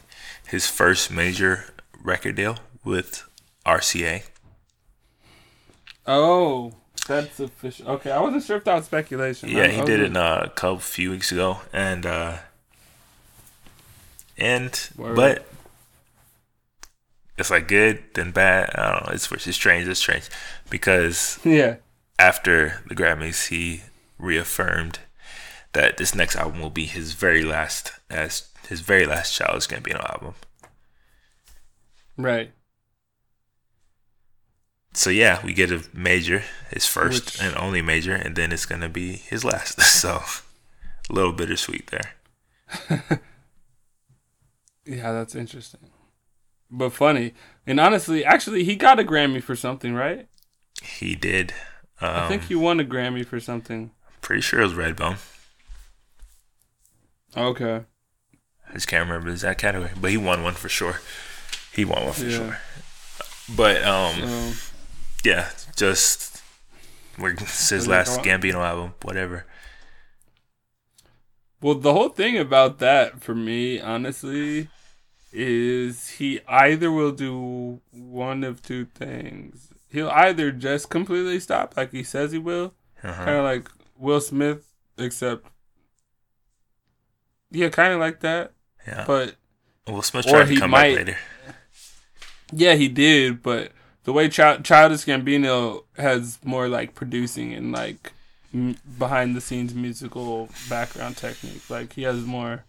his 0.47 0.67
first 0.67 1.11
major 1.11 1.73
record 2.03 2.37
deal 2.37 2.59
with 2.85 3.25
RCA. 3.65 4.25
Oh, 6.07 6.75
that's 7.07 7.41
official. 7.41 7.89
Okay, 7.93 8.11
I 8.11 8.21
wasn't 8.21 8.45
sure 8.45 8.59
if 8.59 8.65
that 8.65 8.75
was 8.75 8.85
speculation. 8.85 9.49
Yeah, 9.49 9.69
he 9.69 9.81
did 9.83 10.01
it 10.01 10.07
in 10.07 10.17
uh, 10.17 10.43
a 10.45 10.51
couple 10.51 10.81
few 10.81 11.11
weeks 11.11 11.33
ago, 11.33 11.59
and 11.73 12.05
uh, 12.05 12.39
and 14.37 14.89
Word. 14.97 15.17
but 15.17 15.47
it's 17.39 17.51
like 17.51 17.67
good 17.67 18.03
then 18.15 18.31
bad. 18.31 18.71
I 18.75 18.93
don't 18.93 19.07
know. 19.07 19.13
It's 19.15 19.33
it's 19.33 19.57
strange. 19.57 19.89
It's 19.89 20.01
strange 20.01 20.29
because 20.69 21.39
Yeah. 21.45 21.77
After 22.19 22.83
the 22.89 22.95
Grammys, 22.95 23.49
he 23.49 23.83
reaffirmed 24.19 25.01
that 25.73 25.97
this 25.97 26.15
next 26.15 26.37
album 26.37 26.61
will 26.61 26.71
be 26.71 26.85
his 26.87 27.13
very 27.15 27.43
last 27.43 27.93
as 28.11 28.49
his 28.69 28.81
very 28.81 29.07
last 29.07 29.35
Childish 29.35 29.67
Gambino 29.69 30.01
album. 30.11 30.35
Right. 32.17 32.53
So 34.95 35.09
yeah, 35.11 35.45
we 35.45 35.55
get 35.55 35.73
a 35.73 35.83
major, 35.95 36.43
his 36.71 36.87
first 36.87 37.25
Which- 37.25 37.41
and 37.43 37.57
only 37.57 37.81
major, 37.81 38.15
and 38.15 38.37
then 38.37 38.53
it's 38.53 38.67
gonna 38.67 38.89
be 38.91 39.13
his 39.15 39.45
last. 39.45 39.81
So 40.03 40.23
a 41.11 41.13
little 41.13 41.33
bittersweet 41.33 41.91
there. 41.91 43.21
Yeah, 44.85 45.13
that's 45.13 45.37
interesting. 45.37 45.79
But 46.69 46.93
funny. 46.93 47.35
And 47.69 47.79
honestly, 47.79 48.25
actually, 48.25 48.65
he 48.65 48.75
got 48.75 48.99
a 48.99 49.05
Grammy 49.05 49.41
for 49.41 49.55
something, 49.55 49.95
right? 49.95 50.27
He 50.83 51.15
did. 51.15 51.55
Um, 52.03 52.25
I 52.25 52.29
think 52.29 52.45
he 52.45 52.55
won 52.55 52.81
a 52.81 52.85
Grammy 52.85 53.25
for 53.25 53.39
something. 53.41 53.91
pretty 54.21 54.43
sure 54.43 54.61
it 54.61 54.65
was 54.65 54.75
Redbone. 54.75 55.19
Okay. 57.37 57.85
I 58.69 58.73
just 58.75 58.89
can't 58.89 59.07
remember 59.09 59.29
the 59.29 59.35
exact 59.35 59.61
category, 59.61 59.91
but 60.01 60.11
he 60.11 60.17
won 60.17 60.43
one 60.43 60.55
for 60.55 60.69
sure. 60.69 61.01
He 61.73 61.85
won 61.85 62.05
one 62.05 62.13
for 62.15 62.25
Yeah. 62.25 62.37
sure. 62.37 62.59
But 63.57 63.83
um, 63.85 64.15
So, 64.29 64.53
yeah, 65.25 65.51
just 65.77 66.43
we're 67.19 67.33
it's 67.33 67.69
his 67.69 67.87
last? 67.89 68.21
Gambino 68.23 68.55
album, 68.65 68.95
whatever. 69.03 69.45
well, 71.61 71.75
the 71.75 71.93
whole 71.93 72.09
thing 72.09 72.39
about 72.39 72.79
that 72.81 73.21
for 73.23 73.35
me, 73.35 73.81
honestly, 73.81 74.69
is 75.33 76.11
he 76.11 76.41
either 76.49 76.91
will 76.91 77.13
do 77.13 77.81
one 77.93 78.45
of 78.45 78.63
two 78.63 78.85
things. 78.87 79.72
He'll 79.93 80.09
either 80.11 80.51
just 80.51 80.89
completely 80.91 81.39
stop, 81.39 81.77
like 81.77 81.93
he 81.93 82.03
says 82.03 82.33
he 82.33 82.39
will, 82.39 82.75
Uh-huh. 83.03 83.25
kind 83.25 83.37
of 83.37 83.45
like 83.45 83.69
Will 83.99 84.21
Smith, 84.21 84.67
except 84.99 85.47
yeah, 87.51 87.69
kind 87.69 87.93
of 87.93 88.01
like 88.01 88.21
that. 88.21 88.53
Yeah. 88.87 89.05
But 89.07 89.37
Will 89.87 90.03
Smith 90.03 90.27
or 90.27 90.31
tried 90.31 90.45
to 90.47 90.51
he 90.55 90.57
come 90.59 90.71
might- 90.71 90.97
back 90.97 91.07
later. 91.07 91.19
yeah, 92.53 92.75
he 92.75 92.89
did. 92.89 93.43
But 93.43 93.73
the 94.05 94.13
way 94.13 94.29
Ch- 94.29 94.63
Childish 94.65 95.05
Gambino 95.05 95.85
has 95.97 96.39
more 96.45 96.69
like 96.69 96.95
producing 96.95 97.53
and 97.53 97.73
like 97.73 98.13
m- 98.55 98.77
behind 98.99 99.37
the 99.37 99.41
scenes 99.41 99.75
musical 99.75 100.49
background 100.69 101.17
technique, 101.19 101.69
like 101.69 101.93
he 101.93 102.03
has 102.05 102.25
more 102.25 102.65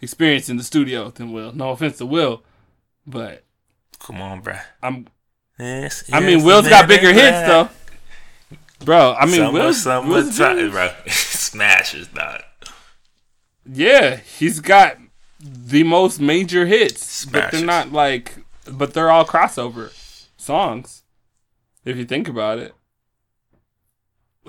experience 0.00 0.48
in 0.50 0.58
the 0.58 0.62
studio 0.64 1.10
than 1.10 1.32
Will. 1.32 1.52
No 1.52 1.70
offense 1.70 1.96
to 1.98 2.06
Will, 2.06 2.42
but 3.06 3.44
Come 3.98 4.20
on, 4.20 4.42
bruh. 4.42 4.60
I'm. 4.82 5.06
Yes, 5.58 6.04
I 6.12 6.20
mean, 6.20 6.44
Will's 6.44 6.68
got 6.68 6.86
bigger 6.88 7.12
hits 7.12 7.46
though. 7.46 7.68
Bro, 8.84 9.14
I 9.18 9.24
mean, 9.26 9.36
Summer, 9.36 9.52
Will's, 9.52 9.82
summer 9.82 10.08
Will's 10.08 10.36
doing- 10.36 10.70
bro. 10.70 10.90
Smashes 11.06 12.08
that. 12.08 12.42
Yeah, 13.64 14.16
he's 14.16 14.60
got 14.60 14.98
the 15.40 15.82
most 15.82 16.20
major 16.20 16.66
hits, 16.66 17.24
but 17.24 17.50
they're 17.52 17.64
not 17.64 17.90
like, 17.92 18.36
but 18.70 18.92
they're 18.94 19.10
all 19.10 19.24
crossover 19.24 19.92
songs. 20.36 21.02
If 21.84 21.96
you 21.96 22.04
think 22.04 22.28
about 22.28 22.58
it, 22.58 22.74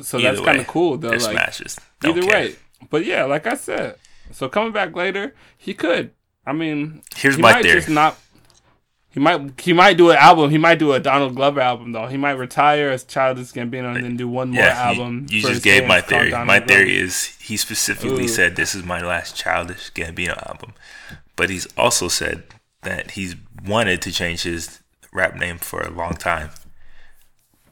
so 0.01 0.19
that's 0.19 0.39
kind 0.41 0.59
of 0.59 0.67
cool 0.67 0.97
though. 0.97 1.09
Like 1.09 1.21
smashes. 1.21 1.79
Don't 2.01 2.17
either 2.17 2.27
care. 2.27 2.41
way, 2.41 2.55
but 2.89 3.05
yeah, 3.05 3.23
like 3.25 3.47
I 3.47 3.55
said, 3.55 3.95
so 4.31 4.49
coming 4.49 4.71
back 4.73 4.95
later, 4.95 5.33
he 5.57 5.73
could. 5.73 6.11
I 6.45 6.53
mean, 6.53 7.01
Here's 7.15 7.35
he 7.35 7.41
my 7.41 7.53
might 7.53 7.63
theory. 7.63 7.75
just 7.79 7.89
not. 7.89 8.17
He 9.17 9.23
might 9.23 9.59
he 9.59 9.73
might 9.73 9.97
do 9.97 10.11
an 10.11 10.17
album. 10.17 10.51
He 10.51 10.59
might 10.59 10.77
do 10.77 10.93
a 10.93 10.99
Donald 10.99 11.33
Glover 11.35 11.59
album 11.59 11.91
though. 11.91 12.05
He 12.05 12.17
might 12.17 12.33
retire 12.33 12.89
as 12.91 13.03
Childish 13.03 13.51
Gambino 13.51 13.95
and 13.95 14.05
then 14.05 14.15
do 14.15 14.27
one 14.27 14.51
more 14.51 14.61
yeah, 14.61 14.91
you- 14.91 15.01
album. 15.01 15.25
you, 15.27 15.41
for 15.41 15.47
just 15.47 15.63
gave 15.63 15.87
my 15.87 16.01
theory. 16.01 16.29
My 16.29 16.59
Glover. 16.59 16.65
theory 16.67 16.97
is 16.99 17.35
he 17.39 17.57
specifically 17.57 18.25
Ooh. 18.25 18.27
said 18.27 18.55
this 18.55 18.75
is 18.75 18.83
my 18.83 19.01
last 19.01 19.35
Childish 19.35 19.91
Gambino 19.93 20.37
album, 20.47 20.73
but 21.35 21.49
he's 21.49 21.65
also 21.75 22.07
said 22.09 22.43
that 22.83 23.11
he's 23.11 23.35
wanted 23.65 24.03
to 24.03 24.11
change 24.11 24.43
his 24.43 24.81
rap 25.11 25.35
name 25.35 25.57
for 25.57 25.81
a 25.81 25.89
long 25.89 26.13
time. 26.13 26.51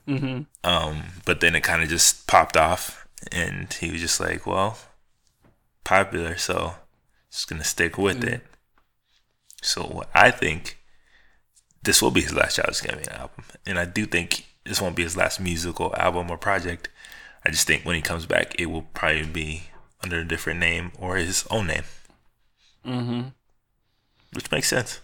Mm-hmm. 0.08 0.42
Um, 0.68 1.04
but 1.26 1.42
then 1.42 1.54
it 1.54 1.62
kind 1.62 1.84
of 1.84 1.90
just 1.90 2.26
popped 2.26 2.58
off, 2.58 3.08
and 3.32 3.72
he 3.72 3.92
was 3.92 4.02
just 4.02 4.20
like, 4.20 4.48
"Well, 4.48 4.80
popular, 5.84 6.38
so 6.38 6.74
just 7.32 7.48
gonna 7.48 7.64
stick 7.64 8.00
with 8.00 8.22
Mm. 8.22 8.34
it." 8.34 8.42
So 9.62 9.84
what 9.84 10.10
I 10.16 10.32
think 10.32 10.80
this 11.86 12.02
will 12.02 12.12
be 12.12 12.22
his 12.22 12.34
last 12.34 12.56
Childish 12.58 12.82
Gambino 12.82 13.18
album, 13.20 13.46
and 13.66 13.80
I 13.80 13.86
do 13.86 14.06
think 14.06 14.46
this 14.66 14.82
won't 14.82 14.96
be 14.96 15.04
his 15.04 15.16
last 15.18 15.40
musical 15.40 15.96
album 15.96 16.30
or 16.30 16.38
project. 16.38 16.90
I 17.46 17.52
just 17.52 17.68
think 17.68 17.86
when 17.86 17.96
he 17.96 18.02
comes 18.02 18.26
back, 18.26 18.60
it 18.60 18.68
will 18.68 18.84
probably 18.94 19.24
be 19.26 19.64
under 20.04 20.20
a 20.20 20.26
different 20.28 20.60
name 20.60 20.92
or 21.00 21.16
his 21.18 21.46
own 21.50 21.68
name, 21.68 21.84
Mm-hmm. 22.86 23.22
which 24.34 24.52
makes 24.52 24.68
sense 24.70 25.00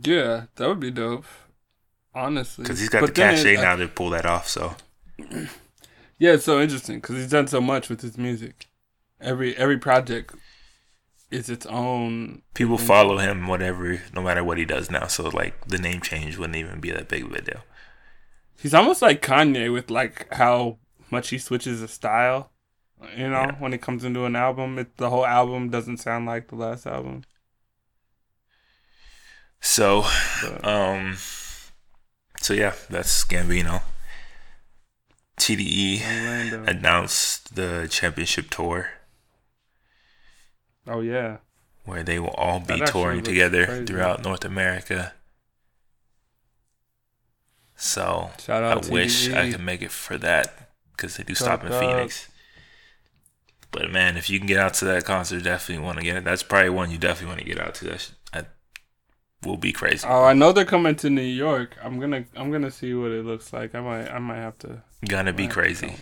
Yeah, 0.00 0.46
that 0.56 0.68
would 0.68 0.80
be 0.80 0.90
dope. 0.90 1.24
Honestly, 2.14 2.62
because 2.62 2.80
he's 2.80 2.88
got 2.88 3.00
But 3.02 3.14
the 3.14 3.20
cachet 3.20 3.56
now 3.56 3.76
to 3.76 3.88
pull 3.88 4.10
that 4.10 4.24
off. 4.26 4.48
So 4.48 4.74
Yeah, 6.18 6.32
it's 6.32 6.44
so 6.44 6.60
interesting 6.60 6.96
because 7.00 7.16
he's 7.16 7.30
done 7.30 7.46
so 7.46 7.60
much 7.60 7.88
with 7.88 8.00
his 8.00 8.16
music. 8.16 8.66
Every 9.20 9.56
every 9.56 9.78
project 9.78 10.34
is 11.36 11.48
its 11.50 11.66
own. 11.66 12.42
people 12.54 12.78
follow 12.78 13.18
him, 13.18 13.46
whatever, 13.46 14.00
no 14.14 14.22
matter 14.22 14.42
what 14.42 14.58
he 14.58 14.64
does 14.64 14.90
now. 14.90 15.06
So 15.06 15.28
like 15.28 15.66
the 15.68 15.78
name 15.78 16.00
change 16.00 16.36
wouldn't 16.38 16.56
even 16.56 16.80
be 16.80 16.90
that 16.92 17.08
big 17.08 17.24
of 17.24 17.32
a 17.32 17.42
deal. 17.42 17.62
He's 18.58 18.74
almost 18.74 19.02
like 19.02 19.20
Kanye 19.22 19.72
with 19.72 19.90
like 19.90 20.32
how 20.32 20.78
much 21.10 21.28
he 21.30 21.38
switches 21.38 21.80
his 21.80 21.90
style. 21.90 22.50
You 23.16 23.28
know, 23.28 23.42
Yeah. 23.42 23.56
when 23.58 23.74
it 23.74 23.82
comes 23.82 24.04
into 24.04 24.24
an 24.24 24.34
album, 24.34 24.78
it, 24.78 24.96
the 24.96 25.10
whole 25.10 25.26
album 25.26 25.68
doesn't 25.70 25.98
sound 25.98 26.24
like 26.26 26.48
the 26.48 26.56
last 26.56 26.86
album. 26.86 27.22
So, 29.60 30.04
But, 30.42 30.64
um, 30.66 31.16
so 32.40 32.54
yeah, 32.54 32.74
that's 32.88 33.24
Gambino. 33.24 33.82
TDE 35.38 36.00
Orlando. 36.02 36.64
announced 36.64 37.54
the 37.56 37.88
championship 37.90 38.48
tour 38.50 38.88
oh 40.86 41.00
yeah, 41.00 41.38
where 41.84 42.02
they 42.02 42.18
will 42.18 42.30
all 42.30 42.60
be 42.60 42.78
That 42.78 42.88
touring 42.88 43.22
together 43.22 43.66
crazy. 43.66 43.84
throughout 43.86 44.22
North 44.22 44.44
America. 44.44 45.12
So 47.74 48.30
shout 48.38 48.62
I 48.62 48.72
out. 48.72 48.88
wish 48.88 49.30
I 49.32 49.50
could 49.50 49.60
make 49.60 49.82
it 49.82 49.90
for 49.90 50.16
that 50.18 50.70
because 50.92 51.16
they 51.16 51.24
do 51.24 51.34
stop 51.34 51.64
in 51.64 51.72
up. 51.72 51.80
Phoenix. 51.80 52.28
But 53.70 53.90
man, 53.90 54.16
if 54.16 54.30
you 54.30 54.38
can 54.38 54.46
get 54.46 54.58
out 54.58 54.74
to 54.74 54.84
that 54.86 55.04
concert, 55.04 55.42
definitely 55.42 55.84
want 55.84 55.98
to 55.98 56.04
get 56.04 56.16
it. 56.16 56.24
That's 56.24 56.42
probably 56.42 56.70
one 56.70 56.90
you 56.90 56.98
definitely 56.98 57.28
want 57.28 57.40
to 57.40 57.44
get 57.46 57.60
out 57.60 57.74
to. 57.76 57.84
That 57.84 58.00
sh- 58.00 58.10
I, 58.32 58.44
will 59.44 59.58
be 59.58 59.72
crazy. 59.72 60.06
Oh, 60.08 60.24
I 60.24 60.32
know 60.32 60.52
they're 60.52 60.64
coming 60.64 60.96
to 60.96 61.10
New 61.10 61.20
York. 61.20 61.76
I'm 61.82 62.00
gonna 62.00 62.24
I'm 62.34 62.50
gonna 62.50 62.70
see 62.70 62.94
what 62.94 63.10
it 63.10 63.26
looks 63.26 63.52
like. 63.52 63.74
I 63.74 63.80
might 63.80 64.08
I 64.08 64.18
might 64.18 64.36
have 64.38 64.56
to. 64.60 64.82
Gonna 65.06 65.34
be 65.34 65.46
crazy. 65.46 65.96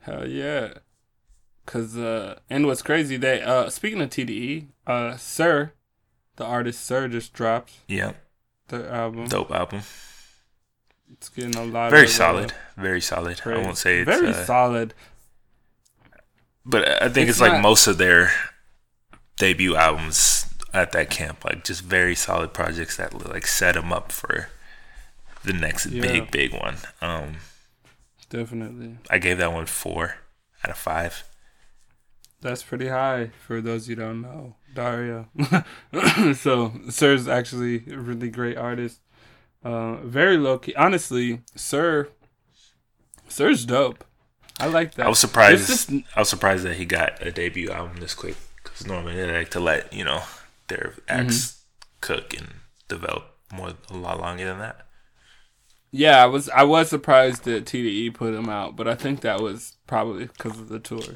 Hell 0.00 0.26
yeah. 0.28 0.74
Cause 1.70 1.96
uh 1.96 2.40
and 2.50 2.66
what's 2.66 2.82
crazy 2.82 3.16
they 3.16 3.42
uh 3.42 3.68
speaking 3.70 4.00
of 4.00 4.10
TDE, 4.10 4.66
uh 4.88 5.16
Sir, 5.16 5.72
the 6.34 6.44
artist 6.44 6.84
Sir 6.84 7.06
just 7.06 7.32
dropped 7.32 7.74
Yeah, 7.86 8.14
the 8.68 8.90
album. 8.92 9.28
dope 9.28 9.52
album. 9.52 9.82
It's 11.12 11.28
getting 11.28 11.54
a 11.54 11.64
lot 11.64 11.90
Very 11.90 12.04
of 12.04 12.08
uh, 12.08 12.12
solid. 12.12 12.52
Very 12.76 13.00
solid. 13.00 13.42
I 13.44 13.58
won't 13.58 13.78
say 13.78 14.00
it's 14.00 14.10
very 14.10 14.30
uh, 14.30 14.44
solid. 14.44 14.94
But 16.64 16.88
I 17.02 17.08
think 17.08 17.28
It's 17.28 17.38
it's, 17.38 17.40
like 17.40 17.62
most 17.62 17.86
of 17.86 17.98
their 17.98 18.32
debut 19.36 19.76
albums 19.76 20.46
at 20.74 20.90
that 20.92 21.08
camp, 21.10 21.44
like 21.44 21.62
just 21.64 21.82
very 21.82 22.14
solid 22.16 22.52
projects 22.52 22.96
that 22.96 23.14
like 23.28 23.46
set 23.46 23.74
them 23.74 23.92
up 23.92 24.10
for 24.12 24.48
the 25.44 25.52
next 25.52 25.86
Yeah. 25.86 26.02
big 26.02 26.30
big 26.32 26.52
one. 26.52 26.78
Um, 27.00 27.36
Definitely. 28.28 28.98
I 29.08 29.18
gave 29.18 29.38
that 29.38 29.52
one 29.52 29.66
four 29.66 30.16
out 30.64 30.70
of 30.70 30.76
five. 30.76 31.24
That's 32.40 32.62
pretty 32.62 32.88
high 32.88 33.30
for 33.46 33.60
those 33.60 33.88
you 33.88 33.96
don't 33.96 34.22
know. 34.22 34.56
Dario. 34.74 35.28
so 36.34 36.72
Sir's 36.88 37.28
actually 37.28 37.84
a 37.90 37.98
really 37.98 38.30
great 38.30 38.56
artist. 38.56 39.00
Uh, 39.62 39.96
very 39.96 40.38
low 40.38 40.58
key. 40.58 40.74
Honestly, 40.74 41.42
Sir, 41.54 42.08
Sir's 43.28 43.64
dope. 43.66 44.04
I 44.58 44.66
like 44.66 44.94
that. 44.94 45.06
I 45.06 45.08
was 45.08 45.18
surprised. 45.18 45.92
I 46.14 46.20
was 46.20 46.28
surprised 46.28 46.64
that 46.64 46.76
he 46.76 46.84
got 46.84 47.24
a 47.24 47.30
debut 47.30 47.70
album 47.70 47.98
this 47.98 48.14
quick 48.14 48.36
because 48.62 48.86
normally 48.86 49.14
they 49.14 49.32
like 49.32 49.50
to 49.50 49.60
let 49.60 49.92
you 49.92 50.04
know 50.04 50.22
their 50.68 50.94
acts 51.08 51.36
mm-hmm. 51.36 51.96
cook 52.00 52.34
and 52.36 52.48
develop 52.88 53.36
more 53.52 53.72
a 53.90 53.96
lot 53.96 54.20
longer 54.20 54.44
than 54.44 54.58
that. 54.58 54.86
Yeah, 55.90 56.22
I 56.22 56.26
was 56.26 56.48
I 56.50 56.62
was 56.62 56.88
surprised 56.88 57.44
that 57.44 57.64
TDE 57.64 58.14
put 58.14 58.34
him 58.34 58.48
out, 58.48 58.76
but 58.76 58.86
I 58.86 58.94
think 58.94 59.20
that 59.20 59.40
was 59.40 59.76
probably 59.86 60.26
because 60.26 60.58
of 60.58 60.68
the 60.68 60.78
tour. 60.78 61.14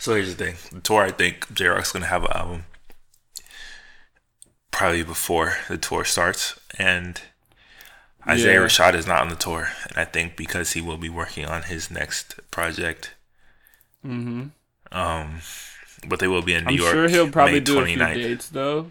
So 0.00 0.14
here's 0.14 0.34
the 0.34 0.44
thing: 0.44 0.56
the 0.72 0.80
tour. 0.80 1.02
I 1.02 1.10
think 1.10 1.52
Jay 1.52 1.66
Rock's 1.66 1.92
gonna 1.92 2.06
have 2.06 2.24
an 2.24 2.32
album 2.34 2.64
probably 4.70 5.02
before 5.02 5.56
the 5.68 5.76
tour 5.76 6.04
starts, 6.04 6.58
and 6.78 7.20
Isaiah 8.26 8.60
yeah. 8.60 8.66
Rashad 8.66 8.94
is 8.94 9.06
not 9.06 9.20
on 9.20 9.28
the 9.28 9.36
tour, 9.36 9.68
and 9.88 9.98
I 9.98 10.06
think 10.06 10.36
because 10.36 10.72
he 10.72 10.80
will 10.80 10.96
be 10.96 11.10
working 11.10 11.44
on 11.44 11.64
his 11.64 11.90
next 11.90 12.40
project. 12.50 13.14
Mm-hmm. 14.04 14.46
Um, 14.92 15.40
but 16.08 16.18
they 16.18 16.28
will 16.28 16.40
be 16.40 16.54
in 16.54 16.64
New 16.64 16.70
I'm 16.70 16.76
York. 16.76 16.88
I'm 16.88 16.94
sure 16.94 17.08
he'll 17.08 17.30
probably 17.30 17.54
May 17.54 17.60
do 17.60 17.76
29th. 17.76 18.10
a 18.10 18.14
few 18.14 18.22
dates 18.22 18.48
though. 18.48 18.90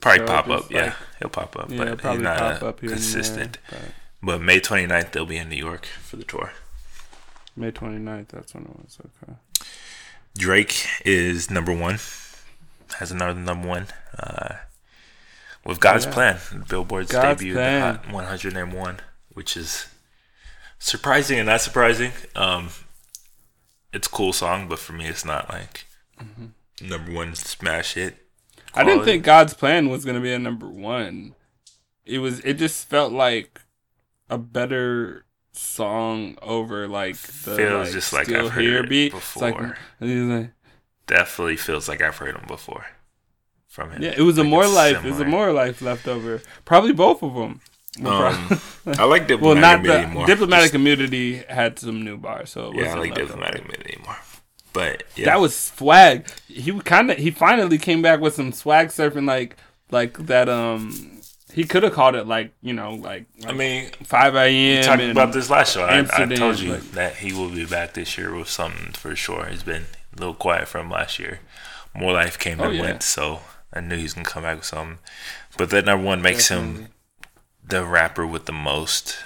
Probably 0.00 0.18
so 0.18 0.26
pop 0.26 0.48
up, 0.48 0.62
like, 0.62 0.70
yeah. 0.70 0.94
He'll 1.20 1.28
pop 1.28 1.56
up, 1.56 1.70
yeah, 1.70 1.94
but 1.94 2.00
he's 2.00 2.20
not 2.20 2.60
pop 2.60 2.78
consistent. 2.78 3.58
There, 3.70 3.80
but. 4.20 4.26
but 4.26 4.42
May 4.42 4.60
29th, 4.60 5.12
they'll 5.12 5.26
be 5.26 5.36
in 5.36 5.48
New 5.48 5.56
York 5.56 5.86
for 5.86 6.16
the 6.16 6.24
tour. 6.24 6.52
May 7.56 7.72
29th, 7.72 8.28
that's 8.28 8.54
when 8.54 8.64
it 8.64 8.76
was. 8.76 8.98
Okay. 9.22 9.32
Drake 10.36 10.86
is 11.04 11.50
number 11.50 11.72
one. 11.72 11.98
Has 12.98 13.10
another 13.10 13.38
number 13.38 13.68
one. 13.68 13.86
Uh, 14.18 14.56
with 15.64 15.80
God's 15.80 16.06
yeah. 16.06 16.12
Plan, 16.12 16.38
Billboard's 16.68 17.12
God's 17.12 17.40
debut, 17.40 17.54
plan. 17.54 17.96
Hot 17.96 18.12
101, 18.12 19.00
which 19.34 19.56
is 19.56 19.86
surprising 20.78 21.38
and 21.38 21.46
not 21.46 21.60
surprising. 21.60 22.12
Um, 22.34 22.70
it's 23.92 24.08
a 24.08 24.10
cool 24.10 24.32
song, 24.32 24.68
but 24.68 24.78
for 24.78 24.94
me, 24.94 25.06
it's 25.06 25.24
not 25.24 25.48
like 25.50 25.86
mm-hmm. 26.18 26.88
number 26.88 27.12
one 27.12 27.34
smash 27.34 27.94
hit. 27.94 28.16
I 28.74 28.84
didn't 28.84 29.04
think 29.04 29.24
God's 29.24 29.54
Plan 29.54 29.88
was 29.88 30.04
gonna 30.04 30.20
be 30.20 30.32
a 30.32 30.38
number 30.38 30.68
one. 30.68 31.34
It 32.04 32.18
was. 32.18 32.40
It 32.40 32.54
just 32.54 32.88
felt 32.88 33.12
like 33.12 33.60
a 34.30 34.38
better 34.38 35.24
song 35.58 36.38
over 36.40 36.88
like 36.88 37.16
the 37.16 37.56
feels 37.56 37.86
like, 37.86 37.92
just 37.92 38.12
like 38.12 38.28
I've 38.30 38.50
heard 38.50 38.88
beat. 38.88 39.12
before. 39.12 39.76
Like, 40.00 40.50
Definitely 41.06 41.56
feels 41.56 41.88
like 41.88 42.02
I've 42.02 42.16
heard 42.16 42.36
him 42.36 42.44
before 42.46 42.86
from 43.66 43.90
him. 43.90 44.02
Yeah, 44.02 44.14
it 44.16 44.22
was 44.22 44.38
like 44.38 44.46
a 44.46 44.50
more 44.50 44.66
life. 44.66 44.96
Similar. 44.96 45.08
It 45.08 45.10
was 45.10 45.20
a 45.20 45.24
more 45.24 45.52
life 45.52 45.82
leftover. 45.82 46.42
Probably 46.64 46.92
both 46.92 47.22
of 47.22 47.34
them. 47.34 47.60
Um, 48.04 48.60
I 48.86 49.04
like 49.04 49.26
diplomatic 49.26 49.40
well, 49.42 49.54
not 49.54 49.82
the, 49.82 50.06
more. 50.08 50.26
Diplomatic 50.26 50.66
just, 50.66 50.74
immunity 50.74 51.36
had 51.48 51.78
some 51.78 52.04
new 52.04 52.16
bars, 52.16 52.50
so 52.50 52.72
yeah, 52.74 52.94
I 52.94 52.98
like 52.98 53.14
diplomatic 53.14 53.64
immunity 53.64 53.98
more. 54.04 54.16
But 54.72 55.02
yeah. 55.16 55.26
that 55.26 55.40
was 55.40 55.56
swag. 55.56 56.28
He 56.46 56.78
kind 56.80 57.10
of 57.10 57.18
he 57.18 57.30
finally 57.30 57.78
came 57.78 58.02
back 58.02 58.20
with 58.20 58.34
some 58.34 58.52
swag 58.52 58.88
surfing 58.88 59.26
like 59.26 59.56
like 59.90 60.18
that. 60.26 60.48
Um, 60.48 61.17
he 61.52 61.64
could 61.64 61.82
have 61.82 61.92
called 61.92 62.14
it 62.14 62.26
like 62.26 62.52
you 62.62 62.72
know 62.72 62.94
like, 62.94 63.26
like 63.40 63.52
I 63.52 63.52
mean 63.52 63.90
five 64.04 64.34
a.m. 64.34 64.84
Talked 64.84 65.02
about 65.02 65.32
this 65.32 65.50
last 65.50 65.74
show. 65.74 65.84
I, 65.84 66.00
I, 66.00 66.26
told 66.26 66.60
you 66.60 66.72
like, 66.72 66.92
that 66.92 67.16
he 67.16 67.32
will 67.32 67.50
be 67.50 67.64
back 67.64 67.94
this 67.94 68.18
year 68.18 68.34
with 68.34 68.48
something 68.48 68.92
for 68.92 69.16
sure. 69.16 69.46
He's 69.46 69.62
been 69.62 69.86
a 70.16 70.20
little 70.20 70.34
quiet 70.34 70.68
from 70.68 70.90
last 70.90 71.18
year. 71.18 71.40
More 71.94 72.12
life 72.12 72.38
came 72.38 72.60
and 72.60 72.68
oh, 72.68 72.72
yeah. 72.72 72.82
went, 72.82 73.02
so 73.02 73.40
I 73.72 73.80
knew 73.80 73.96
he's 73.96 74.14
gonna 74.14 74.26
come 74.26 74.42
back 74.42 74.56
with 74.56 74.66
something. 74.66 74.98
But 75.56 75.70
that 75.70 75.84
number 75.84 76.04
one 76.04 76.22
makes 76.22 76.48
Definitely. 76.48 76.82
him 76.84 76.88
the 77.66 77.84
rapper 77.84 78.26
with 78.26 78.46
the 78.46 78.52
most 78.52 79.18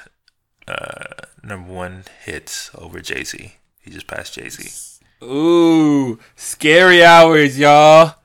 uh, 0.66 1.26
number 1.42 1.72
one 1.72 2.04
hits 2.24 2.70
over 2.76 3.00
Jay 3.00 3.24
Z. 3.24 3.54
He 3.80 3.90
just 3.90 4.06
passed 4.06 4.34
Jay 4.34 4.48
Z. 4.48 5.00
Ooh, 5.22 6.18
scary 6.34 7.04
hours, 7.04 7.58
y'all. 7.58 8.16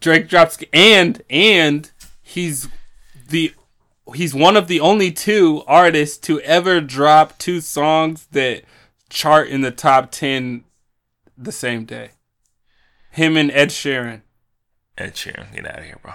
Drake 0.00 0.28
drops 0.28 0.58
and 0.72 1.22
and 1.30 1.90
he's 2.22 2.68
the 3.26 3.54
he's 4.14 4.34
one 4.34 4.56
of 4.56 4.68
the 4.68 4.80
only 4.80 5.10
two 5.10 5.62
artists 5.66 6.18
to 6.18 6.40
ever 6.40 6.80
drop 6.80 7.38
two 7.38 7.60
songs 7.60 8.26
that 8.32 8.62
chart 9.08 9.48
in 9.48 9.60
the 9.60 9.70
top 9.70 10.10
10 10.10 10.64
the 11.36 11.52
same 11.52 11.84
day. 11.84 12.10
Him 13.10 13.36
and 13.36 13.50
Ed 13.50 13.70
Sheeran. 13.70 14.22
Ed 14.98 15.14
Sheeran, 15.14 15.52
get 15.52 15.66
out 15.66 15.80
of 15.80 15.84
here, 15.84 15.98
bro. 16.02 16.12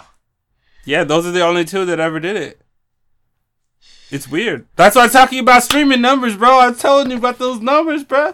Yeah, 0.86 1.04
those 1.04 1.26
are 1.26 1.32
the 1.32 1.42
only 1.42 1.66
two 1.66 1.86
that 1.86 2.00
ever 2.00 2.20
did 2.20 2.36
it. 2.36 2.62
It's 4.10 4.28
weird. 4.28 4.68
That's 4.76 4.96
why 4.96 5.04
I'm 5.04 5.10
talking 5.10 5.40
about 5.40 5.64
streaming 5.64 6.02
numbers, 6.02 6.36
bro. 6.36 6.60
I'm 6.60 6.76
telling 6.76 7.12
you 7.12 7.18
about 7.18 7.38
those 7.38 7.62
numbers, 7.62 8.04
bro. 8.04 8.34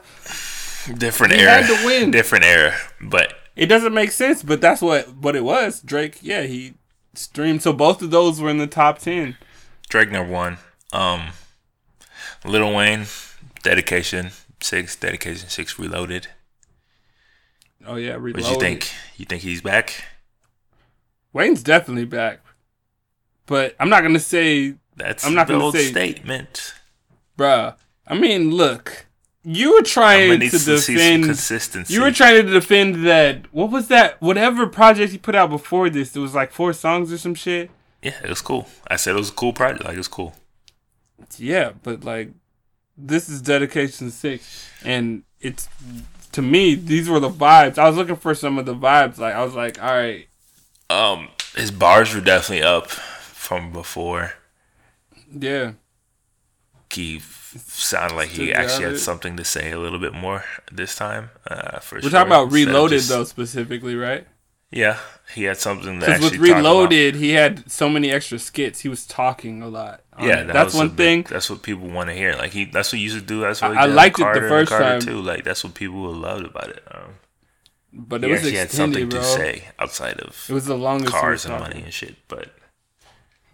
Different 0.98 1.34
he 1.34 1.42
era. 1.42 1.62
Had 1.62 1.68
to 1.68 1.86
win. 1.86 2.12
Different 2.12 2.46
era, 2.46 2.76
but 3.02 3.34
it 3.56 3.68
doesn't 3.68 3.94
make 3.94 4.12
sense. 4.12 4.42
But 4.42 4.60
that's 4.60 4.82
what 4.82 5.16
what 5.18 5.36
it 5.36 5.44
was. 5.44 5.82
Drake, 5.82 6.18
yeah, 6.22 6.44
he 6.44 6.74
streamed. 7.18 7.62
So 7.64 7.74
both 7.74 8.02
of 8.02 8.12
those 8.12 8.40
were 8.40 8.50
in 8.50 8.58
the 8.58 8.68
top 8.68 9.00
ten. 9.00 9.38
Drake 9.90 10.12
number 10.12 10.32
one. 10.32 10.58
Um, 10.94 11.30
Lil 12.46 12.74
Wayne, 12.74 13.06
Dedication 13.64 14.32
Six, 14.62 14.96
Dedication 14.96 15.50
Six, 15.50 15.78
Reloaded. 15.78 16.28
Oh 17.86 17.96
yeah, 17.96 18.14
Reloaded. 18.14 18.44
What 18.44 18.52
you 18.52 18.60
think? 18.60 18.92
You 19.18 19.26
think 19.26 19.42
he's 19.42 19.62
back? 19.62 20.06
Wayne's 21.34 21.64
definitely 21.64 22.06
back, 22.06 22.40
but 23.46 23.76
I'm 23.80 23.90
not 23.90 24.02
gonna 24.02 24.20
say 24.20 24.76
that's. 24.96 25.26
I'm 25.26 25.34
not 25.34 25.48
gonna 25.48 25.72
say 25.72 25.90
statement, 25.90 26.74
bruh. 27.38 27.76
I 28.08 28.18
mean, 28.18 28.52
look, 28.52 29.07
you 29.50 29.74
were 29.76 29.82
trying 29.82 30.42
to 30.42 30.50
defend 30.50 31.24
consistency. 31.24 31.94
You 31.94 32.02
were 32.02 32.12
trying 32.12 32.46
to 32.46 32.52
defend 32.52 33.08
that. 33.08 33.46
What 33.54 33.72
was 33.72 33.88
that? 33.88 34.22
Whatever 34.22 34.68
project 34.68 35.14
you 35.14 35.20
put 35.20 35.36
out 35.36 35.50
before 35.50 35.90
this, 35.90 36.14
it 36.14 36.20
was 36.20 36.36
like 36.36 36.52
four 36.52 36.74
songs 36.74 37.14
or 37.14 37.18
some 37.18 37.34
shit. 37.34 37.72
Yeah, 38.02 38.20
it 38.22 38.30
was 38.30 38.42
cool. 38.42 38.68
I 38.90 38.98
said 38.98 39.16
it 39.16 39.20
was 39.20 39.30
a 39.30 39.34
cool 39.34 39.54
project. 39.54 39.86
Like 39.86 39.94
it 39.94 40.00
was 40.00 40.10
cool. 40.10 40.36
Yeah, 41.38 41.72
but 41.82 42.04
like 42.04 42.32
this 42.98 43.30
is 43.30 43.42
dedication 43.42 44.12
six, 44.12 44.70
and 44.84 45.24
it's 45.40 45.70
to 46.34 46.42
me 46.42 46.76
these 46.76 47.08
were 47.08 47.22
the 47.22 47.30
vibes. 47.30 47.78
I 47.78 47.88
was 47.88 47.96
looking 47.96 48.18
for 48.18 48.36
some 48.36 48.58
of 48.58 48.66
the 48.66 48.76
vibes. 48.76 49.18
Like 49.18 49.34
I 49.34 49.46
was 49.46 49.56
like, 49.56 49.82
all 49.82 49.96
right, 49.96 50.28
um, 50.90 51.30
his 51.56 51.72
bars 51.72 52.14
were 52.14 52.20
definitely 52.20 52.64
up 52.64 52.90
from 52.90 53.72
before. 53.72 54.34
Yeah. 55.32 55.74
He 56.92 57.20
sounded 57.20 58.16
like 58.16 58.30
he 58.30 58.54
actually 58.54 58.86
had 58.86 59.00
something 59.00 59.38
to 59.38 59.44
say 59.44 59.72
a 59.72 59.80
little 59.80 60.00
bit 60.00 60.14
more 60.14 60.44
this 60.72 60.96
time. 60.96 61.30
Uh, 61.46 61.80
for 61.80 61.96
We're 61.96 62.02
sure. 62.02 62.12
talking 62.12 62.28
about 62.28 62.52
Reloaded 62.52 63.00
just, 63.00 63.10
though, 63.10 63.24
specifically, 63.24 63.96
right? 63.96 64.28
Yeah, 64.70 65.00
he 65.34 65.44
had 65.44 65.58
something 65.58 66.00
that 66.00 66.20
Because 66.20 66.32
with 66.32 66.40
Reloaded, 66.42 67.16
he 67.16 67.32
had 67.32 67.72
so 67.72 67.88
many 67.88 68.12
extra 68.12 68.38
skits. 68.38 68.82
He 68.82 68.90
was 68.90 69.06
talking 69.06 69.62
a 69.62 69.68
lot. 69.70 70.02
Yeah, 70.20 70.44
that 70.44 70.54
that's 70.54 70.74
one 70.74 70.96
thing. 70.96 71.24
that's 71.30 71.50
what 71.50 71.62
people 71.62 71.88
want 71.88 72.10
to 72.10 72.16
hear. 72.16 72.34
Like 72.34 72.52
he, 72.52 72.66
that's 72.66 72.92
what 72.92 73.00
you 73.00 73.06
used 73.06 73.20
to 73.20 73.26
do. 73.26 73.42
That's 73.42 73.62
what 73.62 73.78
I, 73.78 73.84
I 73.84 73.86
liked 73.86 74.20
it 74.20 74.34
the 74.34 74.42
first 74.42 74.72
time 74.72 75.00
too. 75.00 75.22
Like 75.22 75.44
that's 75.44 75.64
what 75.64 75.74
people 75.74 76.12
loved 76.14 76.46
about 76.46 76.70
it. 76.70 76.84
Um, 76.92 77.14
but 77.94 78.24
it 78.24 78.28
he 78.28 78.34
was 78.34 78.40
extended, 78.42 78.60
had 78.60 78.72
something 78.72 79.10
bro. 79.10 79.20
to 79.20 79.26
say 79.26 79.64
outside 79.80 80.20
of 80.20 80.46
it 80.50 80.54
was 80.54 80.66
the 80.66 80.78
longest 80.78 81.14
cars 81.14 81.46
and 81.46 81.60
money 81.60 81.82
and 81.82 81.94
shit. 81.94 82.16
But 82.28 82.50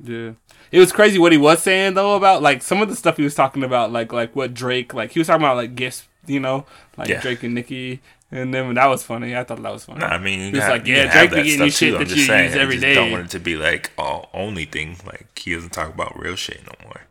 yeah, 0.03 0.31
it 0.73 0.79
was 0.79 0.91
crazy 0.91 1.19
what 1.19 1.31
he 1.31 1.37
was 1.37 1.61
saying 1.61 1.93
though 1.93 2.15
about 2.15 2.41
like 2.41 2.63
some 2.63 2.81
of 2.81 2.89
the 2.89 2.95
stuff 2.95 3.17
he 3.17 3.23
was 3.23 3.35
talking 3.35 3.63
about, 3.63 3.91
like 3.91 4.11
like 4.11 4.35
what 4.35 4.55
Drake 4.55 4.91
like 4.91 5.11
he 5.11 5.19
was 5.19 5.27
talking 5.27 5.43
about 5.43 5.55
like 5.55 5.75
gifts, 5.75 6.07
you 6.25 6.39
know, 6.39 6.65
like 6.97 7.09
yeah. 7.09 7.21
Drake 7.21 7.43
and 7.43 7.53
Nicki. 7.53 8.01
And 8.31 8.51
then 8.51 8.73
that 8.73 8.87
was 8.87 9.03
funny. 9.03 9.37
I 9.37 9.43
thought 9.43 9.61
that 9.61 9.71
was 9.71 9.85
funny. 9.85 9.99
Nah, 9.99 10.07
I 10.07 10.17
mean, 10.17 10.51
was 10.51 10.61
like, 10.61 10.87
"Yeah, 10.87 11.11
Drake 11.11 11.29
be 11.29 11.43
getting 11.43 11.65
you 11.65 11.69
shit 11.69 11.99
that 11.99 12.09
you 12.09 12.23
saying, 12.23 12.45
use 12.45 12.55
every 12.55 12.79
day." 12.79 12.95
Don't 12.95 13.11
want 13.11 13.25
it 13.25 13.29
to 13.31 13.39
be 13.39 13.55
like 13.55 13.91
all 13.95 14.31
only 14.33 14.65
thing. 14.65 14.97
Like 15.05 15.37
he 15.37 15.53
doesn't 15.53 15.69
talk 15.69 15.93
about 15.93 16.19
real 16.19 16.35
shit 16.35 16.61
no 16.65 16.87
more. 16.87 17.01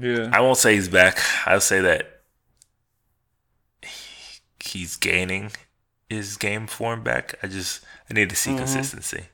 Yeah, 0.00 0.30
I 0.32 0.40
won't 0.40 0.56
say 0.56 0.76
he's 0.76 0.88
back. 0.88 1.18
I'll 1.44 1.60
say 1.60 1.82
that 1.82 2.22
he's 4.58 4.96
gaining 4.96 5.52
his 6.08 6.38
game 6.38 6.66
form 6.66 7.02
back. 7.02 7.34
I 7.42 7.46
just 7.48 7.84
I 8.10 8.14
need 8.14 8.30
to 8.30 8.36
see 8.36 8.52
mm-hmm. 8.52 8.60
consistency. 8.60 9.24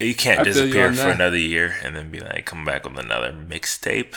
You 0.00 0.14
can't 0.14 0.40
I 0.40 0.44
disappear 0.44 0.92
for 0.92 1.08
another 1.08 1.36
year 1.36 1.74
and 1.82 1.96
then 1.96 2.10
be 2.10 2.20
like, 2.20 2.46
come 2.46 2.64
back 2.64 2.84
with 2.84 2.98
another 2.98 3.32
mixtape. 3.32 4.14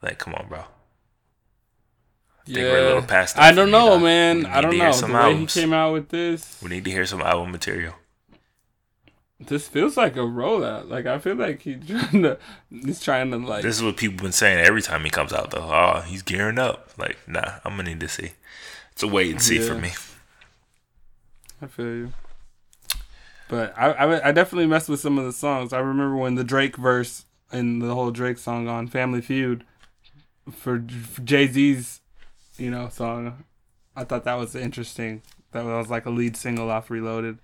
Like, 0.00 0.18
come 0.18 0.34
on, 0.34 0.46
bro. 0.48 0.60
I 0.60 0.66
yeah. 2.46 2.62
we're 2.62 2.78
a 2.78 2.86
little 2.86 3.02
past. 3.02 3.36
I 3.36 3.50
don't 3.50 3.72
know, 3.72 3.98
man. 3.98 4.46
I 4.46 4.60
don't 4.60 4.78
know 4.78 4.92
the 4.92 5.06
way 5.06 5.12
albums. 5.14 5.54
he 5.54 5.60
came 5.60 5.72
out 5.72 5.92
with 5.92 6.10
this. 6.10 6.60
We 6.62 6.68
need 6.68 6.84
to 6.84 6.92
hear 6.92 7.06
some 7.06 7.20
album 7.20 7.50
material. 7.50 7.94
This 9.40 9.66
feels 9.66 9.96
like 9.96 10.14
a 10.14 10.20
rollout. 10.20 10.88
Like 10.88 11.06
I 11.06 11.18
feel 11.18 11.34
like 11.34 11.62
he's 11.62 11.84
trying 11.88 12.22
to. 12.22 12.38
He's 12.70 13.00
trying 13.00 13.32
to 13.32 13.38
like. 13.38 13.62
This 13.62 13.76
is 13.76 13.82
what 13.82 13.96
people 13.96 14.22
been 14.22 14.30
saying 14.30 14.64
every 14.64 14.80
time 14.80 15.02
he 15.02 15.10
comes 15.10 15.32
out 15.32 15.50
though. 15.50 15.68
Oh, 15.68 16.02
he's 16.06 16.22
gearing 16.22 16.58
up. 16.58 16.90
Like, 16.96 17.18
nah, 17.26 17.58
I'm 17.64 17.76
gonna 17.76 17.90
need 17.90 18.00
to 18.00 18.08
see. 18.08 18.30
It's 18.92 19.02
a 19.02 19.08
wait 19.08 19.32
and 19.32 19.42
see 19.42 19.58
yeah. 19.58 19.66
for 19.66 19.74
me. 19.74 19.90
I 21.60 21.66
feel 21.66 21.86
you. 21.86 22.12
But 23.48 23.74
I, 23.76 23.92
I, 23.92 24.28
I 24.28 24.32
definitely 24.32 24.66
messed 24.66 24.88
with 24.88 25.00
some 25.00 25.18
of 25.18 25.24
the 25.24 25.32
songs. 25.32 25.72
I 25.72 25.78
remember 25.78 26.16
when 26.16 26.34
the 26.34 26.44
Drake 26.44 26.76
verse 26.76 27.26
in 27.52 27.78
the 27.78 27.94
whole 27.94 28.10
Drake 28.10 28.38
song 28.38 28.68
on 28.68 28.88
Family 28.88 29.20
Feud 29.20 29.64
for, 30.50 30.80
for 30.80 31.20
Jay 31.22 31.46
Z's, 31.46 32.00
you 32.56 32.70
know, 32.70 32.88
song. 32.88 33.44
I 33.94 34.04
thought 34.04 34.24
that 34.24 34.34
was 34.34 34.54
interesting. 34.54 35.22
That 35.52 35.64
was 35.64 35.88
like 35.88 36.06
a 36.06 36.10
lead 36.10 36.36
single 36.36 36.70
off 36.70 36.90
Reloaded. 36.90 37.38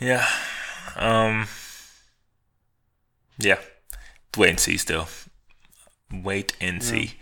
Yeah. 0.00 0.26
Um. 0.96 1.46
Yeah. 3.38 3.58
Wait 4.36 4.50
and 4.50 4.60
see. 4.60 4.76
Still. 4.76 5.08
Wait 6.12 6.56
and 6.60 6.76
yeah. 6.76 6.88
see. 6.88 7.14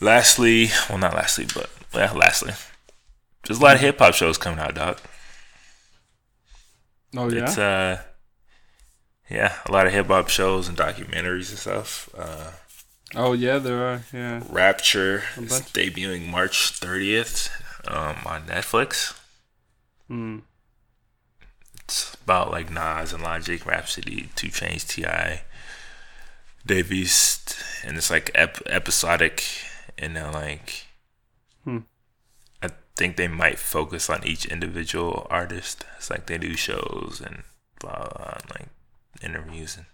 Lastly, 0.00 0.68
well, 0.88 0.98
not 0.98 1.14
lastly, 1.14 1.46
but 1.54 1.70
yeah, 1.94 2.12
lastly, 2.12 2.52
there's 3.44 3.58
a 3.58 3.62
lot 3.62 3.76
of 3.76 3.80
hip 3.80 3.98
hop 3.98 4.12
shows 4.12 4.36
coming 4.36 4.58
out, 4.58 4.74
dog. 4.74 4.98
Oh 7.16 7.30
yeah. 7.30 7.42
It's 7.44 7.58
uh, 7.58 8.02
yeah, 9.30 9.56
a 9.66 9.72
lot 9.72 9.86
of 9.86 9.92
hip 9.92 10.06
hop 10.06 10.28
shows 10.28 10.68
and 10.68 10.76
documentaries 10.76 11.50
and 11.50 11.58
stuff. 11.58 12.08
Uh, 12.16 12.50
oh 13.14 13.32
yeah, 13.32 13.58
there 13.58 13.82
are. 13.84 14.02
Yeah. 14.12 14.42
Rapture 14.48 15.24
is 15.36 15.60
debuting 15.72 16.28
March 16.28 16.72
30th 16.72 17.50
um, 17.88 18.16
on 18.24 18.46
Netflix. 18.46 19.18
Hmm. 20.08 20.38
It's 21.82 22.14
about 22.22 22.50
like 22.50 22.70
Nas 22.70 23.12
and 23.12 23.22
Logic, 23.22 23.64
Rapsody, 23.64 24.30
2 24.34 24.48
Chainz, 24.48 24.86
T.I., 24.88 25.42
Dave 26.66 26.90
East, 26.90 27.56
and 27.84 27.96
it's 27.96 28.10
like 28.10 28.30
ep- 28.34 28.66
episodic, 28.66 29.44
and 29.96 30.16
then 30.16 30.32
like, 30.32 30.86
hmm. 31.62 31.78
Think 32.96 33.16
they 33.16 33.28
might 33.28 33.58
focus 33.58 34.08
on 34.08 34.26
each 34.26 34.46
individual 34.46 35.26
artist. 35.28 35.84
It's 35.98 36.10
like 36.10 36.26
they 36.26 36.38
do 36.38 36.54
shows 36.54 37.22
and 37.24 37.42
blah, 37.78 37.92
blah, 37.92 38.08
blah 38.08 38.38
and 38.40 38.50
like 38.50 38.68
interviews, 39.22 39.76
and 39.76 39.86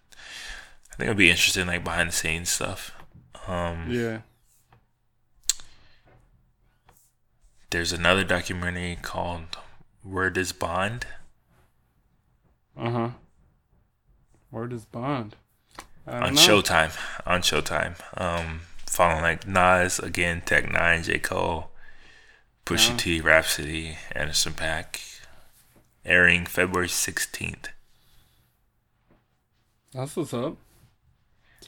I 0.92 0.96
think 0.96 1.10
it'll 1.10 1.18
be 1.18 1.30
interesting, 1.30 1.66
like 1.66 1.84
behind 1.84 2.10
the 2.10 2.12
scenes 2.12 2.50
stuff. 2.50 2.92
Um, 3.48 3.88
yeah. 3.90 4.18
There's 7.70 7.92
another 7.92 8.22
documentary 8.22 8.98
called 9.00 9.56
Word 10.04 10.36
is 10.36 10.52
Bond. 10.52 11.06
Uh 12.76 12.90
huh. 12.90 13.10
Word 14.50 14.72
is 14.72 14.84
Bond. 14.84 15.36
On 16.06 16.34
know. 16.34 16.40
Showtime. 16.40 16.96
On 17.26 17.40
Showtime. 17.40 17.94
Um, 18.20 18.60
following 18.86 19.22
like 19.22 19.46
Nas 19.46 19.98
again, 19.98 20.42
Tech 20.44 20.64
N9ne, 20.64 21.04
J 21.04 21.18
Cole, 21.18 21.71
Pusha 22.72 22.90
yeah. 22.92 22.96
T, 22.96 23.20
Rapsody, 23.20 23.98
Anderson 24.12 24.54
.Paak, 24.54 24.98
airing 26.06 26.46
February 26.46 26.88
sixteenth. 26.88 27.68
That's 29.92 30.16
what's 30.16 30.32
up. 30.32 30.56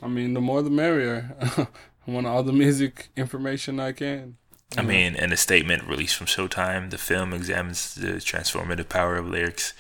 I 0.03 0.09
mean, 0.09 0.33
the 0.33 0.41
more 0.41 0.63
the 0.63 0.71
merrier. 0.71 1.37
I 2.07 2.11
want 2.11 2.27
all 2.27 2.43
the 2.43 2.55
music 2.55 3.11
information 3.17 3.81
I 3.81 3.93
can. 3.93 4.39
I 4.79 4.83
mean, 4.83 5.15
in 5.15 5.31
a 5.31 5.37
statement 5.37 5.87
released 5.87 6.17
from 6.17 6.27
Showtime, 6.27 6.89
the 6.89 6.97
film 6.97 7.35
examines 7.35 7.95
the 7.95 8.13
transformative 8.15 8.89
power 8.89 9.17
of 9.17 9.29
lyrics 9.29 9.75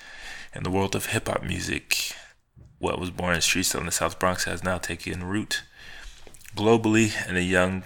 in 0.54 0.62
the 0.62 0.70
world 0.70 0.94
of 0.94 1.06
hip 1.06 1.28
hop 1.28 1.42
music. 1.42 2.12
What 2.78 3.00
was 3.00 3.10
born 3.10 3.32
in 3.32 3.38
the 3.38 3.42
streets 3.42 3.74
of 3.74 3.82
the 3.86 3.92
South 3.92 4.18
Bronx 4.18 4.44
has 4.44 4.62
now 4.62 4.76
taken 4.76 5.24
root 5.24 5.62
globally, 6.54 7.12
and 7.26 7.34
the 7.34 7.42
young 7.42 7.82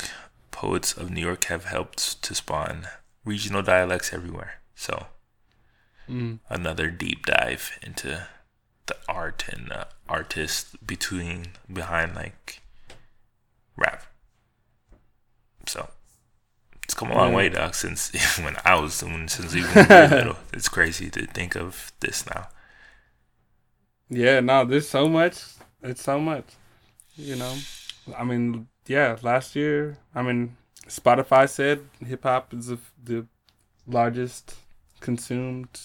poets 0.51 0.93
of 0.93 1.12
New 1.12 1.20
York 1.20 1.45
have 1.45 1.66
helped 1.66 2.20
to 2.22 2.34
spawn 2.34 2.89
regional 3.25 3.62
dialects 3.62 4.12
everywhere. 4.12 4.61
So, 4.75 5.07
mm. 6.09 6.39
another 6.49 6.91
deep 6.91 7.27
dive 7.27 7.79
into 7.83 8.27
the 8.87 8.97
art 9.09 9.45
and 9.53 9.69
the 9.69 9.87
artists 10.09 10.75
between 10.85 11.53
behind 11.73 12.14
like 12.16 12.62
rap. 13.77 14.05
So 15.66 15.89
it's 16.83 16.95
come 16.95 17.11
a 17.11 17.14
long 17.14 17.31
yeah. 17.31 17.37
way, 17.37 17.49
dog. 17.51 17.75
Since 17.75 18.39
when 18.39 18.57
I 18.64 18.81
was 18.81 19.03
when 19.03 19.29
since 19.29 19.55
even 19.55 19.87
little, 19.89 20.37
it's 20.53 20.69
crazy 20.69 21.11
to 21.11 21.27
think 21.27 21.55
of 21.55 21.93
this 22.01 22.27
now. 22.27 22.49
Yeah, 24.11 24.41
no, 24.41 24.64
there's 24.64 24.89
so 24.89 25.09
much. 25.09 25.43
It's 25.83 26.03
so 26.03 26.19
much. 26.19 26.47
You 27.14 27.37
know, 27.37 27.55
I 28.16 28.25
mean, 28.25 28.69
yeah. 28.87 29.16
Last 29.23 29.55
year, 29.55 29.99
I 30.14 30.23
mean, 30.23 30.57
Spotify 30.89 31.49
said 31.49 31.80
hip 32.05 32.22
hop 32.24 32.53
is 32.53 32.66
the, 32.66 32.78
the 33.03 33.26
largest 33.86 34.57
consumed 35.01 35.80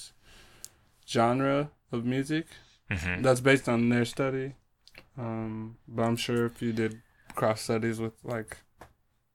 genre 1.08 1.70
of 1.92 2.06
music. 2.06 2.48
Mm-hmm. 2.90 3.22
That's 3.22 3.42
based 3.42 3.70
on 3.70 3.90
their 3.90 4.06
study. 4.06 4.56
Um, 5.18 5.78
but 5.88 6.04
I'm 6.04 6.16
sure 6.16 6.46
if 6.46 6.62
you 6.62 6.74
did 6.74 7.02
cross 7.36 7.62
studies 7.62 8.00
with 8.00 8.14
like 8.24 8.58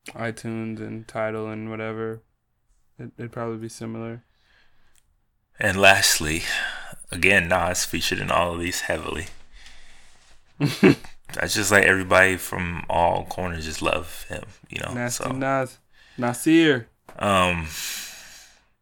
iTunes 0.09 0.81
and 0.81 1.07
Tidal 1.07 1.49
and 1.49 1.71
whatever, 1.71 2.23
it, 2.99 3.13
it'd 3.19 3.33
probably 3.33 3.59
be 3.59 3.69
similar. 3.69 4.25
And 5.61 5.81
lastly, 5.81 6.43
again, 7.11 7.49
Nas 7.49 7.85
featured 7.85 8.21
in 8.21 8.31
all 8.31 8.55
of 8.55 8.61
these 8.61 8.83
heavily. 8.83 9.27
That's 11.35 11.55
just 11.55 11.71
like 11.71 11.85
everybody 11.85 12.37
from 12.37 12.85
all 12.89 13.25
corners 13.27 13.65
just 13.65 13.83
love 13.83 14.25
him, 14.29 14.45
you 14.71 14.81
know. 14.81 14.95
Nasty 14.95 15.25
so. 15.25 15.31
Nas, 15.31 15.79
Nasir. 16.17 16.89
Um, 17.19 17.67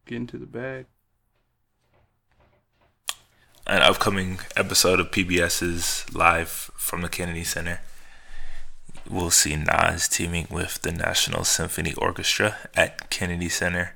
get 0.05 0.15
into 0.15 0.37
the 0.37 0.45
bag. 0.45 0.85
An 3.65 3.81
upcoming 3.81 4.39
episode 4.55 4.99
of 4.99 5.11
PBS's 5.11 6.05
live 6.13 6.49
from 6.49 7.01
the 7.01 7.09
Kennedy 7.09 7.43
Center 7.43 7.81
we'll 9.09 9.31
see 9.31 9.55
Nas 9.55 10.07
teaming 10.07 10.47
with 10.49 10.81
the 10.81 10.91
National 10.91 11.43
Symphony 11.43 11.93
Orchestra 11.93 12.57
at 12.75 13.09
Kennedy 13.09 13.49
Center 13.49 13.95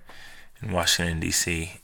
in 0.62 0.72
Washington, 0.72 1.20
D.C. 1.20 1.82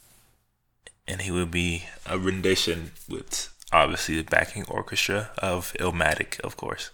And 1.08 1.22
he 1.22 1.32
will 1.32 1.46
be 1.46 1.86
a 2.06 2.18
rendition 2.18 2.92
with 3.10 3.54
obviously 3.72 4.18
the 4.18 4.24
backing 4.24 4.66
orchestra 4.66 5.32
of 5.38 5.74
Illmatic, 5.80 6.40
of 6.42 6.58
course. 6.58 6.92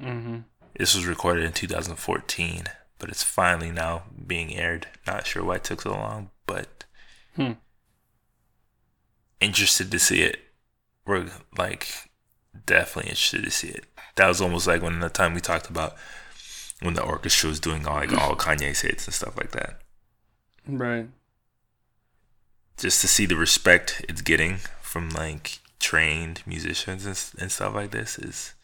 Mm-hmm. 0.00 0.38
This 0.76 0.94
was 0.94 1.06
recorded 1.06 1.44
in 1.44 1.52
2014, 1.52 2.64
but 2.98 3.08
it's 3.08 3.22
finally 3.22 3.70
now 3.70 4.04
being 4.26 4.54
aired. 4.54 4.88
Not 5.06 5.26
sure 5.26 5.44
why 5.44 5.56
it 5.56 5.64
took 5.64 5.82
so 5.82 5.90
long, 5.90 6.30
but 6.46 6.84
hmm. 7.36 7.52
interested 9.40 9.90
to 9.90 9.98
see 9.98 10.22
it. 10.22 10.38
We're 11.06 11.30
like 11.56 12.10
definitely 12.66 13.10
interested 13.10 13.44
to 13.44 13.50
see 13.50 13.68
it 13.68 13.84
that 14.16 14.28
was 14.28 14.40
almost 14.40 14.66
like 14.66 14.82
when 14.82 15.00
the 15.00 15.08
time 15.08 15.34
we 15.34 15.40
talked 15.40 15.70
about 15.70 15.96
when 16.80 16.94
the 16.94 17.02
orchestra 17.02 17.48
was 17.48 17.60
doing 17.60 17.86
all 17.86 17.96
like 17.96 18.12
all 18.12 18.36
Kanye's 18.36 18.80
hits 18.80 19.06
and 19.06 19.14
stuff 19.14 19.36
like 19.36 19.52
that. 19.52 19.80
Right. 20.66 21.08
Just 22.76 23.00
to 23.02 23.08
see 23.08 23.26
the 23.26 23.36
respect 23.36 24.04
it's 24.08 24.22
getting 24.22 24.58
from 24.80 25.10
like 25.10 25.58
trained 25.78 26.42
musicians 26.46 27.04
and, 27.06 27.42
and 27.42 27.52
stuff 27.52 27.74
like 27.74 27.90
this 27.90 28.18
is 28.18 28.54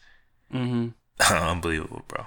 mm-hmm. 0.53 0.89
unbelievable, 1.33 2.03
bro. 2.07 2.25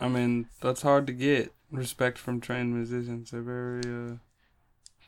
I 0.00 0.08
mean, 0.08 0.46
that's 0.60 0.82
hard 0.82 1.06
to 1.08 1.12
get 1.12 1.52
respect 1.70 2.18
from 2.18 2.40
trained 2.40 2.74
musicians. 2.74 3.30
They're 3.30 3.42
very 3.42 3.82
uh, 3.84 4.16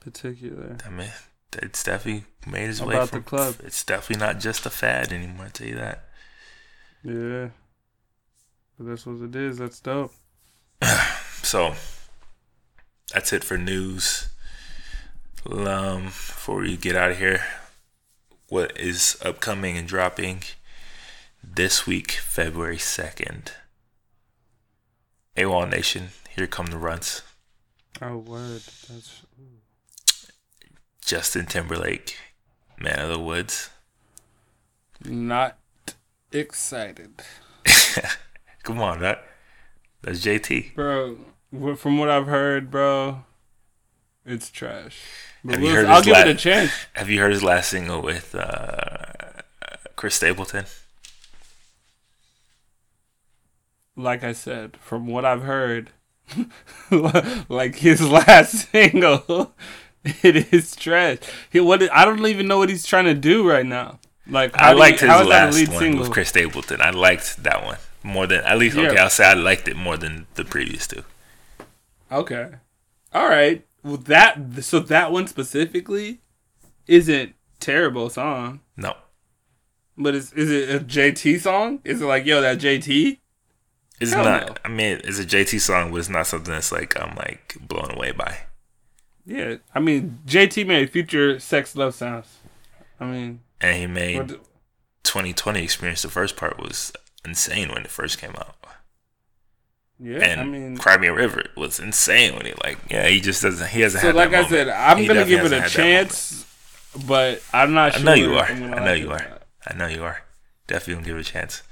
particular. 0.00 0.76
I 0.86 0.90
mean, 0.90 1.10
it's 1.54 1.82
definitely 1.82 2.24
made 2.46 2.70
its 2.70 2.80
way 2.80 3.06
from 3.06 3.20
the 3.20 3.24
club. 3.24 3.56
It's 3.64 3.84
definitely 3.84 4.24
not 4.24 4.40
just 4.40 4.66
a 4.66 4.70
fad 4.70 5.12
anymore. 5.12 5.46
I 5.46 5.48
tell 5.48 5.66
you 5.66 5.76
that. 5.76 6.04
Yeah. 7.02 7.48
But 8.78 8.86
that's 8.86 9.06
what 9.06 9.22
it 9.22 9.34
is. 9.34 9.58
That's 9.58 9.80
dope. 9.80 10.12
so 11.42 11.74
that's 13.12 13.32
it 13.32 13.44
for 13.44 13.58
news. 13.58 14.28
Um, 15.50 16.04
before 16.04 16.60
we 16.60 16.76
get 16.76 16.94
out 16.94 17.10
of 17.10 17.18
here, 17.18 17.44
what 18.48 18.78
is 18.78 19.16
upcoming 19.24 19.76
and 19.76 19.88
dropping 19.88 20.42
this 21.42 21.86
week, 21.86 22.12
February 22.12 22.76
2nd? 22.76 23.48
AWOL 25.36 25.70
Nation, 25.70 26.10
here 26.36 26.46
come 26.46 26.66
the 26.66 26.78
runts. 26.78 27.22
Oh, 28.00 28.18
word. 28.18 28.62
That's. 28.88 29.22
Justin 31.04 31.46
Timberlake, 31.46 32.16
Man 32.78 32.98
of 33.00 33.08
the 33.08 33.18
Woods. 33.18 33.70
Not 35.04 35.58
excited. 36.30 37.22
Come 38.62 38.80
on, 38.80 39.00
that 39.00 39.24
that's 40.02 40.24
JT, 40.24 40.74
bro. 40.74 41.18
From 41.76 41.98
what 41.98 42.08
I've 42.08 42.28
heard, 42.28 42.70
bro, 42.70 43.24
it's 44.24 44.50
trash. 44.50 45.00
But 45.44 45.54
have 45.56 45.62
you 45.62 45.70
heard 45.74 45.86
I'll 45.86 46.02
give 46.02 46.12
la- 46.12 46.20
it 46.20 46.28
a 46.28 46.34
chance. 46.34 46.70
Have 46.92 47.10
you 47.10 47.20
heard 47.20 47.32
his 47.32 47.42
last 47.42 47.70
single 47.70 48.00
with 48.00 48.34
uh, 48.34 49.42
Chris 49.96 50.14
Stapleton? 50.14 50.66
Like 53.96 54.24
I 54.24 54.32
said, 54.32 54.76
from 54.78 55.06
what 55.06 55.24
I've 55.24 55.42
heard, 55.42 55.90
like 57.48 57.76
his 57.76 58.06
last 58.08 58.70
single. 58.70 59.54
It 60.04 60.52
is 60.52 60.74
trash. 60.74 61.18
He, 61.48 61.60
what 61.60 61.80
I 61.92 62.04
don't 62.04 62.26
even 62.26 62.48
know 62.48 62.58
what 62.58 62.68
he's 62.68 62.84
trying 62.84 63.04
to 63.04 63.14
do 63.14 63.48
right 63.48 63.64
now. 63.64 64.00
Like 64.26 64.52
I 64.56 64.72
liked 64.72 64.98
his 64.98 65.08
last 65.08 65.54
one 65.68 65.78
single? 65.78 66.00
with 66.00 66.10
Chris 66.10 66.30
Stapleton. 66.30 66.80
I 66.80 66.90
liked 66.90 67.40
that 67.44 67.64
one 67.64 67.78
more 68.02 68.26
than 68.26 68.40
at 68.40 68.58
least. 68.58 68.76
Yeah. 68.76 68.88
Okay, 68.88 68.96
I'll 68.98 69.10
say 69.10 69.24
I 69.24 69.34
liked 69.34 69.68
it 69.68 69.76
more 69.76 69.96
than 69.96 70.26
the 70.34 70.44
previous 70.44 70.88
two. 70.88 71.04
Okay, 72.10 72.50
all 73.12 73.28
right. 73.28 73.64
Well, 73.82 73.96
that 73.96 74.62
so 74.62 74.78
that 74.80 75.12
one 75.12 75.26
specifically 75.26 76.20
isn't 76.86 77.34
terrible 77.60 78.10
song. 78.10 78.60
No. 78.76 78.94
But 79.96 80.14
is 80.14 80.32
is 80.32 80.50
it 80.50 80.74
a 80.74 80.84
JT 80.84 81.40
song? 81.40 81.80
Is 81.84 82.00
it 82.00 82.06
like 82.06 82.24
yo 82.24 82.40
that 82.40 82.58
JT? 82.58 83.18
It's 84.00 84.12
Hell 84.12 84.24
not. 84.24 84.46
No. 84.46 84.54
I 84.64 84.68
mean, 84.68 85.00
it's 85.04 85.18
a 85.18 85.24
JT 85.24 85.60
song, 85.60 85.90
but 85.90 85.98
it's 85.98 86.08
not 86.08 86.26
something 86.26 86.52
that's 86.52 86.72
like 86.72 87.00
I'm 87.00 87.14
like 87.16 87.56
blown 87.60 87.90
away 87.92 88.12
by. 88.12 88.38
Yeah, 89.24 89.56
I 89.74 89.80
mean 89.80 90.20
JT 90.26 90.66
made 90.66 90.90
future 90.90 91.38
sex 91.38 91.76
love 91.76 91.94
sounds. 91.94 92.38
I 92.98 93.06
mean, 93.06 93.40
and 93.60 93.76
he 93.76 93.86
made 93.86 94.28
2020 95.02 95.62
experience. 95.62 96.02
The 96.02 96.08
first 96.08 96.36
part 96.36 96.60
was 96.60 96.92
insane 97.24 97.68
when 97.68 97.82
it 97.82 97.90
first 97.90 98.18
came 98.18 98.34
out. 98.36 98.56
Yeah, 100.02 100.18
and 100.18 100.40
I 100.40 100.44
mean, 100.44 100.76
Cry 100.78 100.96
Me 100.96 101.06
a 101.06 101.14
River 101.14 101.44
was 101.56 101.78
insane 101.78 102.34
when 102.34 102.44
he 102.44 102.54
like, 102.64 102.78
yeah, 102.90 103.06
he 103.06 103.20
just 103.20 103.40
doesn't. 103.40 103.68
He 103.68 103.82
hasn't. 103.82 104.02
So, 104.02 104.10
like 104.10 104.32
I 104.32 104.48
said, 104.48 104.68
I'm 104.68 104.98
he 104.98 105.06
gonna 105.06 105.24
give 105.24 105.44
it 105.44 105.52
a 105.52 105.68
chance, 105.68 106.44
but 107.06 107.40
I'm 107.52 107.72
not. 107.72 107.94
Sure. 107.94 108.00
I 108.00 108.04
know 108.04 108.14
you 108.14 108.34
are. 108.34 108.44
I 108.46 108.84
know 108.84 108.92
you 108.94 109.12
are. 109.12 109.38
I 109.64 109.74
know 109.74 109.86
you 109.86 110.02
are. 110.02 110.22
Definitely 110.66 110.94
gonna 110.94 111.06
give 111.06 111.16
it 111.18 111.28
a 111.28 111.32
chance. 111.32 111.62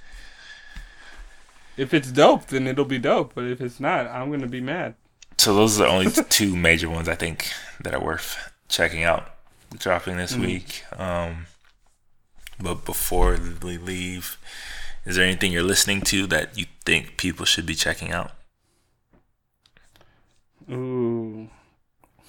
If 1.76 1.92
it's 1.92 2.12
dope, 2.12 2.46
then 2.46 2.68
it'll 2.68 2.84
be 2.84 2.98
dope. 2.98 3.34
But 3.34 3.44
if 3.44 3.60
it's 3.60 3.80
not, 3.80 4.06
I'm 4.06 4.30
gonna 4.30 4.46
be 4.46 4.60
mad. 4.60 4.94
So 5.38 5.52
those 5.52 5.80
are 5.80 5.84
the 5.84 5.90
only 5.90 6.10
two 6.28 6.54
major 6.54 6.88
ones 6.88 7.08
I 7.08 7.16
think 7.16 7.50
that 7.82 7.94
are 7.94 8.00
worth 8.00 8.52
checking 8.68 9.02
out. 9.02 9.28
Dropping 9.76 10.18
this 10.18 10.34
mm-hmm. 10.34 10.42
week. 10.42 10.84
Um, 10.96 11.46
but 12.60 12.84
before 12.84 13.38
we 13.62 13.76
leave, 13.76 14.38
is 15.04 15.16
there 15.16 15.24
anything 15.24 15.52
you're 15.52 15.62
listening 15.62 16.02
to 16.02 16.26
that 16.28 16.56
you 16.58 16.66
think 16.84 17.16
people 17.16 17.44
should 17.44 17.66
be 17.66 17.74
checking 17.74 18.12
out? 18.12 18.32
Ooh. 20.70 21.48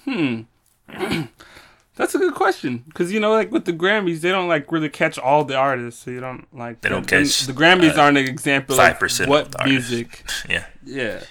Hmm. 0.04 0.42
That's 1.94 2.14
a 2.14 2.18
good 2.18 2.34
question 2.34 2.78
because 2.86 3.12
you 3.12 3.20
know, 3.20 3.32
like 3.32 3.52
with 3.52 3.66
the 3.66 3.72
Grammys, 3.72 4.20
they 4.20 4.30
don't 4.30 4.48
like 4.48 4.72
really 4.72 4.88
catch 4.88 5.18
all 5.18 5.44
the 5.44 5.56
artists, 5.56 6.02
so 6.02 6.10
you 6.10 6.20
don't 6.20 6.46
like. 6.56 6.80
They 6.80 6.88
don't 6.88 7.06
catch 7.06 7.42
the 7.42 7.52
Grammys 7.52 7.96
uh, 7.96 8.00
aren't 8.00 8.18
an 8.18 8.26
example 8.26 8.76
5% 8.76 9.20
of 9.20 9.28
what 9.28 9.54
music. 9.64 10.24
yeah, 10.48 10.64
yeah. 10.84 11.22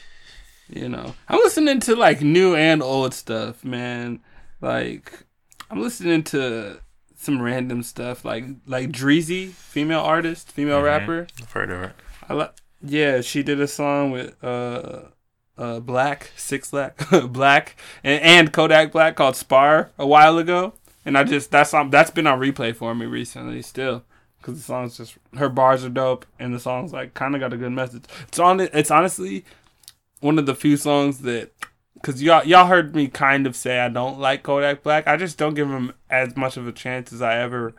You 0.69 0.87
know, 0.87 1.15
I'm 1.27 1.39
listening 1.39 1.79
to 1.81 1.95
like 1.95 2.21
new 2.21 2.55
and 2.55 2.81
old 2.83 3.13
stuff, 3.13 3.65
man. 3.65 4.21
Like, 4.61 5.25
I'm 5.69 5.81
listening 5.81 6.23
to 6.25 6.79
some 7.21 7.41
random 7.41 7.83
stuff 7.83 8.25
like 8.25 8.45
like 8.65 8.89
Dreezy, 8.89 9.49
female 9.49 10.01
artist, 10.01 10.51
female 10.51 10.77
mm-hmm. 10.77 10.85
rapper. 10.85 11.27
I've 11.41 11.51
heard 11.51 11.71
of 11.71 11.77
her. 11.77 11.93
I 12.27 12.33
like. 12.33 12.53
Yeah, 12.83 13.21
she 13.21 13.43
did 13.43 13.61
a 13.61 13.67
song 13.67 14.09
with 14.11 14.43
uh 14.43 15.01
uh, 15.57 15.79
Black, 15.79 16.31
Six 16.35 16.71
Black, 16.71 16.99
Black, 17.27 17.75
and, 18.03 18.23
and, 18.23 18.53
Kodak 18.53 18.91
Black 18.91 19.15
called 19.15 19.35
Spar 19.35 19.91
a 19.99 20.07
while 20.07 20.39
ago, 20.39 20.73
and 21.05 21.15
I 21.15 21.23
just 21.23 21.51
that's 21.51 21.73
on 21.73 21.91
that's 21.91 22.09
been 22.09 22.25
on 22.25 22.39
replay 22.39 22.75
for 22.75 22.95
me 22.95 23.05
recently 23.05 23.61
still 23.61 24.03
because 24.37 24.55
the 24.55 24.63
song's 24.63 24.97
just 24.97 25.17
her 25.37 25.49
bars 25.49 25.85
are 25.85 25.89
dope 25.89 26.25
and 26.39 26.53
the 26.53 26.59
song's 26.59 26.91
like 26.91 27.13
kind 27.13 27.35
of 27.35 27.41
got 27.41 27.53
a 27.53 27.57
good 27.57 27.71
message. 27.71 28.05
It's 28.27 28.39
on 28.39 28.59
it. 28.59 28.71
It's 28.73 28.89
honestly 28.89 29.45
one 30.19 30.39
of 30.39 30.47
the 30.47 30.55
few 30.55 30.77
songs 30.77 31.19
that 31.19 31.51
because 32.01 32.21
y'all 32.21 32.43
y'all 32.43 32.67
heard 32.67 32.95
me 32.95 33.07
kind 33.07 33.45
of 33.45 33.55
say 33.55 33.79
I 33.79 33.89
don't 33.89 34.19
like 34.19 34.43
Kodak 34.43 34.83
Black. 34.83 35.07
I 35.07 35.17
just 35.17 35.37
don't 35.37 35.53
give 35.53 35.69
him 35.69 35.93
as 36.09 36.35
much 36.35 36.57
of 36.57 36.67
a 36.67 36.71
chance 36.71 37.13
as 37.13 37.21
I 37.21 37.37
ever 37.37 37.73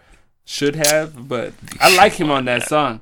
should 0.44 0.76
have, 0.76 1.28
but 1.28 1.52
I 1.80 1.94
like 1.96 2.14
him 2.14 2.30
on 2.30 2.44
that 2.46 2.68
song. 2.68 3.00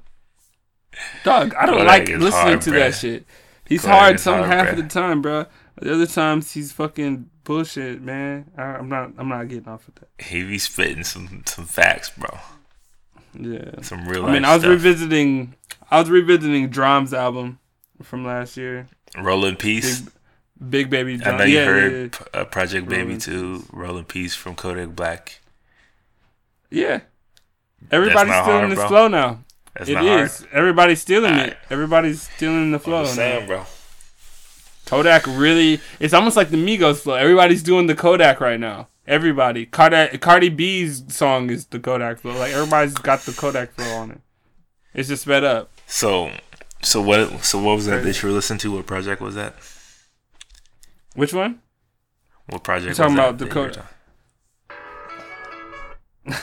Dog, 1.24 1.54
I 1.54 1.66
don't 1.66 1.86
like 1.86 2.08
listening 2.08 2.30
hard, 2.30 2.60
to 2.62 2.70
that 2.72 2.94
shit. 2.94 3.24
He's 3.66 3.84
hard 3.84 4.18
some 4.18 4.38
hard, 4.38 4.50
half 4.50 4.70
of 4.70 4.76
the 4.76 4.88
time, 4.88 5.22
bro. 5.22 5.46
The 5.80 5.94
other 5.94 6.06
times 6.06 6.52
he's 6.52 6.72
fucking 6.72 7.30
bullshit, 7.44 8.02
man. 8.02 8.50
I, 8.56 8.78
am 8.78 8.88
not. 8.88 9.12
I'm 9.16 9.28
not 9.28 9.48
getting 9.48 9.68
off 9.68 9.86
of 9.88 9.94
that. 9.96 10.24
He 10.24 10.42
be 10.42 10.58
spitting 10.58 11.04
some 11.04 11.42
some 11.46 11.66
facts, 11.66 12.10
bro. 12.10 12.38
Yeah, 13.38 13.80
some 13.82 14.08
real. 14.08 14.26
I 14.26 14.32
mean, 14.32 14.44
I 14.44 14.54
was 14.54 14.62
stuff. 14.62 14.70
revisiting. 14.70 15.54
I 15.90 16.00
was 16.00 16.10
revisiting 16.10 16.68
Drum's 16.68 17.14
album 17.14 17.60
from 18.02 18.24
last 18.24 18.56
year. 18.56 18.88
Rolling 19.16 19.56
Peace. 19.56 20.00
Big, 20.00 20.12
Big 20.68 20.90
Baby. 20.90 21.16
Drum. 21.16 21.34
I 21.34 21.38
know 21.38 21.44
you 21.44 21.58
yeah, 21.58 21.64
heard 21.64 21.92
yeah, 21.92 22.26
yeah. 22.34 22.40
Uh, 22.40 22.44
Project 22.44 22.88
Baby 22.88 23.16
too. 23.16 23.64
Rolling 23.72 24.04
Peace 24.04 24.34
from 24.34 24.54
Kodak 24.54 24.94
Black. 24.94 25.40
Yeah, 26.70 27.00
everybody's 27.90 28.34
still 28.34 28.58
in 28.64 28.70
this 28.70 28.84
flow 28.84 29.08
now. 29.08 29.40
That's 29.74 29.88
it 29.88 30.02
is. 30.02 30.38
Hard. 30.40 30.52
Everybody's 30.52 31.00
stealing 31.00 31.32
right. 31.32 31.48
it. 31.50 31.58
Everybody's 31.70 32.22
stealing 32.22 32.72
the 32.72 32.78
flow. 32.78 33.04
Saying, 33.06 33.46
bro. 33.46 33.64
Kodak 34.86 35.26
really. 35.26 35.80
It's 35.98 36.12
almost 36.12 36.36
like 36.36 36.50
the 36.50 36.56
Migos 36.56 37.00
flow. 37.00 37.14
Everybody's 37.14 37.62
doing 37.62 37.86
the 37.86 37.94
Kodak 37.94 38.40
right 38.40 38.60
now. 38.60 38.88
Everybody. 39.06 39.66
Cardi, 39.66 40.18
Cardi 40.18 40.48
B's 40.50 41.14
song 41.14 41.50
is 41.50 41.66
the 41.66 41.80
Kodak 41.80 42.18
flow. 42.18 42.36
Like 42.36 42.52
everybody's 42.52 42.94
got 42.94 43.20
the 43.20 43.32
Kodak 43.32 43.72
flow 43.74 43.92
on 43.96 44.10
it. 44.10 44.20
It's 44.92 45.08
just 45.08 45.22
sped 45.22 45.44
up. 45.44 45.70
So, 45.86 46.32
so 46.82 47.00
what? 47.00 47.44
So 47.44 47.62
what 47.62 47.76
was 47.76 47.86
that 47.86 48.02
that 48.02 48.22
you 48.22 48.28
were 48.28 48.34
listening 48.34 48.58
to? 48.60 48.72
What 48.72 48.86
project 48.86 49.22
was 49.22 49.36
that? 49.36 49.54
Which 51.14 51.32
one? 51.34 51.60
What 52.48 52.62
project? 52.62 52.98
You're 52.98 53.08
talking 53.08 53.18
about 53.18 53.38
the 53.38 53.46
Kodak. 53.46 53.86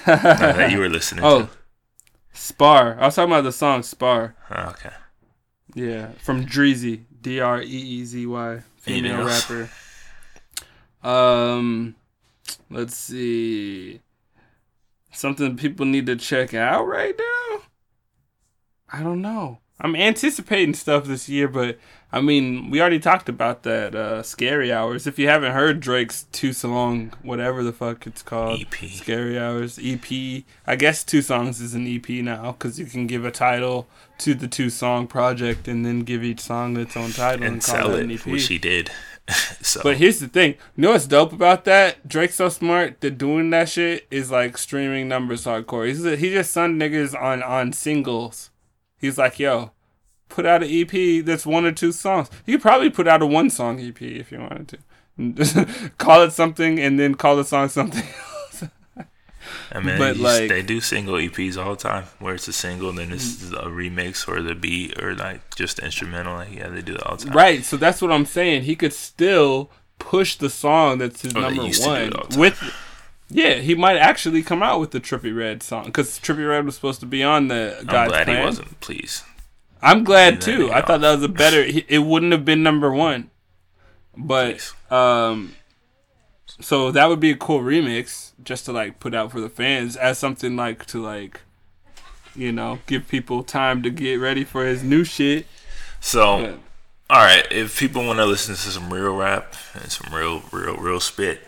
that 0.05 0.71
you 0.71 0.79
were 0.79 0.89
listening 0.89 1.23
oh, 1.23 1.43
to. 1.43 1.49
Spar. 2.33 2.99
I 2.99 3.05
was 3.05 3.15
talking 3.15 3.31
about 3.31 3.43
the 3.43 3.51
song 3.51 3.83
Spar. 3.83 4.35
Oh, 4.51 4.69
okay. 4.69 4.91
Yeah, 5.73 6.11
from 6.19 6.45
Dreezy, 6.45 7.03
D 7.21 7.39
R 7.39 7.61
E 7.61 7.65
E 7.65 8.05
Z 8.05 8.25
Y, 8.25 8.61
female 8.77 9.25
rapper. 9.25 9.69
Um, 11.03 11.95
let's 12.69 12.95
see. 12.95 14.01
Something 15.11 15.57
people 15.57 15.85
need 15.85 16.05
to 16.07 16.15
check 16.15 16.53
out 16.53 16.85
right 16.85 17.15
now. 17.17 17.61
I 18.91 19.03
don't 19.03 19.21
know. 19.21 19.59
I'm 19.79 19.95
anticipating 19.95 20.73
stuff 20.73 21.05
this 21.05 21.29
year, 21.29 21.47
but 21.47 21.77
I 22.11 22.21
mean, 22.21 22.69
we 22.69 22.79
already 22.79 22.99
talked 22.99 23.27
about 23.27 23.63
that 23.63 23.93
uh, 23.93 24.23
Scary 24.23 24.71
Hours. 24.71 25.07
If 25.07 25.19
you 25.19 25.27
haven't 25.27 25.51
heard 25.51 25.81
Drake's 25.81 26.23
Two 26.31 26.53
Song, 26.53 27.13
whatever 27.21 27.63
the 27.63 27.73
fuck 27.73 28.07
it's 28.07 28.23
called, 28.23 28.61
EP, 28.61 28.89
Scary 28.89 29.37
Hours 29.37 29.77
EP. 29.81 30.43
I 30.65 30.75
guess 30.77 31.03
two 31.03 31.21
songs 31.21 31.59
is 31.59 31.73
an 31.73 31.85
EP 31.85 32.09
now 32.23 32.53
because 32.53 32.79
you 32.79 32.85
can 32.85 33.07
give 33.07 33.25
a 33.25 33.31
title 33.31 33.87
to 34.19 34.33
the 34.33 34.47
two 34.47 34.69
song 34.69 35.07
project 35.07 35.67
and 35.67 35.85
then 35.85 35.99
give 36.01 36.23
each 36.23 36.39
song 36.39 36.77
its 36.77 36.95
own 36.95 37.11
title 37.11 37.43
and, 37.43 37.55
and 37.55 37.63
sell 37.63 37.93
it, 37.93 38.03
an 38.03 38.11
EP. 38.11 38.25
which 38.25 38.47
he 38.47 38.57
did. 38.57 38.89
so. 39.61 39.81
But 39.83 39.97
here's 39.97 40.19
the 40.19 40.29
thing. 40.29 40.51
You 40.77 40.83
know 40.83 40.91
what's 40.91 41.07
dope 41.07 41.33
about 41.33 41.65
that? 41.65 42.07
Drake's 42.07 42.35
so 42.35 42.47
smart 42.47 43.01
that 43.01 43.17
doing 43.17 43.49
that 43.49 43.67
shit 43.67 44.07
is 44.09 44.31
like 44.31 44.57
streaming 44.57 45.09
numbers 45.09 45.43
hardcore. 45.43 45.87
He's 45.87 46.05
a, 46.05 46.15
he 46.15 46.29
just 46.29 46.51
signed 46.51 46.81
niggas 46.81 47.19
on 47.21 47.43
on 47.43 47.73
singles 47.73 48.49
He's 48.99 49.17
like, 49.17 49.37
yo, 49.39 49.71
put 50.29 50.45
out 50.45 50.63
an 50.63 50.69
EP 50.69 51.25
that's 51.25 51.45
one 51.45 51.65
or 51.65 51.71
two 51.71 51.91
songs. 51.91 52.29
You 52.45 52.57
could 52.57 52.61
probably 52.61 52.89
put 52.89 53.07
out 53.07 53.21
a 53.21 53.25
one 53.25 53.49
song 53.49 53.79
EP 53.79 54.01
if 54.01 54.31
you 54.31 54.39
wanted 54.39 54.67
to. 54.69 54.77
call 55.97 56.21
it 56.21 56.31
something 56.31 56.79
and 56.79 56.99
then 56.99 57.15
call 57.15 57.35
the 57.35 57.43
song 57.43 57.69
something 57.69 58.03
else. 58.03 58.63
I 59.71 59.79
mean, 59.79 59.97
but 59.97 60.17
like 60.17 60.49
they 60.49 60.61
do 60.61 60.79
single 60.79 61.15
EPs 61.15 61.57
all 61.57 61.71
the 61.71 61.81
time, 61.81 62.05
where 62.19 62.35
it's 62.35 62.47
a 62.47 62.53
single, 62.53 62.89
and 62.89 62.97
then 62.97 63.11
it's 63.11 63.45
mm. 63.45 63.53
a 63.53 63.69
remix 63.69 64.27
or 64.27 64.41
the 64.41 64.55
beat 64.55 65.01
or 65.01 65.15
like 65.15 65.55
just 65.55 65.79
instrumental. 65.79 66.35
Like, 66.35 66.53
yeah, 66.53 66.67
they 66.67 66.81
do 66.81 66.93
that 66.93 67.03
all 67.03 67.17
the 67.17 67.25
time. 67.25 67.35
Right. 67.35 67.63
So 67.63 67.77
that's 67.77 68.01
what 68.01 68.11
I'm 68.11 68.25
saying. 68.25 68.63
He 68.63 68.75
could 68.75 68.93
still 68.93 69.71
push 69.99 70.35
the 70.35 70.49
song 70.49 70.99
that's 70.99 71.21
his 71.21 71.35
oh, 71.35 71.41
number 71.41 71.63
one 71.63 72.11
with. 72.37 72.61
Yeah, 73.29 73.55
he 73.55 73.75
might 73.75 73.97
actually 73.97 74.41
come 74.41 74.63
out 74.63 74.79
with 74.79 74.91
the 74.91 75.01
Trippie 75.01 75.35
Redd 75.35 75.61
song 75.61 75.85
because 75.85 76.17
Trippie 76.19 76.47
Redd 76.47 76.65
was 76.65 76.75
supposed 76.75 77.01
to 77.01 77.05
be 77.05 77.23
on 77.23 77.49
the 77.49 77.77
I'm 77.79 77.85
glad 77.85 78.25
plan. 78.25 78.37
he 78.37 78.43
wasn't. 78.43 78.79
Please. 78.79 79.23
I'm 79.81 80.03
glad 80.03 80.41
too. 80.41 80.71
I 80.71 80.81
thought 80.81 81.01
that 81.01 81.15
was 81.15 81.23
a 81.23 81.29
better. 81.29 81.63
It 81.87 81.99
wouldn't 81.99 82.31
have 82.31 82.45
been 82.45 82.63
number 82.63 82.91
one, 82.91 83.29
but 84.15 84.73
um, 84.89 85.55
so 86.59 86.91
that 86.91 87.07
would 87.07 87.19
be 87.19 87.31
a 87.31 87.35
cool 87.35 87.59
remix 87.59 88.31
just 88.43 88.65
to 88.65 88.71
like 88.71 88.99
put 88.99 89.13
out 89.13 89.31
for 89.31 89.39
the 89.39 89.49
fans 89.49 89.95
as 89.95 90.17
something 90.17 90.55
like 90.55 90.85
to 90.87 91.01
like, 91.01 91.41
you 92.35 92.51
know, 92.51 92.79
give 92.87 93.07
people 93.07 93.43
time 93.43 93.83
to 93.83 93.89
get 93.89 94.15
ready 94.15 94.43
for 94.43 94.65
his 94.65 94.83
new 94.83 95.03
shit. 95.03 95.45
So, 95.99 96.41
but, 96.41 97.15
all 97.15 97.23
right, 97.23 97.45
if 97.51 97.77
people 97.77 98.05
want 98.05 98.19
to 98.19 98.25
listen 98.25 98.55
to 98.55 98.61
some 98.61 98.91
real 98.91 99.15
rap 99.15 99.53
and 99.73 99.91
some 99.91 100.13
real, 100.13 100.43
real, 100.51 100.77
real 100.77 100.99
spit, 100.99 101.41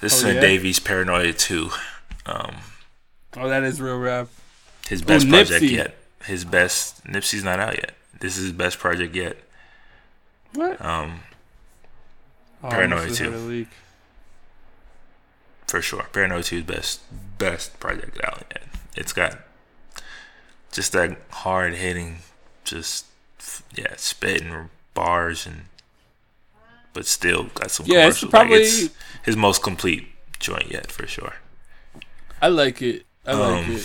this 0.00 0.24
oh, 0.24 0.28
is 0.28 0.34
yeah? 0.34 0.40
Dave 0.40 0.64
East 0.64 0.84
Paranoia 0.84 1.32
2. 1.32 1.70
Um, 2.26 2.56
oh, 3.36 3.48
that 3.48 3.62
is 3.62 3.80
real 3.80 3.98
rap. 3.98 4.28
His 4.88 5.02
best 5.02 5.28
project 5.28 5.62
yet. 5.62 5.96
His 6.26 6.44
best. 6.44 7.04
Nipsey's 7.04 7.44
not 7.44 7.60
out 7.60 7.76
yet. 7.76 7.92
This 8.20 8.36
is 8.36 8.44
his 8.44 8.52
best 8.52 8.78
project 8.78 9.14
yet. 9.14 9.36
What? 10.54 10.80
Um, 10.84 11.20
Oh, 12.62 12.70
Paranoia 12.70 13.00
almost 13.00 13.18
too. 13.18 13.24
had 13.24 13.34
a 13.34 13.38
leak. 13.38 13.68
for 15.68 15.82
sure. 15.82 16.04
Paranoid 16.12 16.44
2 16.44 16.56
is 16.58 16.62
best 16.62 17.00
best 17.38 17.78
project 17.80 18.18
out 18.24 18.44
yet. 18.54 18.62
It's 18.96 19.12
got 19.12 19.38
just 20.72 20.92
that 20.92 21.18
hard 21.30 21.74
hitting, 21.74 22.18
just 22.64 23.06
yeah, 23.74 23.94
spitting 23.96 24.70
bars 24.94 25.46
and 25.46 25.66
but 26.94 27.04
still 27.06 27.44
got 27.54 27.70
some 27.70 27.84
Yeah, 27.86 28.08
it's 28.08 28.24
probably- 28.24 28.56
like 28.58 28.66
it's 28.66 28.88
his 29.22 29.36
most 29.36 29.62
complete 29.62 30.08
joint 30.40 30.70
yet 30.70 30.90
for 30.90 31.06
sure. 31.06 31.34
I 32.40 32.48
like 32.48 32.80
it. 32.80 33.04
I 33.26 33.32
like 33.34 33.64
Um, 33.66 33.72
it. 33.72 33.80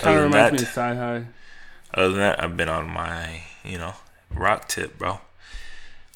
Kind 0.00 0.16
other 0.16 0.26
of 0.26 0.32
than 0.32 0.40
reminds 0.40 0.52
me 0.52 0.58
that- 0.58 0.62
of 0.62 0.68
Sci 0.68 0.94
High. 0.94 1.24
Other 1.92 2.08
than 2.10 2.18
that, 2.18 2.42
I've 2.42 2.56
been 2.56 2.68
on 2.68 2.88
my 2.88 3.42
you 3.64 3.76
know 3.78 3.94
rock 4.34 4.68
tip, 4.68 4.96
bro. 4.98 5.20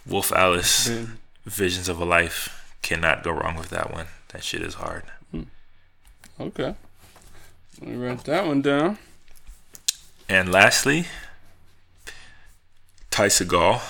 Wolf 0.07 0.33
Alice, 0.33 0.89
Man. 0.89 1.19
Visions 1.45 1.89
of 1.89 2.01
a 2.01 2.05
Life. 2.05 2.61
Cannot 2.83 3.23
go 3.23 3.31
wrong 3.31 3.57
with 3.57 3.71
that 3.71 3.93
one. 3.93 4.07
That 4.29 4.45
shit 4.45 4.61
is 4.63 4.75
hard. 4.75 5.05
Hmm. 5.31 5.43
Okay. 6.39 6.75
Let 7.81 7.91
me 7.91 7.97
write 7.97 8.25
that 8.25 8.47
one 8.47 8.63
down. 8.63 8.99
And 10.29 10.53
lastly, 10.53 11.07
Ty 13.11 13.29
Segall, 13.29 13.81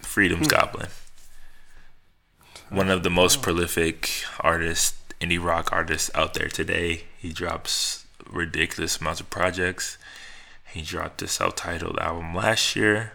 Freedom's 0.00 0.46
hmm. 0.46 0.50
Goblin. 0.50 0.88
One 2.70 2.90
of 2.90 3.02
the 3.02 3.10
most 3.10 3.40
prolific 3.40 4.24
artists, 4.40 4.97
indie 5.20 5.42
rock 5.42 5.72
artists 5.72 6.10
out 6.14 6.34
there 6.34 6.48
today. 6.48 7.04
He 7.18 7.32
drops 7.32 8.04
ridiculous 8.28 8.98
amounts 9.00 9.20
of 9.20 9.30
projects. 9.30 9.98
He 10.72 10.82
dropped 10.82 11.22
a 11.22 11.28
self 11.28 11.56
titled 11.56 11.98
album 11.98 12.34
last 12.34 12.76
year. 12.76 13.12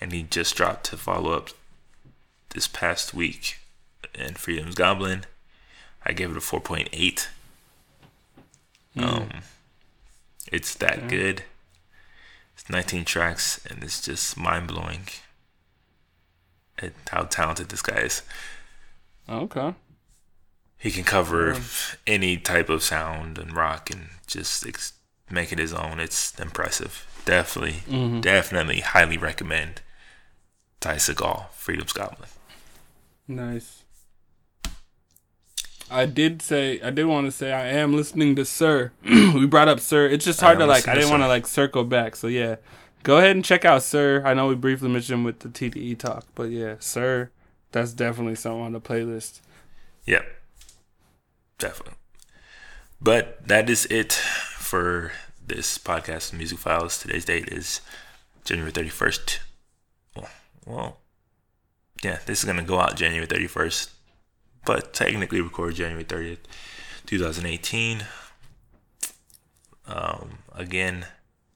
And 0.00 0.12
he 0.12 0.22
just 0.24 0.56
dropped 0.56 0.84
to 0.86 0.96
follow 0.96 1.32
up 1.32 1.50
this 2.50 2.66
past 2.68 3.14
week 3.14 3.58
in 4.14 4.34
Freedom's 4.34 4.74
Goblin. 4.74 5.24
I 6.04 6.12
gave 6.12 6.30
it 6.30 6.36
a 6.36 6.40
4.8. 6.40 7.28
Um, 8.96 9.28
it's 10.50 10.74
that 10.74 10.98
Okay. 10.98 11.08
good. 11.08 11.44
It's 12.54 12.68
19 12.68 13.04
tracks, 13.04 13.64
and 13.66 13.82
it's 13.82 14.02
just 14.02 14.36
mind 14.36 14.68
blowing 14.68 15.06
at 16.78 16.92
how 17.10 17.22
talented 17.22 17.68
this 17.68 17.80
guy 17.82 17.98
is. 18.00 18.22
Okay. 19.28 19.74
He 20.82 20.90
can 20.90 21.04
cover 21.04 21.56
any 22.06 22.36
type 22.38 22.68
of 22.68 22.82
sound 22.82 23.38
and 23.38 23.54
rock 23.54 23.88
and 23.88 24.08
just 24.26 24.66
ex- 24.66 24.94
make 25.30 25.52
it 25.52 25.58
his 25.60 25.72
own. 25.72 26.00
It's 26.00 26.38
impressive. 26.40 27.06
Definitely, 27.24 27.82
Mm-hmm. 27.88 28.20
definitely, 28.20 28.80
highly 28.80 29.16
recommend 29.16 29.80
Ty 30.80 30.96
Segall, 30.96 31.50
Freedom's 31.52 31.92
Goblin. 31.92 32.28
Nice. 33.28 33.84
I 35.90 36.06
did 36.06 36.40
say 36.42 36.80
I 36.80 36.90
did 36.90 37.04
want 37.04 37.26
to 37.26 37.30
say 37.32 37.52
I 37.52 37.66
am 37.66 37.94
listening 37.94 38.34
to 38.36 38.44
Sir. 38.44 38.92
we 39.04 39.46
brought 39.46 39.68
up 39.68 39.78
Sir. 39.78 40.06
It's 40.06 40.24
just 40.24 40.40
hard 40.40 40.58
to 40.58 40.66
like. 40.66 40.88
I 40.88 40.94
didn't 40.94 41.10
want 41.10 41.22
to 41.22 41.28
like 41.28 41.46
circle 41.46 41.84
back. 41.84 42.16
So 42.16 42.26
yeah, 42.26 42.56
go 43.02 43.18
ahead 43.18 43.36
and 43.36 43.44
check 43.44 43.64
out 43.64 43.82
Sir. 43.82 44.22
I 44.24 44.34
know 44.34 44.48
we 44.48 44.54
briefly 44.54 44.88
mentioned 44.88 45.24
with 45.24 45.40
the 45.40 45.48
TDE 45.48 45.98
talk, 45.98 46.24
but 46.34 46.44
yeah, 46.50 46.76
Sir, 46.80 47.30
that's 47.72 47.92
definitely 47.92 48.34
something 48.36 48.62
on 48.62 48.72
the 48.72 48.80
playlist. 48.80 49.40
Yep. 50.06 50.24
Definitely. 51.62 51.94
But 53.00 53.46
that 53.46 53.70
is 53.70 53.86
it 53.86 54.12
for 54.12 55.12
this 55.46 55.78
podcast, 55.78 56.32
Music 56.32 56.58
Files. 56.58 56.98
Today's 56.98 57.24
date 57.24 57.48
is 57.52 57.80
January 58.44 58.72
31st. 58.72 59.38
Well, 60.66 60.98
yeah, 62.02 62.18
this 62.26 62.40
is 62.40 62.44
going 62.44 62.56
to 62.56 62.64
go 62.64 62.80
out 62.80 62.96
January 62.96 63.28
31st, 63.28 63.90
but 64.66 64.92
technically 64.92 65.40
record 65.40 65.76
January 65.76 66.02
30th, 66.02 66.38
2018. 67.06 68.06
Um, 69.86 70.38
again, 70.52 71.06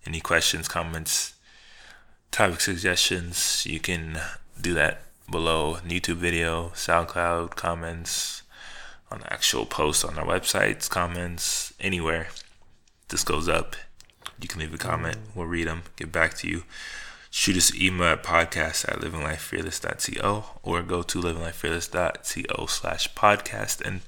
any 0.06 0.20
questions, 0.20 0.68
comments, 0.68 1.34
topic 2.30 2.60
suggestions, 2.60 3.66
you 3.66 3.80
can 3.80 4.20
do 4.60 4.72
that 4.74 5.02
below 5.28 5.78
YouTube 5.84 6.18
video, 6.18 6.68
SoundCloud, 6.76 7.56
comments, 7.56 8.44
on 9.10 9.20
the 9.20 9.32
actual 9.32 9.66
post 9.66 10.04
on 10.04 10.18
our 10.18 10.26
websites, 10.26 10.88
comments, 10.88 11.72
anywhere. 11.80 12.28
This 13.08 13.22
goes 13.22 13.48
up. 13.48 13.76
You 14.40 14.48
can 14.48 14.60
leave 14.60 14.74
a 14.74 14.78
comment. 14.78 15.18
We'll 15.34 15.46
read 15.46 15.68
them, 15.68 15.84
get 15.96 16.12
back 16.12 16.34
to 16.38 16.48
you. 16.48 16.64
Shoot 17.30 17.56
us 17.56 17.70
an 17.70 17.82
email 17.82 18.08
at 18.08 18.22
podcast 18.22 18.88
at 18.88 19.00
livinglifefearless.co 19.00 20.44
or 20.62 20.82
go 20.82 21.02
to 21.02 21.20
livinglifefearless.co 21.20 22.66
slash 22.66 23.12
podcast 23.14 23.80
and 23.86 24.00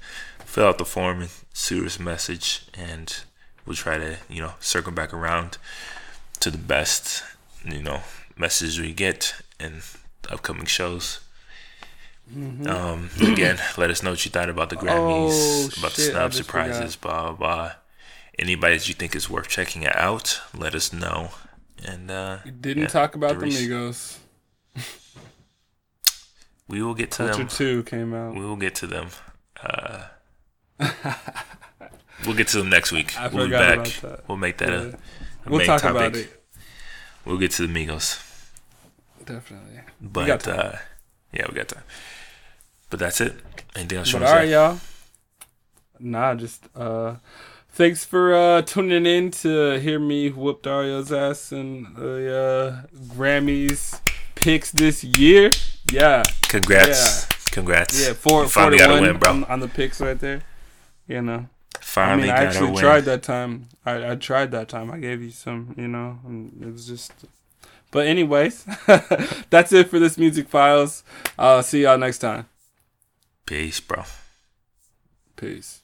fill 0.43 0.67
out 0.67 0.77
the 0.77 0.85
form 0.85 1.21
and 1.21 1.29
shoot 1.53 1.85
us 1.85 1.99
a 1.99 2.01
message 2.01 2.65
and 2.73 3.21
we'll 3.65 3.75
try 3.75 3.97
to, 3.97 4.17
you 4.29 4.41
know, 4.41 4.53
circle 4.59 4.91
back 4.91 5.13
around 5.13 5.57
to 6.39 6.49
the 6.49 6.57
best, 6.57 7.23
you 7.63 7.83
know, 7.83 8.01
message 8.35 8.79
we 8.79 8.93
get 8.93 9.35
in 9.59 9.81
upcoming 10.29 10.65
shows. 10.65 11.19
Um, 12.35 13.09
again, 13.21 13.57
let 13.77 13.89
us 13.89 14.03
know 14.03 14.11
what 14.11 14.23
you 14.23 14.29
thought 14.31 14.49
about 14.49 14.69
the 14.69 14.75
Grammys, 14.75 15.31
Oh, 15.31 15.69
about 15.79 15.93
the 15.93 16.01
shit, 16.03 16.09
I 16.15 16.19
snub 16.19 16.33
surprises, 16.33 16.95
blah 16.95 17.31
blah 17.31 17.33
blah. 17.33 17.71
Anybody 18.37 18.77
that 18.77 18.87
you 18.87 18.93
think 18.93 19.15
is 19.15 19.29
worth 19.29 19.47
checking 19.47 19.85
out, 19.87 20.39
let 20.57 20.75
us 20.75 20.93
know. 20.93 21.29
And 21.85 22.11
uh, 22.11 22.37
We 22.45 22.51
didn't 22.51 22.83
yeah, 22.83 22.87
talk 22.89 23.15
about 23.15 23.39
the 23.39 23.45
Reese- 23.45 23.61
Migos. 23.67 24.17
We 26.67 26.83
will 26.83 26.93
get 26.93 27.09
to 27.11 27.17
Culture 27.29 27.37
them. 27.39 27.47
Two 27.47 27.83
came 27.83 28.13
out. 28.13 28.35
We 28.35 28.41
will 28.41 28.55
get 28.55 28.75
to 28.75 28.87
them. 28.87 29.07
Uh, 29.61 30.03
we'll 32.25 32.35
get 32.35 32.47
to 32.49 32.57
them 32.59 32.69
next 32.69 32.91
week. 32.91 33.19
I 33.19 33.27
we'll 33.27 33.45
be 33.47 33.51
back. 33.51 33.87
We'll 34.27 34.37
make 34.37 34.57
that 34.59 34.69
Yeah. 34.69 34.75
a, 34.75 34.87
a 34.89 34.93
We'll 35.49 35.57
main 35.59 35.67
talk 35.67 35.81
topic. 35.81 35.95
about 35.97 36.15
it. 36.15 36.43
We'll 37.25 37.37
get 37.39 37.51
to 37.51 37.65
the 37.65 37.73
Migos. 37.73 38.23
Definitely. 39.25 39.79
But 39.99 40.47
uh, 40.47 40.73
yeah, 41.33 41.45
we 41.49 41.55
got 41.55 41.69
time. 41.69 41.83
But 42.89 42.99
that's 42.99 43.21
it. 43.21 43.35
Anything 43.75 43.99
else 43.99 44.11
you 44.11 44.15
want 44.19 44.25
all 44.25 44.33
to 44.33 44.39
right, 44.39 44.45
say? 44.45 44.51
y'all. 44.51 44.79
Nah, 45.99 46.33
just 46.35 46.63
uh, 46.75 47.15
thanks 47.69 48.05
for 48.05 48.33
uh 48.33 48.61
tuning 48.61 49.05
in 49.05 49.31
to 49.31 49.79
hear 49.79 49.99
me 49.99 50.29
whoop 50.29 50.63
Dario's 50.63 51.11
ass 51.11 51.51
and 51.51 51.95
the 51.95 52.83
uh, 52.85 52.97
Grammys 53.13 53.99
picks 54.35 54.71
this 54.71 55.03
year. 55.03 55.51
Yeah, 55.91 56.23
Congrats. 56.43 57.25
Congrats. 57.51 58.07
yeah, 58.07 58.13
four, 58.13 58.43
You 58.43 58.49
finally 58.49 58.77
got 58.77 58.97
a 58.97 59.01
win, 59.01 59.17
bro. 59.17 59.31
On, 59.31 59.43
on 59.45 59.59
the 59.59 59.67
picks 59.67 59.99
right 60.01 60.19
there. 60.19 60.41
You 61.07 61.21
know, 61.21 61.47
I 61.75 61.79
Finally 61.81 62.21
mean, 62.23 62.31
I 62.31 62.43
got 62.43 62.43
a 62.43 62.47
actually 62.59 62.77
tried 62.79 63.01
that 63.05 63.23
time. 63.23 63.69
I, 63.85 64.11
I 64.11 64.15
tried 64.15 64.51
that 64.51 64.69
time. 64.69 64.91
I 64.91 64.99
gave 64.99 65.21
you 65.21 65.31
some, 65.31 65.73
you 65.77 65.87
know, 65.87 66.19
and 66.25 66.61
it 66.61 66.71
was 66.71 66.87
just. 66.87 67.11
But 67.91 68.05
anyways, 68.05 68.65
that's 69.49 69.73
it 69.73 69.89
for 69.89 69.97
this 69.97 70.17
music 70.17 70.47
files. 70.47 71.03
I'll 71.39 71.59
uh, 71.59 71.61
see 71.63 71.83
y'all 71.83 71.97
next 71.97 72.19
time. 72.19 72.45
Peace, 73.49 73.79
bro. 73.79 74.03
Peace. 75.35 75.78